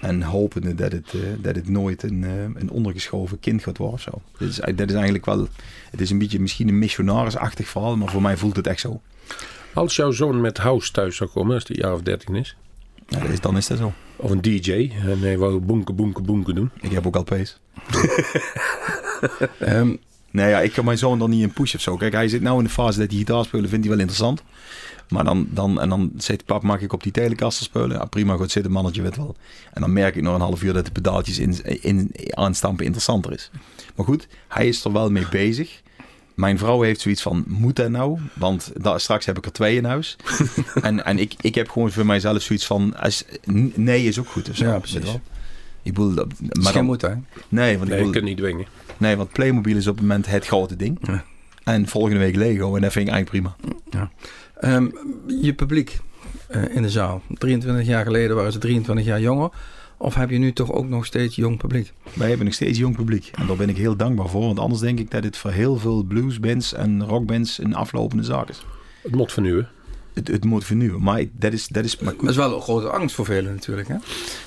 En 0.00 0.22
hopende 0.22 0.74
dat 0.74 0.92
het, 0.92 1.14
eh, 1.14 1.20
dat 1.38 1.54
het 1.54 1.68
nooit 1.68 2.02
een, 2.02 2.24
eh, 2.24 2.42
een 2.42 2.70
ondergeschoven 2.70 3.40
kind 3.40 3.62
gaat 3.62 3.78
worden 3.78 3.96
of 3.96 4.02
zo. 4.02 4.44
Is, 4.44 4.56
dat 4.56 4.88
is 4.88 4.94
eigenlijk 4.94 5.24
wel... 5.24 5.48
Het 5.90 6.00
is 6.00 6.10
een 6.10 6.18
beetje 6.18 6.40
misschien 6.40 6.68
een 6.68 6.78
missionarisachtig 6.78 7.68
verhaal, 7.68 7.96
maar 7.96 8.10
voor 8.10 8.22
mij 8.22 8.36
voelt 8.36 8.56
het 8.56 8.66
echt 8.66 8.80
zo. 8.80 9.00
Als 9.74 9.96
jouw 9.96 10.10
zoon 10.10 10.40
met 10.40 10.58
house 10.58 10.92
thuis 10.92 11.16
zou 11.16 11.30
komen, 11.30 11.54
als 11.54 11.64
hij 11.66 11.76
jaar 11.76 11.92
of 11.92 12.02
13 12.02 12.34
is... 12.34 12.56
Ja, 13.08 13.18
dat 13.18 13.30
is, 13.30 13.40
dan 13.40 13.56
is 13.56 13.66
dat 13.66 13.78
zo. 13.78 13.92
Of 14.16 14.30
een 14.30 14.42
DJ. 14.42 14.90
En 15.06 15.18
hij 15.18 15.38
wou 15.38 15.58
boenke, 15.58 15.92
boenke, 15.92 16.22
boenke 16.22 16.52
doen. 16.52 16.70
Ik 16.80 16.90
heb 16.90 17.06
ook 17.06 17.16
al. 17.16 17.24
Ehm, 19.58 19.96
Nee, 20.34 20.48
ja, 20.48 20.60
ik 20.60 20.72
kan 20.72 20.84
mijn 20.84 20.98
zoon 20.98 21.18
dan 21.18 21.30
niet 21.30 21.42
in 21.42 21.52
pushen 21.52 21.78
of 21.78 21.84
zo. 21.84 21.96
Kijk, 21.96 22.12
hij 22.12 22.28
zit 22.28 22.42
nou 22.42 22.58
in 22.58 22.64
de 22.64 22.70
fase 22.70 22.98
dat 22.98 23.08
hij 23.08 23.18
gitaar 23.18 23.44
spelen 23.44 23.68
vindt 23.68 23.84
hij 23.84 23.94
wel 23.94 24.04
interessant. 24.04 24.42
Maar 25.08 25.24
dan, 25.24 25.46
dan, 25.50 25.80
en 25.80 25.88
dan 25.88 26.12
zegt 26.16 26.44
pap, 26.44 26.62
mag 26.62 26.80
ik 26.80 26.92
op 26.92 27.02
die 27.02 27.12
telecaster 27.12 27.64
spelen? 27.64 27.90
Ja, 27.90 28.04
prima, 28.04 28.36
goed 28.36 28.50
zitten, 28.50 28.72
mannetje, 28.72 29.02
weet 29.02 29.16
wel. 29.16 29.36
En 29.72 29.80
dan 29.80 29.92
merk 29.92 30.16
ik 30.16 30.22
nog 30.22 30.34
een 30.34 30.40
half 30.40 30.62
uur 30.62 30.72
dat 30.72 30.84
de 30.84 30.90
pedaaltjes 30.90 31.38
in, 31.38 31.82
in, 31.82 32.10
aanstampen 32.30 32.84
interessanter 32.84 33.32
is. 33.32 33.50
Maar 33.94 34.06
goed, 34.06 34.28
hij 34.48 34.68
is 34.68 34.84
er 34.84 34.92
wel 34.92 35.10
mee 35.10 35.28
bezig. 35.30 35.82
Mijn 36.34 36.58
vrouw 36.58 36.82
heeft 36.82 37.00
zoiets 37.00 37.22
van, 37.22 37.44
moet 37.46 37.76
dat 37.76 37.90
nou? 37.90 38.18
Want 38.34 38.72
daar, 38.76 39.00
straks 39.00 39.26
heb 39.26 39.38
ik 39.38 39.44
er 39.44 39.52
twee 39.52 39.76
in 39.76 39.84
huis. 39.84 40.16
en 40.82 41.04
en 41.04 41.18
ik, 41.18 41.34
ik 41.40 41.54
heb 41.54 41.70
gewoon 41.70 41.90
voor 41.92 42.06
mijzelf 42.06 42.42
zoiets 42.42 42.66
van, 42.66 42.96
als, 42.96 43.24
nee 43.74 44.04
is 44.06 44.18
ook 44.18 44.28
goed. 44.28 44.50
Of 44.50 44.56
zo, 44.56 44.64
Ja, 44.64 44.78
precies. 44.78 45.18
Ik 45.82 45.94
bedoel, 45.94 46.14
dat- 46.14 46.32
maar 46.62 46.72
geen 46.72 46.84
moet, 46.84 47.02
hè? 47.02 47.14
nee, 47.48 47.78
want 47.78 47.88
ik 47.90 47.96
Nee, 47.96 48.04
je 48.04 48.10
kunt 48.10 48.24
niet 48.24 48.36
dwingen. 48.36 48.66
Nee, 48.96 49.16
want 49.16 49.32
Playmobil 49.32 49.76
is 49.76 49.86
op 49.86 49.94
het 49.94 50.02
moment 50.02 50.26
het 50.26 50.46
grote 50.46 50.76
ding. 50.76 50.98
Ja. 51.02 51.24
En 51.64 51.88
volgende 51.88 52.18
week 52.18 52.36
Lego. 52.36 52.74
En 52.76 52.82
dat 52.82 52.92
vind 52.92 53.08
ik 53.08 53.14
eigenlijk 53.14 53.54
prima. 53.90 54.10
Ehm, 54.60 54.88
je 55.26 55.54
publiek 55.54 55.98
eh, 56.48 56.76
in 56.76 56.82
de 56.82 56.90
zaal. 56.90 57.22
23 57.38 57.86
jaar 57.86 58.04
geleden 58.04 58.36
waren 58.36 58.52
ze 58.52 58.58
23 58.58 59.06
jaar 59.06 59.20
jonger. 59.20 59.50
Of 59.96 60.14
heb 60.14 60.30
je 60.30 60.38
nu 60.38 60.52
toch 60.52 60.72
ook 60.72 60.88
nog 60.88 61.06
steeds 61.06 61.36
jong 61.36 61.58
publiek? 61.58 61.92
Wij 62.12 62.28
hebben 62.28 62.46
nog 62.46 62.54
steeds 62.54 62.78
jong 62.78 62.96
publiek. 62.96 63.30
En 63.34 63.46
daar 63.46 63.56
ben 63.56 63.68
ik 63.68 63.76
heel 63.76 63.96
dankbaar 63.96 64.28
voor. 64.28 64.44
Want 64.44 64.58
anders 64.58 64.80
denk 64.80 64.98
ik 64.98 65.10
dat 65.10 65.24
het 65.24 65.36
voor 65.36 65.50
heel 65.50 65.76
veel 65.76 66.02
bluesbands 66.02 66.72
en 66.72 67.04
rockbands 67.04 67.58
een 67.58 67.74
aflopende 67.74 68.24
zaak 68.24 68.48
is. 68.48 68.64
Het 69.02 69.14
moet 69.14 69.32
vernieuwen. 69.32 69.68
Het, 70.12 70.28
het 70.28 70.44
moet 70.44 70.64
vernieuwen. 70.64 71.02
Maar 71.02 71.24
dat 71.32 71.52
is... 71.52 71.68
Dat 71.68 71.84
is 71.84 71.98
maar, 71.98 72.14
Dat 72.16 72.30
is 72.30 72.36
wel 72.36 72.54
een 72.54 72.60
grote 72.60 72.88
angst 72.88 73.14
voor 73.14 73.24
velen 73.24 73.52
natuurlijk, 73.52 73.88
hè? 73.88 73.96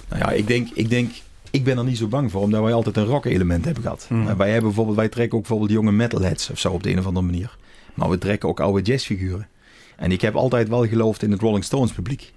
nou 0.09 0.21
ja, 0.21 0.31
ik 0.31 0.47
denk, 0.47 0.67
ik 0.73 0.89
denk... 0.89 1.11
Ik 1.51 1.63
ben 1.63 1.77
er 1.77 1.83
niet 1.83 1.97
zo 1.97 2.07
bang 2.07 2.31
voor, 2.31 2.41
omdat 2.41 2.63
wij 2.63 2.73
altijd 2.73 2.97
een 2.97 3.05
rock 3.05 3.25
element 3.25 3.65
hebben 3.65 3.83
gehad. 3.83 4.05
Hmm. 4.07 4.37
Wij, 4.37 4.49
hebben 4.49 4.67
bijvoorbeeld, 4.67 4.97
wij 4.97 5.09
trekken 5.09 5.37
ook 5.37 5.43
bijvoorbeeld 5.43 5.71
jonge 5.71 5.91
metalheads 5.91 6.49
of 6.49 6.59
zo 6.59 6.71
op 6.71 6.83
de 6.83 6.91
een 6.91 6.99
of 6.99 7.05
andere 7.05 7.25
manier. 7.25 7.57
Maar 7.93 8.09
we 8.09 8.17
trekken 8.17 8.49
ook 8.49 8.59
oude 8.59 8.81
jazzfiguren. 8.81 9.47
En 9.95 10.11
ik 10.11 10.21
heb 10.21 10.35
altijd 10.35 10.67
wel 10.69 10.87
geloofd 10.87 11.23
in 11.23 11.31
het 11.31 11.41
Rolling 11.41 11.63
Stones 11.63 11.91
publiek. 11.91 12.33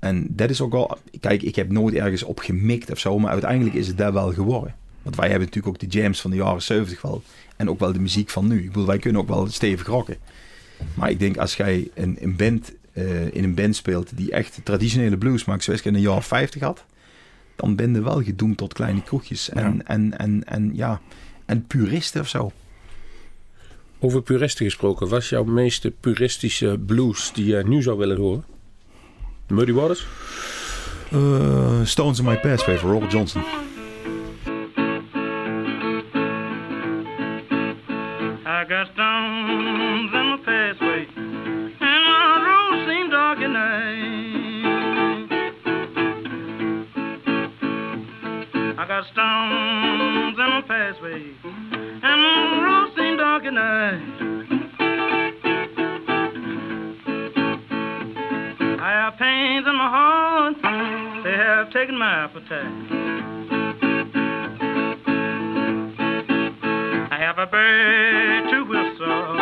En 0.00 0.26
dat 0.30 0.50
is 0.50 0.60
ook 0.60 0.72
wel... 0.72 0.98
Kijk, 1.20 1.42
ik 1.42 1.56
heb 1.56 1.70
nooit 1.72 1.94
ergens 1.94 2.22
op 2.22 2.38
gemikt 2.38 2.90
of 2.90 2.98
zo, 2.98 3.18
maar 3.18 3.30
uiteindelijk 3.30 3.76
is 3.76 3.86
het 3.86 3.98
daar 3.98 4.12
wel 4.12 4.32
geworden. 4.32 4.74
Want 5.02 5.16
wij 5.16 5.28
hebben 5.28 5.46
natuurlijk 5.46 5.74
ook 5.74 5.90
de 5.90 5.98
jams 5.98 6.20
van 6.20 6.30
de 6.30 6.36
jaren 6.36 6.62
70 6.62 7.02
wel. 7.02 7.22
En 7.56 7.70
ook 7.70 7.78
wel 7.78 7.92
de 7.92 8.00
muziek 8.00 8.30
van 8.30 8.46
nu. 8.48 8.58
Ik 8.58 8.66
bedoel, 8.66 8.86
wij 8.86 8.98
kunnen 8.98 9.20
ook 9.20 9.28
wel 9.28 9.46
stevig 9.46 9.86
rocken. 9.86 10.16
Maar 10.94 11.10
ik 11.10 11.18
denk 11.18 11.36
als 11.36 11.56
jij 11.56 11.90
een, 11.94 12.16
een 12.20 12.36
band, 12.36 12.72
eh, 12.92 13.34
in 13.34 13.44
een 13.44 13.54
band 13.54 13.76
speelt 13.76 14.16
die 14.16 14.30
echt 14.30 14.60
traditionele 14.64 15.18
blues 15.18 15.44
maakt, 15.44 15.64
zoals 15.64 15.78
ik 15.80 15.86
in 15.86 15.92
de 15.92 16.00
jaren 16.00 16.22
50 16.22 16.62
had, 16.62 16.84
dan 17.56 17.76
ben 17.76 17.94
je 17.94 18.02
wel 18.02 18.22
gedoemd 18.22 18.56
tot 18.56 18.72
kleine 18.72 19.02
kroegjes. 19.02 19.48
En, 19.50 19.74
Ja. 19.76 19.82
en, 19.84 20.18
en, 20.18 20.44
en, 20.44 20.70
ja, 20.74 21.00
en 21.46 21.66
puristen 21.66 22.20
of 22.20 22.28
zo. 22.28 22.52
Over 23.98 24.22
puristen 24.22 24.64
gesproken, 24.64 25.08
was 25.08 25.28
jouw 25.28 25.44
meeste 25.44 25.90
puristische 25.90 26.78
blues 26.86 27.32
die 27.34 27.44
jij 27.44 27.62
nu 27.62 27.82
zou 27.82 27.98
willen 27.98 28.16
horen? 28.16 28.44
Muddy 29.50 29.72
Waters? 29.72 30.06
Eh, 31.12 31.84
Stones 31.84 32.18
in 32.18 32.24
My 32.24 32.36
Pathway 32.36 32.78
voor 32.78 32.90
Robert 32.90 33.10
Johnson. 33.12 33.42
I 38.46 38.64
got 38.68 38.86
stones 38.92 40.12
in 40.12 40.26
my 40.26 40.38
pathway, 40.44 41.06
and 41.16 41.78
my 41.80 42.42
road 42.46 42.86
seemed 42.86 43.10
dark 43.10 43.38
at 43.38 43.50
night. 43.50 45.28
I 48.78 48.86
got 48.86 49.04
stones 49.06 50.38
in 50.38 50.48
my 50.48 50.62
pathway, 50.66 51.22
and 52.02 52.22
my 52.22 52.60
road 52.62 52.92
seemed 52.96 53.18
dark 53.18 53.44
at 53.44 53.52
night. 53.52 54.02
I 58.82 58.92
have 58.92 59.18
in 59.66 59.76
my 59.76 59.88
heart, 59.90 60.56
they 61.24 61.32
have 61.32 61.70
taken 61.72 61.98
my 61.98 62.24
appetite. 62.24 62.66
I 67.10 67.18
have 67.18 67.38
a 67.38 67.46
bird 67.46 68.50
to 68.50 68.64
whistle, 68.64 69.39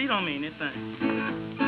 she 0.00 0.06
don't 0.06 0.24
mean 0.24 0.44
anything. 0.44 1.59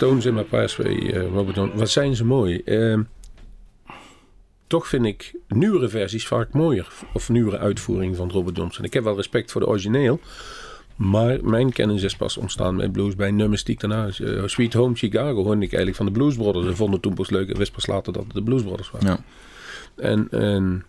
Stones 0.00 0.26
in 0.26 0.34
my 0.34 0.44
Pathway, 0.44 1.12
eh, 1.12 1.26
Robert. 1.32 1.74
Wat 1.74 1.90
zijn 1.90 2.16
ze 2.16 2.24
mooi. 2.24 2.62
Ehm, 2.64 3.02
toch 4.66 4.88
vind 4.88 5.04
ik 5.04 5.34
nieuwere 5.48 5.88
versies 5.88 6.26
vaak 6.26 6.52
mooier. 6.52 6.88
Of 7.12 7.28
nieuwere 7.28 7.58
uitvoering 7.58 8.16
van 8.16 8.30
Robert 8.30 8.56
Johnson. 8.56 8.84
Ik 8.84 8.92
heb 8.92 9.04
wel 9.04 9.16
respect 9.16 9.50
voor 9.50 9.60
de 9.60 9.66
origineel. 9.66 10.20
Maar 10.96 11.44
mijn 11.44 11.72
kennis 11.72 12.02
is 12.02 12.16
pas 12.16 12.36
ontstaan 12.36 12.76
met 12.76 12.92
blues 12.92 13.14
bij 13.16 13.30
nummers 13.30 13.64
die 13.64 13.74
ik 13.74 13.80
daarna... 13.80 14.06
eh, 14.06 14.42
Sweet 14.46 14.72
Home 14.72 14.94
Chicago 14.94 15.34
hoorde 15.34 15.54
ik 15.54 15.60
eigenlijk 15.60 15.96
van 15.96 16.06
de 16.06 16.12
Blues 16.12 16.34
Brothers. 16.34 16.66
En 16.66 16.76
vonden 16.76 17.00
toen 17.00 17.14
pas 17.14 17.30
leuk 17.30 17.50
en 17.50 17.56
wist 17.56 17.72
pas 17.72 17.86
later 17.86 18.12
dat 18.12 18.24
het 18.24 18.34
de 18.34 18.42
Blues 18.42 18.62
Brothers 18.62 18.90
waren. 18.90 19.08
Ja. 19.08 19.18
En, 20.04 20.28
en 20.30 20.84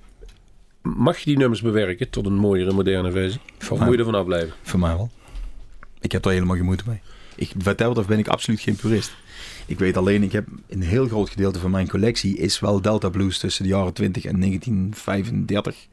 mag 0.82 1.18
je 1.18 1.26
die 1.26 1.38
nummers 1.38 1.62
bewerken 1.62 2.10
tot 2.10 2.26
een 2.26 2.36
mooiere, 2.36 2.74
moderne 2.74 3.12
versie? 3.12 3.40
Of 3.70 3.80
moet 3.80 3.92
je 3.92 3.98
ervan 3.98 4.16
afblijven? 4.16 4.54
Voor 4.62 4.80
mij 4.80 4.96
wel. 4.96 5.10
Ik 6.00 6.12
heb 6.12 6.26
er 6.26 6.32
helemaal 6.32 6.56
geen 6.56 6.66
moeite 6.66 6.84
mee. 6.88 7.02
Ik, 7.36 7.52
wat 7.64 7.78
dat 7.78 7.88
betreft 7.88 8.08
ben 8.08 8.20
ik 8.20 8.28
absoluut 8.28 8.60
geen 8.60 8.76
purist. 8.76 9.12
Ik 9.66 9.80
weet 9.80 9.98
alleen, 9.98 10.24
ik 10.24 10.32
heb 10.32 10.48
een 10.70 10.82
heel 10.82 11.08
groot 11.08 11.30
gedeelte 11.30 11.60
van 11.60 11.72
mijn 11.72 11.88
collectie 11.88 12.38
is 12.38 12.60
wel 12.60 12.82
Delta 12.82 13.10
Blues 13.10 13.38
tussen 13.38 13.64
de 13.64 13.70
jaren 13.70 13.94
20 13.94 14.26
en 14.26 14.40
1935. 14.40 15.88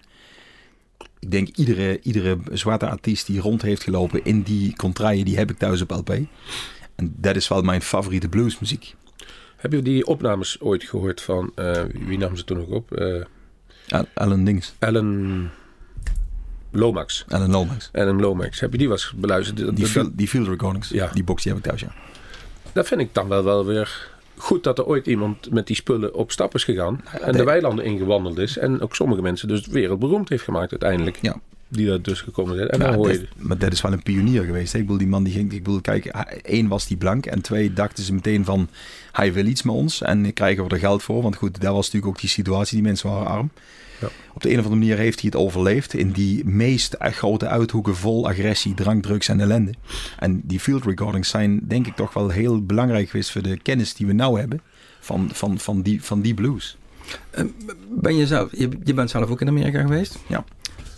Ik 1.21 1.31
denk 1.31 1.49
iedere, 1.57 2.01
iedere 2.03 2.39
zwarte 2.53 2.89
artiest 2.89 3.27
die 3.27 3.41
rond 3.41 3.63
heeft 3.63 3.83
gelopen 3.83 4.25
in 4.25 4.43
die 4.43 4.77
contraien, 4.77 5.25
die 5.25 5.37
heb 5.37 5.51
ik 5.51 5.59
thuis 5.59 5.81
op 5.81 5.91
LP. 5.91 6.11
En 6.95 7.15
dat 7.17 7.37
is 7.37 7.49
wel 7.49 7.63
mijn 7.63 7.83
favoriete 7.83 8.29
bluesmuziek. 8.29 8.95
Heb 9.57 9.73
je 9.73 9.83
die 9.83 10.07
opnames 10.07 10.61
ooit 10.61 10.85
gehoord 10.85 11.21
van... 11.21 11.53
eh, 11.55 11.83
wie 12.07 12.19
nam 12.19 12.37
ze 12.37 12.45
toen 12.45 12.59
ook 12.59 12.71
op? 12.71 12.93
Al- 13.89 14.09
Alan 14.15 14.45
Dings, 14.45 14.75
Alan 14.79 15.49
Lomax. 16.71 17.25
Alan 17.29 17.51
Lomax. 17.51 17.91
Alan 17.93 18.21
Lomax. 18.21 18.61
Heb 18.61 18.73
je 18.73 18.79
die 18.79 18.89
was 18.89 19.13
beluisterd? 19.17 19.57
Die, 19.77 19.93
Dat- 19.93 20.11
die 20.19 20.29
field 20.29 20.49
recordings, 20.49 20.89
Ja. 20.89 21.11
die 21.13 21.25
box 21.25 21.43
die 21.43 21.53
heb 21.53 21.61
ik 21.61 21.69
thuis, 21.69 21.81
ja. 21.81 21.93
Dat 22.73 22.87
vind 22.87 23.01
ik 23.01 23.15
dan 23.15 23.29
wel, 23.29 23.45
wel 23.45 23.67
weer 23.67 24.09
goed 24.37 24.65
dat 24.65 24.79
er 24.79 24.85
ooit 24.87 25.07
iemand 25.07 25.51
met 25.51 25.67
die 25.67 25.77
spullen 25.77 26.15
op 26.15 26.31
stap 26.33 26.55
is 26.55 26.65
gegaan. 26.65 27.01
en 27.21 27.33
de 27.33 27.39
de- 27.39 27.45
weilanden 27.45 27.85
ingewandeld 27.85 28.39
is. 28.39 28.59
En 28.59 28.81
ook 28.81 28.95
sommige 28.95 29.23
mensen 29.23 29.49
dus 29.49 29.67
wereldberoemd 29.67 30.29
heeft 30.29 30.45
gemaakt 30.45 30.71
uiteindelijk. 30.71 31.19
Ja. 31.21 31.37
Die 31.69 31.87
daar 31.87 32.03
dus 32.03 32.21
gekomen 32.21 32.57
zijn. 32.57 32.69
En 32.69 32.79
dan 32.79 32.95
hoor 32.95 33.07
dat- 33.09 33.17
je... 33.21 33.27
maar 33.37 33.59
dat 33.59 33.73
is 33.73 33.81
wel 33.81 33.93
een 33.93 34.03
pionier 34.03 34.43
geweest. 34.45 34.73
Hè? 34.73 34.79
Ik 34.79 34.85
bedoel, 34.85 34.99
die 34.99 35.09
man 35.09 35.25
die 35.25 35.33
ging, 35.33 35.53
ik 35.53 35.63
bedoel, 35.63 35.81
kijk, 35.81 36.05
hij- 36.11 36.41
één 36.43 36.69
was 36.69 36.87
die 36.87 36.97
blank 36.97 37.27
en 37.27 37.41
twee 37.43 37.73
dachten 37.73 38.05
ze 38.05 38.15
meteen 38.15 38.45
van, 38.45 38.69
hij 39.13 39.33
wil 39.33 39.47
iets 39.47 39.63
met 39.63 39.75
ons 39.75 40.03
en 40.03 40.33
krijgen 40.33 40.65
we 40.65 40.71
er 40.71 40.79
geld 40.79 41.03
voor. 41.03 41.23
Want 41.23 41.37
goed, 41.37 41.61
dat 41.61 41.73
was 41.75 41.85
natuurlijk 41.87 42.13
ook 42.13 42.21
die 42.21 42.31
situatie, 42.31 42.75
die 42.77 42.87
mensen 42.87 43.11
waren 43.11 43.27
arm. 43.27 43.51
Ja. 44.01 44.09
Op 44.35 44.43
de 44.43 44.49
een 44.51 44.59
of 44.59 44.65
andere 44.65 44.81
manier 44.81 44.97
heeft 44.99 45.21
hij 45.21 45.31
het 45.33 45.41
overleefd 45.41 45.95
in 45.95 46.11
die 46.11 46.45
meest 46.45 46.97
grote 46.99 47.47
uithoeken 47.49 47.97
vol 47.97 48.29
agressie, 48.29 48.75
drank, 48.75 49.03
drugs 49.03 49.29
en 49.29 49.41
ellende. 49.41 49.75
En 50.19 50.41
die 50.45 50.61
field 50.61 50.85
recordings 50.85 51.29
zijn 51.29 51.61
denk 51.63 51.87
ik 51.87 51.97
toch 51.97 52.13
wel 52.15 52.29
heel 52.29 52.63
belangrijk 52.65 53.11
geweest 53.11 53.31
voor 53.31 53.43
de 53.43 53.59
kennis 53.59 53.95
die 53.95 54.07
we 54.07 54.13
nou 54.13 54.39
hebben 54.39 54.61
van, 55.01 55.29
van, 55.33 55.59
van, 55.59 55.83
die, 55.83 56.03
van 56.03 56.21
die 56.21 56.35
blues. 56.35 56.77
Ben 57.91 58.17
je, 58.17 58.27
zelf, 58.27 58.51
je, 58.53 58.69
je 58.85 58.95
bent 58.95 59.11
zelf 59.11 59.31
ook 59.31 59.41
in 59.41 59.49
Amerika 59.49 59.81
geweest? 59.81 60.19
Ja. 60.27 60.45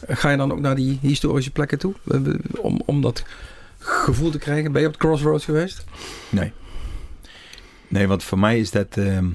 Ga 0.08 0.30
je 0.30 0.36
dan 0.36 0.52
ook 0.52 0.60
naar 0.60 0.76
die 0.76 0.98
historische 1.02 1.50
plekken 1.50 1.78
toe? 1.78 1.94
Om, 2.56 2.82
om 2.84 3.02
dat 3.02 3.24
gevoel 3.78 4.30
te 4.30 4.38
krijgen? 4.38 4.72
Ben 4.72 4.80
je 4.80 4.86
op 4.86 4.92
het 4.92 5.02
Crossroads 5.02 5.44
geweest? 5.44 5.84
Nee. 6.28 6.52
Nee, 7.88 8.06
want 8.06 8.22
voor 8.24 8.38
mij 8.38 8.58
is 8.58 8.70
dat... 8.70 8.96
ehm, 8.96 9.26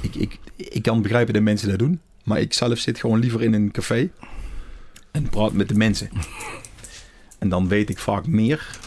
ik, 0.00 0.14
ik, 0.14 0.38
ik 0.56 0.82
kan 0.82 1.02
begrijpen 1.02 1.34
dat 1.34 1.42
mensen 1.42 1.68
dat 1.68 1.78
doen. 1.78 2.00
Maar 2.24 2.40
ik 2.40 2.52
zelf 2.52 2.78
zit 2.78 3.00
gewoon 3.00 3.18
liever 3.18 3.42
in 3.42 3.54
een 3.54 3.70
café. 3.70 4.10
En 5.10 5.28
praat 5.28 5.52
met 5.52 5.68
de 5.68 5.74
mensen. 5.74 6.10
En 7.38 7.48
dan 7.48 7.68
weet 7.68 7.90
ik 7.90 7.98
vaak 7.98 8.26
meer. 8.26 8.78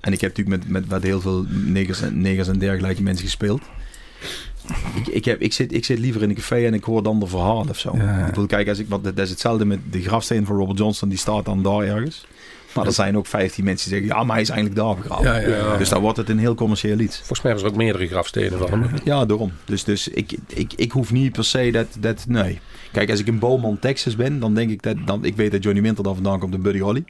En 0.00 0.12
ik 0.12 0.20
heb 0.20 0.36
natuurlijk 0.36 0.64
met, 0.64 0.72
met, 0.72 0.88
met 0.88 1.02
heel 1.02 1.20
veel 1.20 1.46
negers 1.48 2.00
en, 2.00 2.20
negers 2.20 2.48
en 2.48 2.58
dergelijke 2.58 3.02
mensen 3.02 3.24
gespeeld. 3.24 3.62
Ik, 4.94 5.06
ik, 5.06 5.24
heb, 5.24 5.40
ik, 5.40 5.52
zit, 5.52 5.72
ik 5.72 5.84
zit 5.84 5.98
liever 5.98 6.22
in 6.22 6.28
een 6.28 6.34
café 6.34 6.66
en 6.66 6.74
ik 6.74 6.84
hoor 6.84 7.02
dan 7.02 7.20
de 7.20 7.26
verhalen 7.26 7.68
of 7.68 7.78
zo. 7.78 7.96
Ja. 7.96 8.26
Ik 8.26 8.34
wil 8.34 8.46
kijken, 8.46 8.68
als 8.68 8.78
ik, 8.78 8.88
want 8.88 9.04
dat 9.04 9.18
is 9.18 9.30
hetzelfde 9.30 9.64
met 9.64 9.78
de 9.90 10.02
grafsteen 10.02 10.46
van 10.46 10.56
Robert 10.56 10.78
Johnson. 10.78 11.08
Die 11.08 11.18
staat 11.18 11.44
dan 11.44 11.62
daar 11.62 11.82
ergens. 11.82 12.26
Maar 12.74 12.86
er 12.86 12.92
zijn 12.92 13.16
ook 13.16 13.26
15 13.26 13.64
mensen 13.64 13.90
die 13.90 13.98
zeggen, 13.98 14.16
ja, 14.16 14.24
maar 14.24 14.34
hij 14.34 14.42
is 14.42 14.48
eigenlijk 14.48 14.80
daar 14.80 14.96
begraven. 14.96 15.24
Ja, 15.24 15.36
ja, 15.36 15.56
ja. 15.56 15.76
Dus 15.76 15.88
dan 15.88 16.00
wordt 16.00 16.16
het 16.16 16.28
een 16.28 16.38
heel 16.38 16.54
commercieel 16.54 16.98
iets. 16.98 17.16
Volgens 17.16 17.42
mij 17.42 17.52
er 17.52 17.66
ook 17.66 17.76
meerdere 17.76 18.06
grafstenen 18.06 18.58
van 18.58 18.82
hem. 18.82 18.94
Ja, 19.04 19.24
daarom. 19.24 19.52
Dus, 19.64 19.84
dus 19.84 20.08
ik, 20.08 20.36
ik, 20.46 20.72
ik 20.76 20.92
hoef 20.92 21.12
niet 21.12 21.32
per 21.32 21.44
se 21.44 21.70
dat, 21.70 21.86
dat... 21.98 22.24
Nee. 22.28 22.60
Kijk, 22.92 23.10
als 23.10 23.20
ik 23.20 23.26
in 23.26 23.38
Beaumont, 23.38 23.80
Texas 23.80 24.16
ben, 24.16 24.40
dan 24.40 24.54
denk 24.54 24.70
ik 24.70 24.82
dat... 24.82 24.96
Dan, 25.04 25.24
ik 25.24 25.36
weet 25.36 25.50
dat 25.50 25.62
Johnny 25.62 25.82
Winter 25.82 26.04
daar 26.04 26.14
vandaan 26.14 26.38
komt 26.38 26.54
en 26.54 26.62
Buddy 26.62 26.78
Holly. 26.78 27.04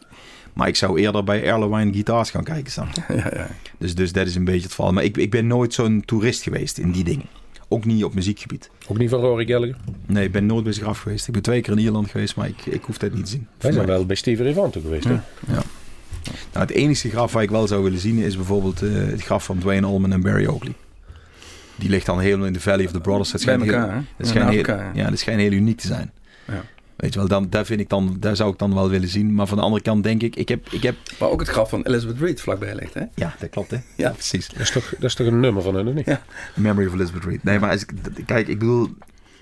Maar 0.52 0.68
ik 0.68 0.76
zou 0.76 1.00
eerder 1.00 1.24
bij 1.24 1.44
Erlewine 1.44 1.92
Guitars 1.92 2.30
gaan 2.30 2.44
kijken, 2.44 2.88
je? 2.94 3.14
Ja, 3.14 3.30
ja. 3.34 3.48
Dus, 3.78 3.94
dus 3.94 4.12
dat 4.12 4.26
is 4.26 4.34
een 4.34 4.44
beetje 4.44 4.62
het 4.62 4.74
verhaal. 4.74 4.92
Maar 4.92 5.04
ik, 5.04 5.16
ik 5.16 5.30
ben 5.30 5.46
nooit 5.46 5.74
zo'n 5.74 6.02
toerist 6.06 6.42
geweest 6.42 6.78
in 6.78 6.90
die 6.90 7.04
dingen. 7.04 7.26
Ook 7.72 7.84
niet 7.84 8.04
op 8.04 8.14
muziekgebied. 8.14 8.70
Ook 8.88 8.98
niet 8.98 9.10
van 9.10 9.20
Rory 9.20 9.46
Gallagher. 9.46 9.76
Nee, 10.06 10.24
ik 10.24 10.32
ben 10.32 10.46
nooit 10.46 10.64
bij 10.64 10.72
zich 10.72 10.84
af 10.84 10.98
geweest. 10.98 11.26
Ik 11.26 11.32
ben 11.32 11.42
twee 11.42 11.60
keer 11.60 11.72
in 11.72 11.78
Ierland 11.78 12.10
geweest, 12.10 12.36
maar 12.36 12.48
ik, 12.48 12.66
ik 12.66 12.82
hoef 12.84 12.98
dat 12.98 13.12
niet 13.12 13.24
te 13.24 13.30
zien. 13.30 13.46
Wij 13.58 13.72
zijn 13.72 13.86
wel 13.86 14.06
bij 14.06 14.16
Stevie 14.16 14.44
Ray 14.44 14.52
Vaughan 14.52 14.72
toe 14.72 14.82
geweest. 14.82 15.04
Hè? 15.04 15.18
Nou, 16.52 16.66
het 16.66 16.70
enige 16.70 17.08
graf 17.10 17.32
waar 17.32 17.42
ik 17.42 17.50
wel 17.50 17.66
zou 17.66 17.82
willen 17.82 17.98
zien 17.98 18.18
is 18.18 18.36
bijvoorbeeld 18.36 18.82
eh, 18.82 18.90
het 18.92 19.22
graf 19.22 19.44
van 19.44 19.58
Dwayne 19.58 19.86
Allman 19.86 20.12
en 20.12 20.20
Barry 20.20 20.46
Oakley. 20.46 20.72
Die 21.76 21.88
ligt 21.88 22.06
dan 22.06 22.20
helemaal 22.20 22.46
in 22.46 22.52
de 22.52 22.60
Valley 22.60 22.84
of 22.84 22.92
the 22.92 23.00
Brothers. 23.00 23.30
Dat 23.30 23.44
Bij 23.44 23.54
schijnt 23.54 23.70
heel- 23.70 23.80
elkaar, 23.80 23.94
hè? 23.96 24.02
Dat 24.16 24.26
Ja, 24.26 24.32
schijnt 24.32 24.66
heel, 24.66 25.02
ja, 25.02 25.10
dat 25.10 25.18
schijnt 25.18 25.40
heel 25.40 25.52
uniek 25.52 25.78
te 25.78 25.86
zijn. 25.86 26.12
Ja. 26.46 26.62
Weet 27.00 27.12
je 27.12 27.18
wel, 27.18 27.28
dan, 27.28 27.46
daar, 27.50 27.64
vind 27.66 27.80
ik 27.80 27.88
dan, 27.88 28.16
daar 28.20 28.36
zou 28.36 28.52
ik 28.52 28.58
dan 28.58 28.74
wel 28.74 28.88
willen 28.88 29.08
zien. 29.08 29.34
Maar 29.34 29.46
van 29.46 29.56
de 29.58 29.62
andere 29.64 29.82
kant 29.82 30.02
denk 30.04 30.22
ik, 30.22 30.36
ik 30.36 30.48
heb... 30.48 30.66
Ik 30.70 30.82
heb 30.82 30.96
Waar 31.18 31.28
ook 31.28 31.40
het 31.40 31.48
graf 31.48 31.68
van 31.70 31.82
Elizabeth 31.82 32.18
Reed 32.18 32.40
vlakbij 32.40 32.74
ligt, 32.74 32.94
hè? 32.94 33.02
ja, 33.14 33.34
dat 33.38 33.50
klopt 33.50 33.70
hè. 33.70 33.76
Ja. 33.96 34.10
precies. 34.10 34.48
Dat, 34.48 34.60
is 34.60 34.70
toch, 34.70 34.88
dat 34.98 35.02
is 35.10 35.14
toch 35.14 35.26
een 35.26 35.40
nummer 35.40 35.62
van 35.62 35.74
hen, 35.74 35.88
of 35.88 35.94
niet? 35.94 36.06
Ja. 36.06 36.22
Memory 36.54 36.86
of 36.86 36.92
Elizabeth 36.94 37.24
Reed. 37.24 37.44
Nee, 37.44 37.58
maar 37.58 37.70
als 37.70 37.82
ik, 37.82 37.90
d- 38.02 38.24
kijk, 38.26 38.48
ik 38.48 38.58
bedoel... 38.58 38.88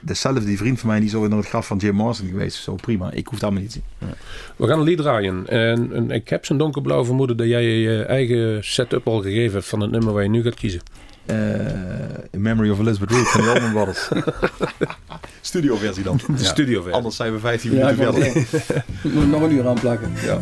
Dezelfde 0.00 0.44
die 0.44 0.56
vriend 0.56 0.80
van 0.80 0.88
mij, 0.88 0.98
die 0.98 1.08
is 1.08 1.14
ooit 1.14 1.28
naar 1.30 1.38
het 1.38 1.48
graf 1.48 1.66
van 1.66 1.76
Jim 1.78 1.94
Morrison 1.94 2.28
geweest. 2.28 2.62
Zo 2.62 2.74
prima. 2.74 3.10
Ik 3.12 3.26
hoef 3.26 3.38
dat 3.38 3.50
maar 3.50 3.60
niet 3.60 3.70
te 3.72 3.80
zien. 3.98 4.08
We 4.56 4.66
gaan 4.66 4.78
een 4.78 4.84
lied 4.84 4.98
draaien. 4.98 5.48
En, 5.48 5.92
en 5.92 6.10
ik 6.10 6.28
heb 6.28 6.44
zo'n 6.44 6.58
donkerblauw 6.58 7.04
vermoeden 7.04 7.36
dat 7.36 7.46
jij 7.46 7.64
je 7.64 8.02
eigen 8.02 8.64
setup 8.64 9.06
al 9.06 9.22
gegeven 9.22 9.52
hebt 9.52 9.66
van 9.66 9.80
het 9.80 9.90
nummer 9.90 10.12
waar 10.12 10.22
je 10.22 10.28
nu 10.28 10.42
gaat 10.42 10.54
kiezen. 10.54 10.80
Eh, 11.28 12.38
Memory 12.40 12.70
of 12.70 12.78
Elizabeth 12.78 13.10
Reed 13.10 13.28
van 13.28 13.40
de 13.40 13.50
Allman 13.50 13.72
Brothers. 13.72 14.08
Studioversie 15.40 16.02
dan. 16.02 16.20
De 16.36 16.44
studio 16.44 16.74
versie. 16.76 16.94
Anders 16.96 17.16
zijn 17.16 17.32
we 17.32 17.38
15 17.38 17.74
Ja, 17.74 17.92
minuten 17.92 18.22
verder. 18.44 18.84
Moet 19.14 19.22
ik 19.22 19.28
nog 19.28 19.42
een 19.42 19.52
uur 19.52 19.66
aanplakken. 19.68 20.12
Ja. 20.24 20.38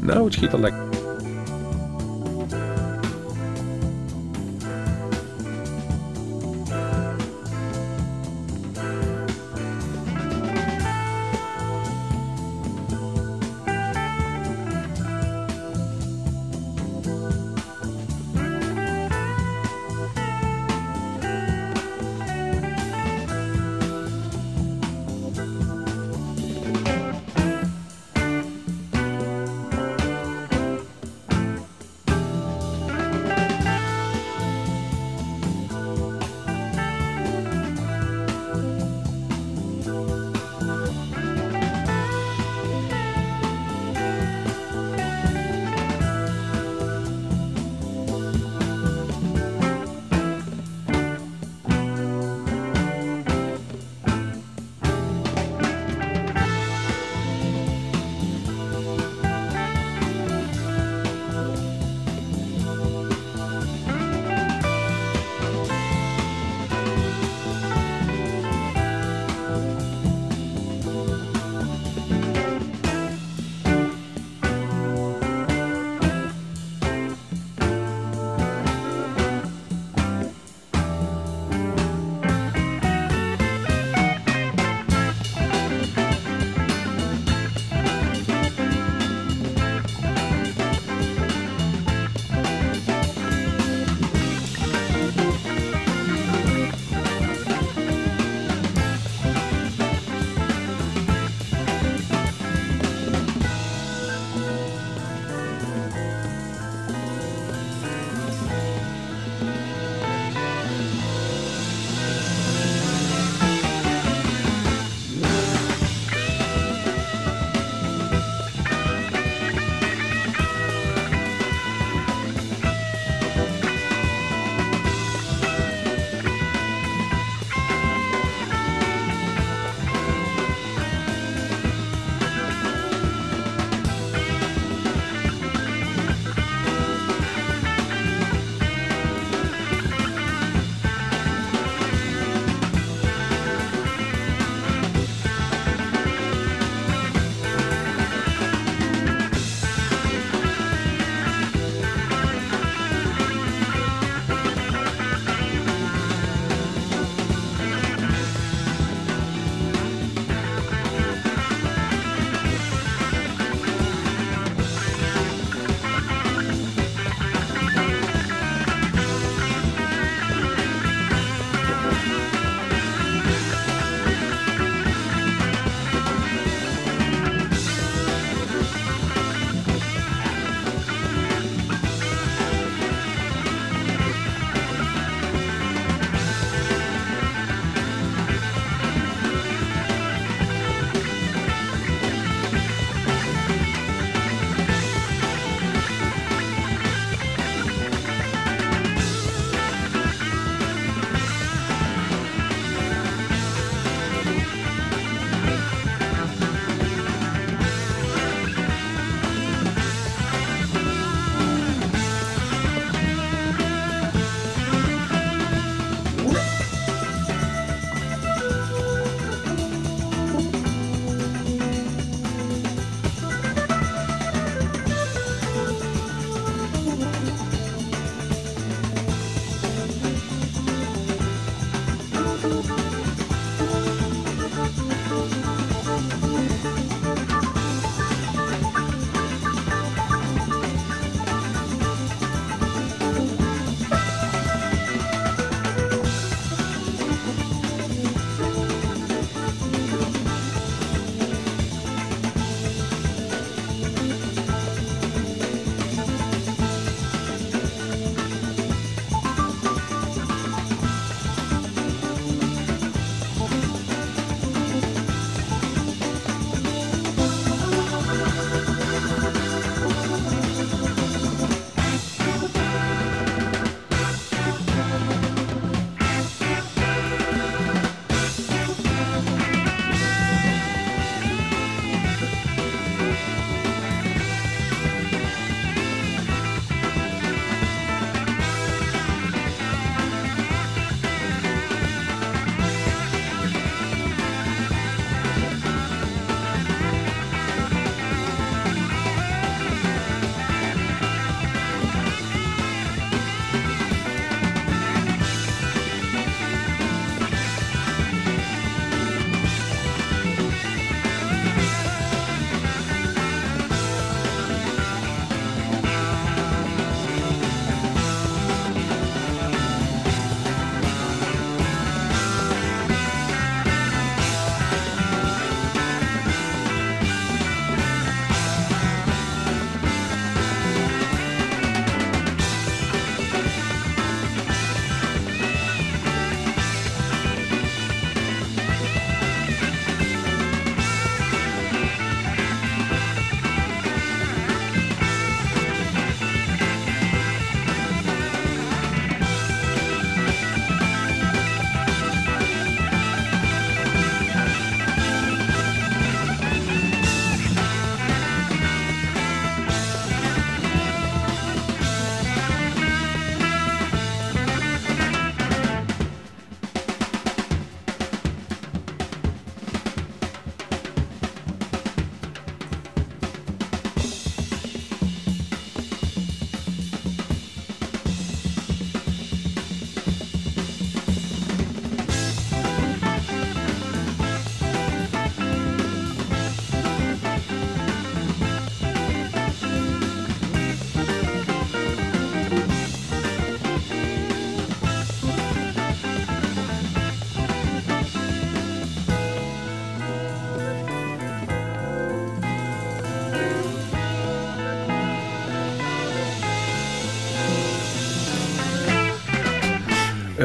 Nou, 0.00 0.24
het 0.24 0.32
schiet 0.32 0.52
al 0.52 0.60
lekker. 0.60 0.80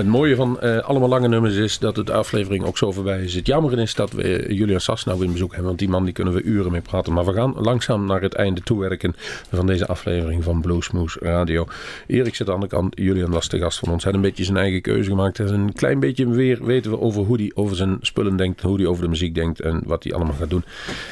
Het 0.04 0.12
mooie 0.12 0.36
van 0.36 0.60
eh, 0.60 0.78
allemaal 0.78 1.10
lange 1.10 1.28
nummers 1.28 1.56
is 1.56 1.80
dat 1.80 1.96
het 1.96 2.10
aflevering 2.10 2.64
ook 2.64 2.78
zo 2.78 2.92
voorbij 2.92 3.24
is. 3.24 3.34
Het 3.34 3.48
jammer 3.48 3.80
is 3.80 3.96
dat 3.96 4.12
we 4.12 4.24
eh, 4.24 4.58
Julian 4.58 4.80
Sas 4.80 5.04
nou 5.04 5.24
in 5.24 5.32
bezoek 5.32 5.50
hebben. 5.50 5.68
Want 5.68 5.80
die 5.80 5.90
man 5.90 6.04
die 6.04 6.14
kunnen 6.14 6.34
we 6.34 6.42
uren 6.42 6.72
mee 6.72 6.82
praten. 6.82 7.14
Maar 7.14 7.26
we 7.26 7.34
gaan 7.34 7.54
langzaam 7.58 8.06
naar 8.06 8.22
het 8.22 8.34
einde 8.34 8.62
toewerken 8.62 9.16
van 9.52 9.66
deze 9.66 9.88
aflevering 9.88 10.44
van 10.44 10.62
Bluesmoose 10.62 11.20
Radio. 11.20 11.68
Erik 12.08 12.36
zit 12.36 12.50
aan 12.50 12.60
de 12.60 12.68
kant. 12.68 13.00
Julian 13.00 13.32
was 13.32 13.50
de 13.50 13.60
gast 13.60 13.80
van 13.80 13.90
ons. 13.90 14.04
Hij 14.04 14.12
had 14.12 14.22
een 14.22 14.28
beetje 14.28 14.44
zijn 14.44 14.58
eigen 14.58 14.82
keuze 14.82 15.10
gemaakt. 15.10 15.40
En 15.40 15.54
een 15.54 15.74
klein 15.74 16.00
beetje 16.00 16.30
weer 16.30 16.66
weten 16.66 16.92
we 16.92 17.00
over 17.00 17.24
hoe 17.24 17.38
hij 17.38 17.52
over 17.54 17.76
zijn 17.76 17.98
spullen 18.02 18.36
denkt. 18.36 18.62
Hoe 18.62 18.78
hij 18.78 18.86
over 18.86 19.04
de 19.04 19.10
muziek 19.10 19.36
denkt. 19.36 19.62
En 19.62 19.82
wat 19.86 20.04
hij 20.04 20.14
allemaal 20.14 20.36
gaat 20.40 20.50
doen. 20.50 20.64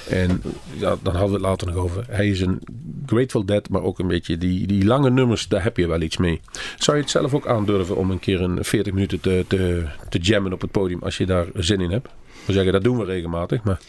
En 0.09 0.41
ja, 0.77 0.95
dan 1.03 1.15
hadden 1.15 1.27
we 1.27 1.33
het 1.33 1.41
later 1.41 1.67
nog 1.67 1.75
over. 1.75 2.05
Hij 2.09 2.27
is 2.27 2.41
een 2.41 2.61
Grateful 3.05 3.45
Dead. 3.45 3.69
Maar 3.69 3.83
ook 3.83 3.99
een 3.99 4.07
beetje 4.07 4.37
die, 4.37 4.67
die 4.67 4.85
lange 4.85 5.09
nummers. 5.09 5.47
Daar 5.47 5.63
heb 5.63 5.77
je 5.77 5.87
wel 5.87 6.01
iets 6.01 6.17
mee. 6.17 6.41
Zou 6.77 6.97
je 6.97 7.03
het 7.03 7.11
zelf 7.11 7.33
ook 7.33 7.47
aandurven 7.47 7.95
om 7.95 8.11
een 8.11 8.19
keer 8.19 8.41
een 8.41 8.63
40 8.63 8.80
minuten 8.85 9.19
te, 9.19 9.45
te, 9.47 9.85
te 10.09 10.17
jammen 10.17 10.53
op 10.53 10.61
het 10.61 10.71
podium 10.71 11.03
als 11.03 11.17
je 11.17 11.25
daar 11.25 11.45
zin 11.53 11.81
in 11.81 11.91
hebt? 11.91 12.09
We 12.45 12.53
zeggen 12.53 12.71
dat 12.71 12.83
doen 12.83 12.97
we 12.97 13.05
regelmatig, 13.05 13.63
maar 13.63 13.79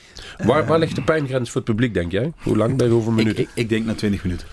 waar, 0.44 0.66
waar 0.66 0.78
ligt 0.78 0.94
de 0.94 1.02
pijngrens 1.02 1.50
voor 1.50 1.60
het 1.60 1.70
publiek, 1.70 1.94
denk 1.94 2.12
jij? 2.12 2.32
Hoe 2.42 2.56
lang, 2.56 2.76
bij 2.76 2.88
hoeveel 2.88 3.10
Ik, 3.10 3.16
minuten? 3.16 3.42
ik, 3.42 3.48
ik 3.54 3.68
denk 3.68 3.84
na 3.84 3.94
20 3.94 4.24
minuten. 4.24 4.46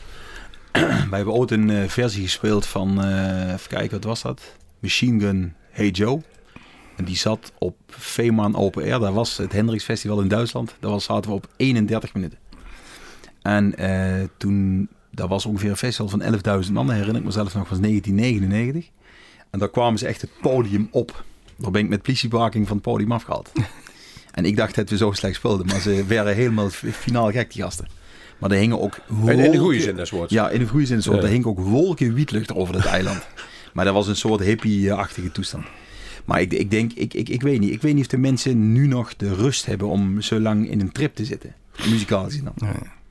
Wij 1.09 1.17
hebben 1.19 1.33
ooit 1.33 1.51
een 1.51 1.69
eh, 1.69 1.87
versie 1.87 2.23
gespeeld 2.23 2.65
van, 2.65 3.03
eh, 3.03 3.53
even 3.53 3.69
kijken, 3.69 3.91
wat 3.91 4.03
was 4.03 4.21
dat? 4.21 4.55
Machine 4.79 5.19
Gun 5.19 5.53
Hey 5.69 5.89
Joe. 5.89 6.21
En 6.95 7.05
die 7.05 7.17
zat 7.17 7.51
op 7.57 7.75
Fehmarn 7.87 8.55
Open 8.55 8.83
Air. 8.83 8.99
Dat 8.99 9.13
was 9.13 9.37
het 9.37 9.51
Hendrix 9.51 9.83
Festival 9.83 10.21
in 10.21 10.27
Duitsland. 10.27 10.75
Daar 10.79 10.91
was, 10.91 11.03
zaten 11.03 11.29
we 11.29 11.35
op 11.35 11.47
31 11.55 12.13
minuten. 12.13 12.37
En 13.41 13.77
eh, 13.77 14.27
toen, 14.37 14.87
dat 15.11 15.29
was 15.29 15.45
ongeveer 15.45 15.69
een 15.69 15.77
festival 15.77 16.19
van 16.19 16.21
11.000 16.65 16.71
man. 16.71 16.91
Herinner 16.91 17.15
ik 17.15 17.23
mezelf 17.23 17.53
nog, 17.53 17.69
was 17.69 17.79
1999. 17.79 18.89
En 19.49 19.59
daar 19.59 19.69
kwamen 19.69 19.99
ze 19.99 20.07
echt 20.07 20.21
het 20.21 20.29
podium 20.41 20.87
op. 20.91 21.23
Daar 21.57 21.71
ben 21.71 21.81
ik 21.83 21.89
met 21.89 22.01
politiebewaking 22.01 22.67
van 22.67 22.75
het 22.75 22.85
podium 22.85 23.11
afgehaald. 23.11 23.51
en 24.31 24.45
ik 24.45 24.55
dacht 24.55 24.75
dat 24.75 24.89
we 24.89 24.97
zo 24.97 25.11
slecht 25.11 25.35
speelden. 25.35 25.65
Maar 25.65 25.79
ze 25.79 26.05
werden 26.07 26.35
helemaal 26.35 26.69
finaal 26.69 27.31
gek, 27.31 27.53
die 27.53 27.61
gasten. 27.61 27.87
Maar 28.37 28.51
er 28.51 28.57
hingen 28.57 28.81
ook 28.81 28.97
in, 29.09 29.15
in 29.15 29.25
de 29.25 29.35
wolken- 29.35 29.59
goede 29.59 29.79
zin 29.81 29.95
des 29.95 30.09
woords. 30.09 30.33
Ja, 30.33 30.49
in 30.49 30.59
de 30.59 30.67
goede 30.67 30.85
zin. 30.85 31.01
Zo. 31.01 31.15
Ja. 31.15 31.21
Er 31.21 31.27
hing 31.27 31.45
ook 31.45 31.59
wolken 31.59 32.13
wietlucht 32.13 32.53
over 32.53 32.75
het 32.75 32.85
eiland. 32.85 33.27
Maar 33.73 33.85
dat 33.85 33.93
was 33.93 34.07
een 34.07 34.15
soort 34.15 34.41
hippie-achtige 34.41 35.31
toestand. 35.31 35.65
Maar 36.25 36.41
ik, 36.41 36.53
ik 36.53 36.71
denk, 36.71 36.93
ik, 36.93 37.13
ik, 37.13 37.29
ik 37.29 37.41
weet 37.41 37.59
niet. 37.59 37.71
Ik 37.71 37.81
weet 37.81 37.93
niet 37.93 38.03
of 38.03 38.09
de 38.09 38.17
mensen 38.17 38.71
nu 38.71 38.87
nog 38.87 39.15
de 39.15 39.33
rust 39.33 39.65
hebben 39.65 39.87
om 39.87 40.21
zo 40.21 40.39
lang 40.39 40.69
in 40.69 40.79
een 40.79 40.91
trip 40.91 41.15
te 41.15 41.25
zitten. 41.25 41.55
Muzikaal 41.89 42.23
gezien 42.23 42.43
dan. 42.43 42.69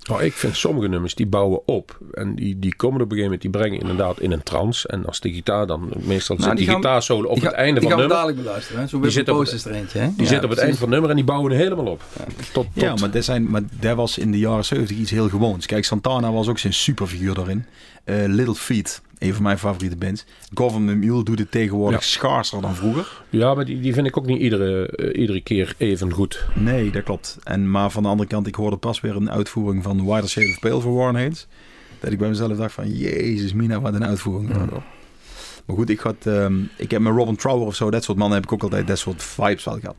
Oh, 0.08 0.22
ik 0.22 0.32
vind 0.32 0.56
sommige 0.56 0.88
nummers 0.88 1.14
die 1.14 1.26
bouwen 1.26 1.60
op. 1.68 1.98
En 2.12 2.34
die, 2.34 2.58
die 2.58 2.74
komen 2.76 3.00
op 3.00 3.10
een 3.10 3.16
gegeven 3.16 3.24
moment, 3.24 3.42
die 3.42 3.50
brengen 3.50 3.80
inderdaad 3.80 4.20
in 4.20 4.32
een 4.32 4.42
trance. 4.42 4.88
En 4.88 5.06
als 5.06 5.20
de 5.20 5.32
gitaar 5.32 5.66
dan, 5.66 5.90
meestal 5.96 6.36
zit 6.36 6.44
Nou, 6.44 6.56
die, 6.56 6.64
die 6.64 6.66
gaan- 6.74 6.82
gitaarsolo 6.82 7.28
op 7.28 7.34
Die 7.34 7.44
het 7.44 7.52
einde 7.54 7.80
die 7.80 7.88
van 7.88 7.98
het 7.98 8.08
gaan 8.08 8.08
we 8.08 8.14
nummer. 8.14 8.16
dadelijk 8.16 8.38
beluisteren. 8.42 8.80
hè. 8.82 8.86
Zo'n 8.88 9.00
Die 9.02 9.10
zit 9.10 9.28
op 9.28 9.38
het- 9.38 9.64
er 9.64 9.72
eentje. 9.72 9.98
Hè? 9.98 10.08
Die 10.16 10.26
zit 10.26 10.36
op 10.36 10.40
het 10.40 10.40
precies. 10.50 10.62
eind 10.64 10.74
van 10.78 10.82
het 10.82 10.90
nummer 10.90 11.10
en 11.10 11.16
die 11.16 11.24
bouwen 11.24 11.52
helemaal 11.52 11.86
op. 11.86 12.02
Tot, 12.16 12.52
tot, 12.52 12.66
Ja, 12.72 12.94
maar 12.94 13.10
dat, 13.10 13.24
zijn, 13.24 13.50
maar 13.50 13.62
dat 13.80 13.96
was 13.96 14.18
in 14.18 14.30
de 14.32 14.38
jaren 14.38 14.64
70 14.64 14.96
iets 14.96 15.10
heel 15.10 15.28
gewoons. 15.28 15.66
Kijk, 15.66 15.84
Santana 15.84 16.32
was 16.32 16.48
ook 16.48 16.58
zijn 16.58 16.72
superfiguur 16.74 17.34
daarin. 17.34 17.64
Eh, 18.04 18.16
Little 18.26 18.54
Feat, 18.54 19.02
een 19.18 19.34
van 19.34 19.42
mijn 19.42 19.58
favoriete 19.58 19.96
bands. 19.96 20.24
Government 20.54 20.98
Mule 20.98 21.24
doet 21.24 21.38
het 21.38 21.50
tegenwoordig 21.50 22.00
Ja. 22.00 22.06
schaarser 22.06 22.60
dan 22.60 22.74
vroeger. 22.74 23.22
Ja, 23.30 23.54
maar 23.54 23.64
die, 23.64 23.80
die 23.80 23.92
vind 23.94 24.06
ik 24.06 24.16
ook 24.16 24.26
niet 24.26 24.40
iedere, 24.40 24.86
eh, 24.86 25.20
iedere 25.20 25.40
keer 25.40 25.74
even 25.78 26.12
goed. 26.12 26.44
Nee, 26.54 26.90
dat 26.90 27.02
klopt. 27.02 27.38
En, 27.44 27.70
maar 27.70 27.90
van 27.90 28.02
de 28.02 28.08
andere 28.08 28.28
kant, 28.28 28.46
ik 28.46 28.54
hoorde 28.54 28.76
pas 28.76 29.00
weer 29.00 29.16
een 29.16 29.30
uitvoering 29.30 29.82
van 29.82 30.04
Wider 30.04 30.28
Shade 30.28 30.48
of 30.48 30.58
Pale 30.58 30.80
voor 30.80 30.94
Warren 30.94 31.14
Haynes. 31.14 31.46
Dat 32.00 32.12
ik 32.12 32.18
bij 32.18 32.28
mezelf 32.28 32.56
dacht 32.56 32.72
van, 32.74 32.90
jezus 32.96 33.52
mina, 33.52 33.80
wat 33.80 33.94
een 33.94 34.04
uitvoering. 34.06 34.48
Maar 35.66 35.76
goed, 35.76 35.90
ik, 35.90 36.00
had, 36.00 36.16
ehm, 36.26 36.54
ik 36.76 36.90
heb 36.90 37.00
met 37.00 37.12
Robin 37.14 37.36
Trower 37.36 37.66
of 37.66 37.74
zo, 37.74 37.90
dat 37.90 38.04
soort 38.04 38.18
mannen 38.18 38.36
heb 38.36 38.46
ik 38.46 38.52
ook 38.52 38.62
altijd 38.62 38.86
dat 38.86 38.98
soort 38.98 39.22
vibes 39.22 39.64
wel 39.64 39.78
gehad. 39.80 39.96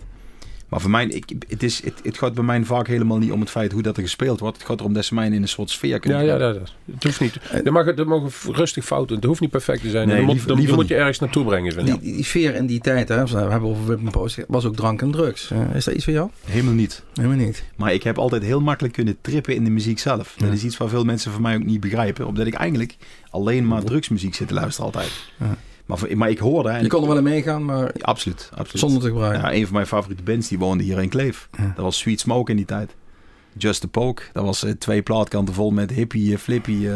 Maar 0.69 0.81
voor 0.81 0.89
mij, 0.89 1.05
ik, 1.07 1.25
het, 1.47 1.63
is, 1.63 1.83
het, 1.83 1.93
het 2.03 2.17
gaat 2.17 2.33
bij 2.33 2.43
mij 2.43 2.63
vaak 2.63 2.87
helemaal 2.87 3.17
niet 3.17 3.31
om 3.31 3.39
het 3.39 3.49
feit 3.49 3.71
hoe 3.71 3.81
dat 3.81 3.97
er 3.97 4.03
gespeeld 4.03 4.39
wordt. 4.39 4.57
Het 4.57 4.65
gaat 4.65 4.79
erom 4.79 4.93
dat 4.93 5.05
ze 5.05 5.13
mij 5.13 5.25
in 5.25 5.41
een 5.41 5.47
soort 5.47 5.69
sfeer 5.69 5.99
kunnen 5.99 6.19
Ja, 6.19 6.25
ja, 6.31 6.35
brengen. 6.37 6.53
dat, 6.59 6.73
het 6.93 7.03
hoeft 7.03 7.19
niet. 7.19 7.35
Er, 7.65 7.71
mag, 7.71 7.87
er 7.87 8.07
mogen 8.07 8.53
rustig 8.53 8.85
fouten. 8.85 9.15
Het 9.15 9.25
hoeft 9.25 9.39
niet 9.41 9.49
perfect 9.49 9.81
te 9.81 9.89
zijn. 9.89 10.07
Nee, 10.07 10.21
moet, 10.21 10.31
liever- 10.33 10.47
liever 10.55 10.69
je 10.69 10.75
moet 10.75 10.87
je 10.87 10.93
niet. 10.93 10.99
ergens 11.01 11.19
naartoe 11.19 11.45
brengen, 11.45 11.71
vind 11.73 11.85
Die, 11.85 11.95
ik. 11.95 12.01
die, 12.01 12.13
die 12.13 12.23
sfeer 12.23 12.55
in 12.55 12.65
die 12.65 12.79
tijd, 12.79 13.09
hè, 13.09 13.25
we 13.25 13.37
hebben 13.37 13.69
over 13.69 13.85
Whip 13.85 14.11
Post, 14.11 14.37
was 14.47 14.65
ook 14.65 14.75
drank 14.75 15.01
en 15.01 15.11
drugs. 15.11 15.51
Eh, 15.51 15.75
is 15.75 15.85
dat 15.85 15.93
iets 15.93 16.03
voor 16.03 16.13
jou? 16.13 16.29
Helemaal 16.45 16.73
niet. 16.73 17.03
Helemaal 17.13 17.37
niet. 17.45 17.63
Maar 17.75 17.93
ik 17.93 18.03
heb 18.03 18.17
altijd 18.17 18.43
heel 18.43 18.61
makkelijk 18.61 18.93
kunnen 18.93 19.17
trippen 19.21 19.55
in 19.55 19.63
de 19.63 19.69
muziek 19.69 19.99
zelf. 19.99 20.33
Dat 20.37 20.47
Ja. 20.47 20.53
is 20.53 20.63
iets 20.63 20.77
waar 20.77 20.89
veel 20.89 21.03
mensen 21.03 21.31
van 21.31 21.41
mij 21.41 21.55
ook 21.55 21.63
niet 21.63 21.79
begrijpen. 21.79 22.27
Omdat 22.27 22.47
ik 22.47 22.53
eigenlijk 22.53 22.95
alleen 23.29 23.67
maar 23.67 23.83
drugsmuziek 23.83 24.35
zit 24.35 24.47
te 24.47 24.53
luisteren 24.53 24.85
altijd. 24.85 25.11
Ja. 25.39 25.57
Maar, 25.89 26.17
maar 26.17 26.29
ik 26.29 26.37
hoorde... 26.39 26.69
en 26.69 26.77
Je 26.77 26.83
ik- 26.83 26.89
kon 26.89 27.01
er 27.01 27.07
wel 27.07 27.17
in 27.17 27.23
meegaan, 27.23 27.65
maar 27.65 27.91
Absoluut, 28.01 28.49
absoluut. 28.55 28.79
zonder 28.79 29.01
te 29.01 29.07
gebruiken. 29.07 29.41
Ja, 29.41 29.53
een 29.53 29.65
van 29.65 29.73
mijn 29.73 29.87
favoriete 29.87 30.23
bands 30.23 30.47
die 30.47 30.59
woonde 30.59 30.83
hier 30.83 31.01
in 31.01 31.09
Kleef. 31.09 31.49
Ja. 31.57 31.71
Dat 31.75 31.83
was 31.83 31.97
Sweet 31.97 32.19
Smoke 32.19 32.51
in 32.51 32.57
die 32.57 32.65
tijd. 32.65 32.95
Just 33.57 33.81
the 33.81 33.87
Poke. 33.87 34.23
Dat 34.33 34.43
was 34.43 34.63
eh, 34.63 34.71
twee 34.71 35.01
plaatkanten 35.01 35.53
vol 35.53 35.71
met 35.71 35.91
hippie, 35.91 36.33
eh, 36.33 36.39
flippy 36.39 36.87
eh, 36.87 36.95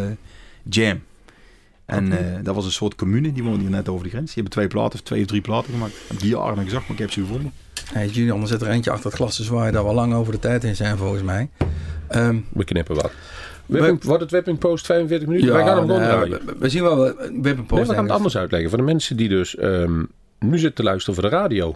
jam. 0.69 1.01
En 1.85 2.11
eh, 2.11 2.43
dat 2.43 2.55
was 2.55 2.65
een 2.65 2.71
soort 2.71 2.95
commune. 2.95 3.31
Die 3.31 3.43
woonde 3.43 3.59
hier 3.61 3.69
net 3.69 3.89
over 3.89 4.03
de 4.03 4.09
grens. 4.09 4.25
Die 4.25 4.33
hebben 4.33 4.51
twee 4.53 4.67
platen 4.67 4.99
of 4.99 5.05
twee 5.05 5.21
of 5.21 5.27
drie 5.27 5.41
platen 5.41 5.73
gemaakt. 5.73 5.93
Heb 6.07 6.19
die 6.19 6.29
jaren 6.29 6.55
nog 6.55 6.63
gezocht, 6.63 6.81
maar 6.83 6.91
ik 6.91 6.97
heb 6.99 7.11
ze 7.11 7.19
gevonden. 7.21 7.51
Hey, 7.93 8.07
Junior, 8.07 8.41
er 8.41 8.47
zit 8.47 8.61
er 8.61 8.67
eentje 8.67 8.91
achter 8.91 9.05
het 9.05 9.15
glas 9.15 9.35
te 9.35 9.43
zwaaien 9.43 9.73
daar 9.73 9.85
we 9.87 9.93
lang 9.93 10.13
over 10.13 10.31
de 10.33 10.39
tijd 10.39 10.63
in 10.63 10.75
zijn, 10.75 10.97
volgens 10.97 11.23
mij. 11.23 11.49
Ehm, 12.07 12.37
We 12.53 12.63
knippen 12.63 12.95
wat. 12.95 13.11
Whipping, 13.65 14.03
wordt 14.03 14.21
het 14.21 14.31
Whipping 14.31 14.57
Post 14.57 14.85
45 14.85 15.27
minuten? 15.27 15.47
ja, 15.47 15.53
Wij 15.53 15.63
gaan 15.65 15.77
hem 15.89 16.19
nee, 16.19 16.29
we, 16.29 16.55
we 16.59 16.69
zien 16.69 16.83
wel, 16.83 16.97
we, 16.97 17.03
we 17.03 17.23
hebben 17.23 17.41
een 17.43 17.55
Nee, 17.55 17.65
post. 17.65 17.87
we 17.87 17.93
gaan 17.93 18.03
het 18.03 18.13
anders 18.13 18.37
uitleggen. 18.37 18.69
Voor 18.69 18.77
de 18.77 18.83
mensen 18.83 19.17
die 19.17 19.29
dus 19.29 19.55
ehm, 19.55 20.03
nu 20.39 20.57
zitten 20.57 20.73
te 20.73 20.83
luisteren 20.83 21.19
voor 21.21 21.29
de 21.29 21.35
radio. 21.35 21.75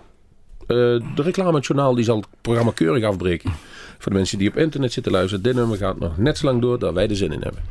Eh, 0.61 0.67
de 0.67 1.21
reclamejournaal 1.21 1.95
die 1.95 2.03
zal 2.03 2.17
het 2.17 2.27
programma 2.41 2.71
keurig 2.71 3.03
afbreken. 3.03 3.51
Voor 3.97 4.11
de 4.11 4.17
mensen 4.17 4.38
die 4.38 4.49
op 4.49 4.57
internet 4.57 4.93
zitten 4.93 5.11
luisteren. 5.11 5.43
Dit 5.43 5.55
nummer 5.55 5.77
gaat 5.77 5.99
nog 5.99 6.17
net 6.17 6.38
zo 6.38 6.45
lang 6.45 6.61
door 6.61 6.79
dat 6.79 6.93
wij 6.93 7.09
er 7.09 7.15
zin 7.15 7.31
in 7.31 7.41
hebben. 7.41 7.61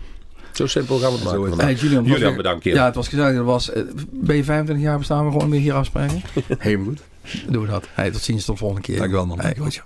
Zo 0.52 0.66
simpel 0.66 0.98
gaan 0.98 1.10
we 1.10 1.16
het 1.16 1.24
maken 1.24 1.50
het. 1.50 1.60
Hey, 1.60 1.74
Julian, 1.74 2.04
Julian, 2.04 2.36
bedankt. 2.36 2.64
Ja, 2.64 2.84
het 2.84 2.94
was 2.94 3.08
gezellig. 3.08 3.36
Het 3.36 3.44
was, 3.44 3.70
eh, 3.72 3.82
ben 4.10 4.36
je 4.36 4.44
25 4.44 4.86
jaar 4.86 4.98
bestaan 4.98 5.24
we 5.26 5.30
gewoon 5.32 5.50
weer 5.50 5.60
hier 5.60 5.74
afspreken? 5.74 6.20
Helemaal 6.58 6.86
goed. 6.86 7.00
Doen 7.48 7.62
we 7.62 7.68
dat. 7.68 7.88
Hey, 7.92 8.10
tot 8.10 8.20
ziens, 8.22 8.44
tot 8.44 8.54
de 8.54 8.60
volgende 8.60 8.82
keer. 8.86 8.98
Dank 8.98 9.10
u 9.10 9.14
wel, 9.14 9.26
man. 9.26 9.40
Hey, 9.40 9.56
goed 9.58 9.72
zo. 9.72 9.82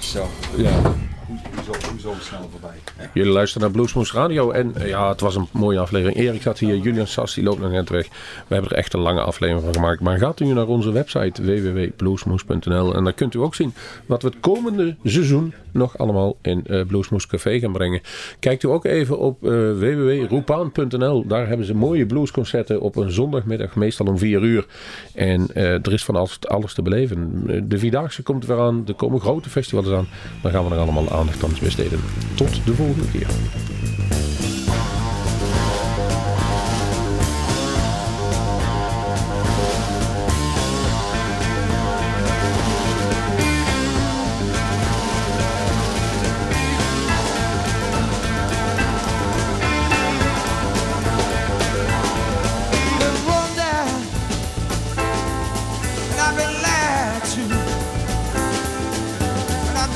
Zo, 0.00 0.28
Ja. 0.56 0.70
Snel? 2.20 2.50
Jullie 3.12 3.32
luisteren 3.32 3.62
naar 3.62 3.76
Bluesmoes 3.76 4.12
Radio. 4.12 4.50
En 4.50 4.74
eh, 4.74 4.88
ja, 4.88 5.08
het 5.08 5.20
was 5.20 5.36
een 5.36 5.48
mooie 5.50 5.78
aflevering. 5.78 6.18
Erik 6.18 6.42
zat 6.42 6.58
hier, 6.58 6.76
Julian 6.76 7.06
Sas, 7.06 7.34
die 7.34 7.44
loopt 7.44 7.60
nog 7.60 7.70
net 7.70 7.88
weg. 7.88 8.08
We 8.48 8.54
hebben 8.54 8.70
er 8.70 8.76
echt 8.76 8.94
een 8.94 9.00
lange 9.00 9.20
aflevering 9.20 9.64
van 9.64 9.74
gemaakt. 9.74 10.00
Maar 10.00 10.18
gaat 10.18 10.40
u 10.40 10.44
naar 10.44 10.66
onze 10.66 10.92
website 10.92 11.42
www.bluesmoes.nl 11.42 12.94
en 12.94 13.04
dan 13.04 13.14
kunt 13.14 13.34
u 13.34 13.38
ook 13.38 13.54
zien 13.54 13.74
wat 14.06 14.22
we 14.22 14.28
het 14.28 14.40
komende 14.40 14.96
seizoen 15.04 15.54
nog 15.70 15.98
allemaal 15.98 16.36
in 16.42 16.64
eh 16.66 16.86
Bluesmoes 16.86 17.26
Café 17.26 17.58
gaan 17.58 17.72
brengen. 17.72 18.00
Kijkt 18.38 18.62
u 18.62 18.68
ook 18.68 18.84
even 18.84 19.18
op 19.18 19.44
eh 19.44 19.50
www.roepaan.nl. 19.50 21.26
Daar 21.26 21.48
hebben 21.48 21.66
ze 21.66 21.74
mooie 21.74 22.06
bluesconcerten 22.06 22.80
op 22.80 22.96
een 22.96 23.12
zondagmiddag, 23.12 23.74
meestal 23.74 24.06
om 24.06 24.18
4 24.18 24.42
uur. 24.42 24.66
En 25.14 25.54
er 25.54 25.92
is 25.92 26.04
van 26.04 26.16
alles, 26.16 26.38
alles 26.40 26.74
te 26.74 26.82
beleven. 26.82 27.42
De 27.68 27.78
Vierdaagse 27.78 28.22
komt 28.22 28.46
weer 28.46 28.60
aan. 28.60 28.84
Er 28.86 28.94
komen 28.94 29.20
grote 29.20 29.48
festivals 29.48 29.90
aan. 29.90 30.06
Dan 30.42 30.50
gaan 30.50 30.64
we 30.64 30.74
er 30.74 30.80
allemaal 30.80 31.08
aandacht 31.22 31.44
aan 31.44 31.50
besteden. 31.60 32.00
Tot 32.34 32.66
de 32.66 32.74
volgende 32.74 33.10
keer. 33.10 33.26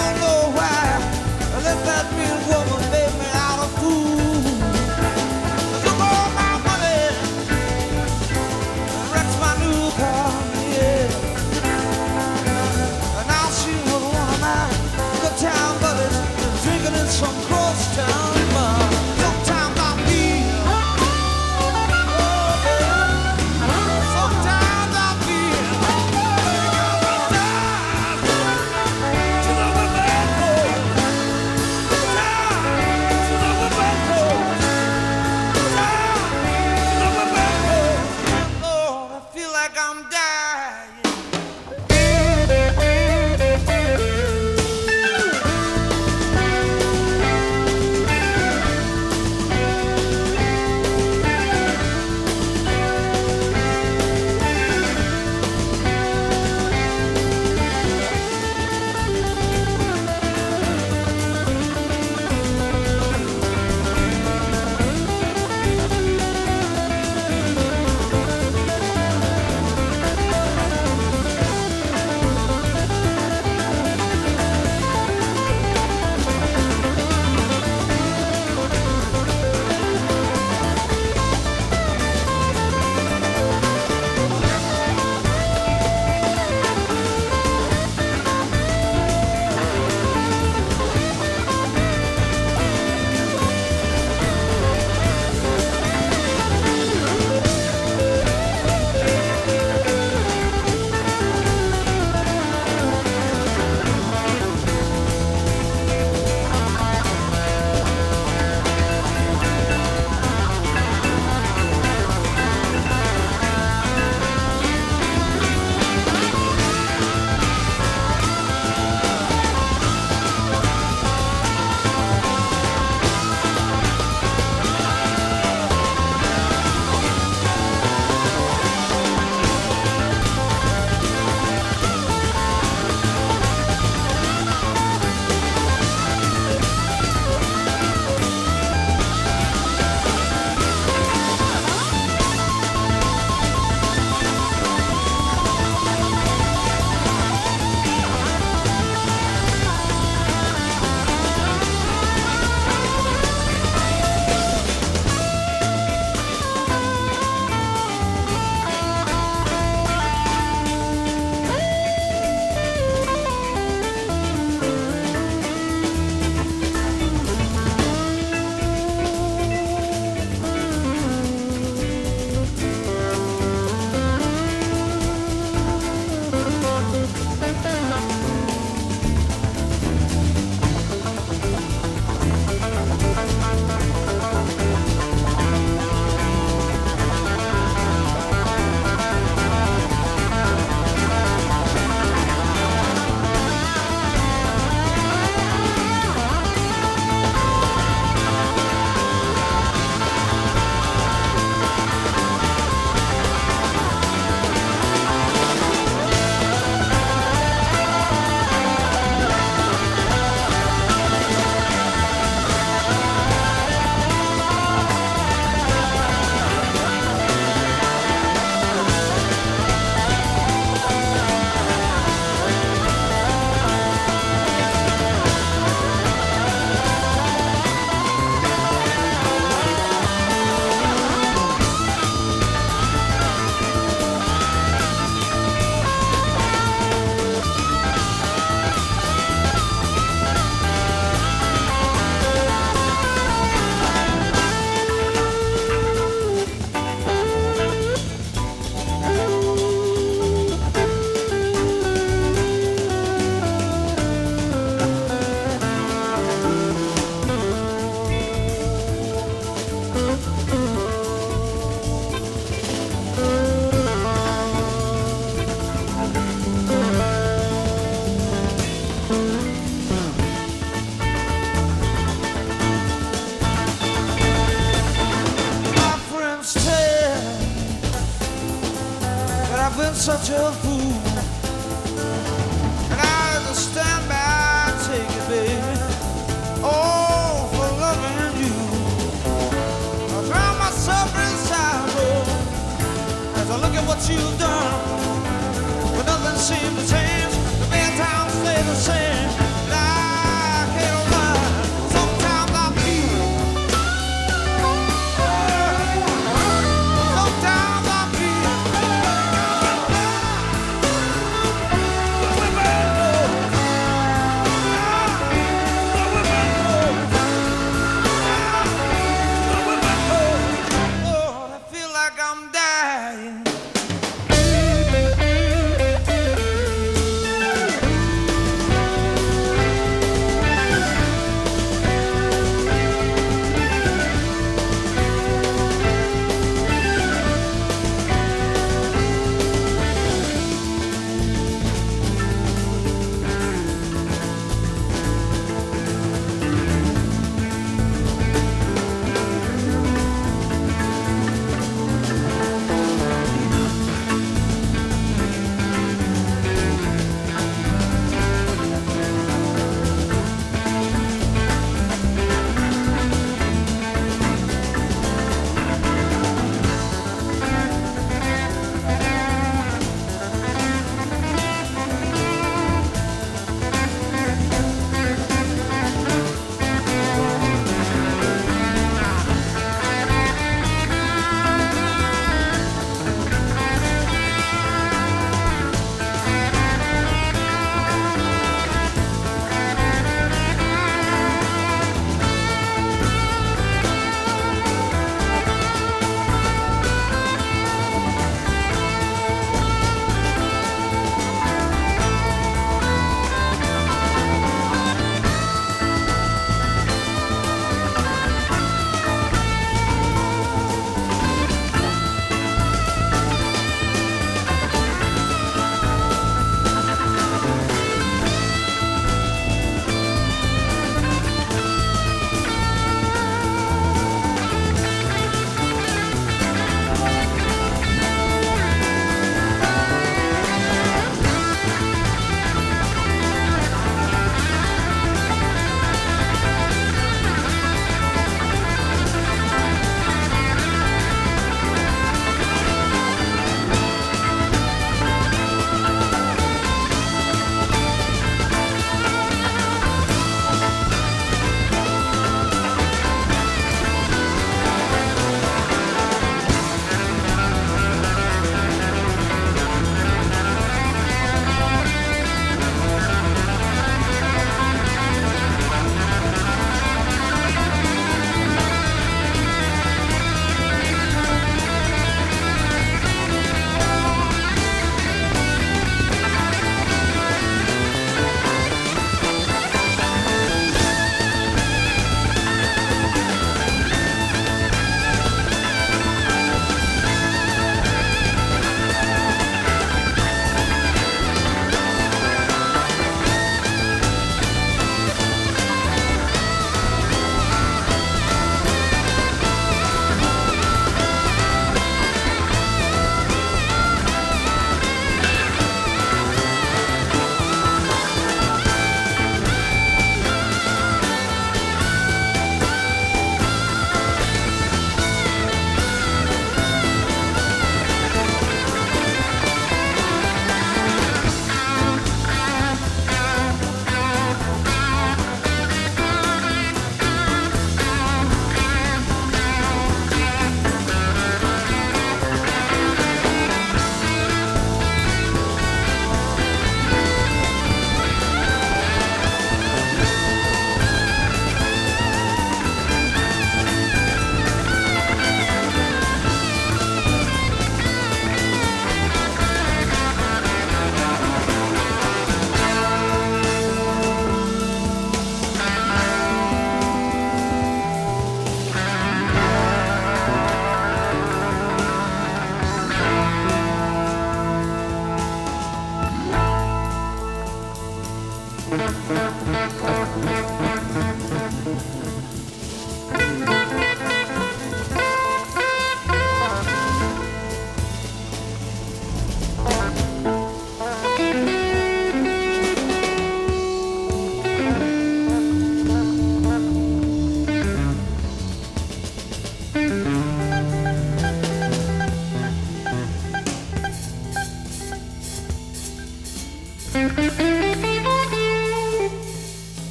run 0.00 0.37
have 1.88 2.10
been 2.10 2.57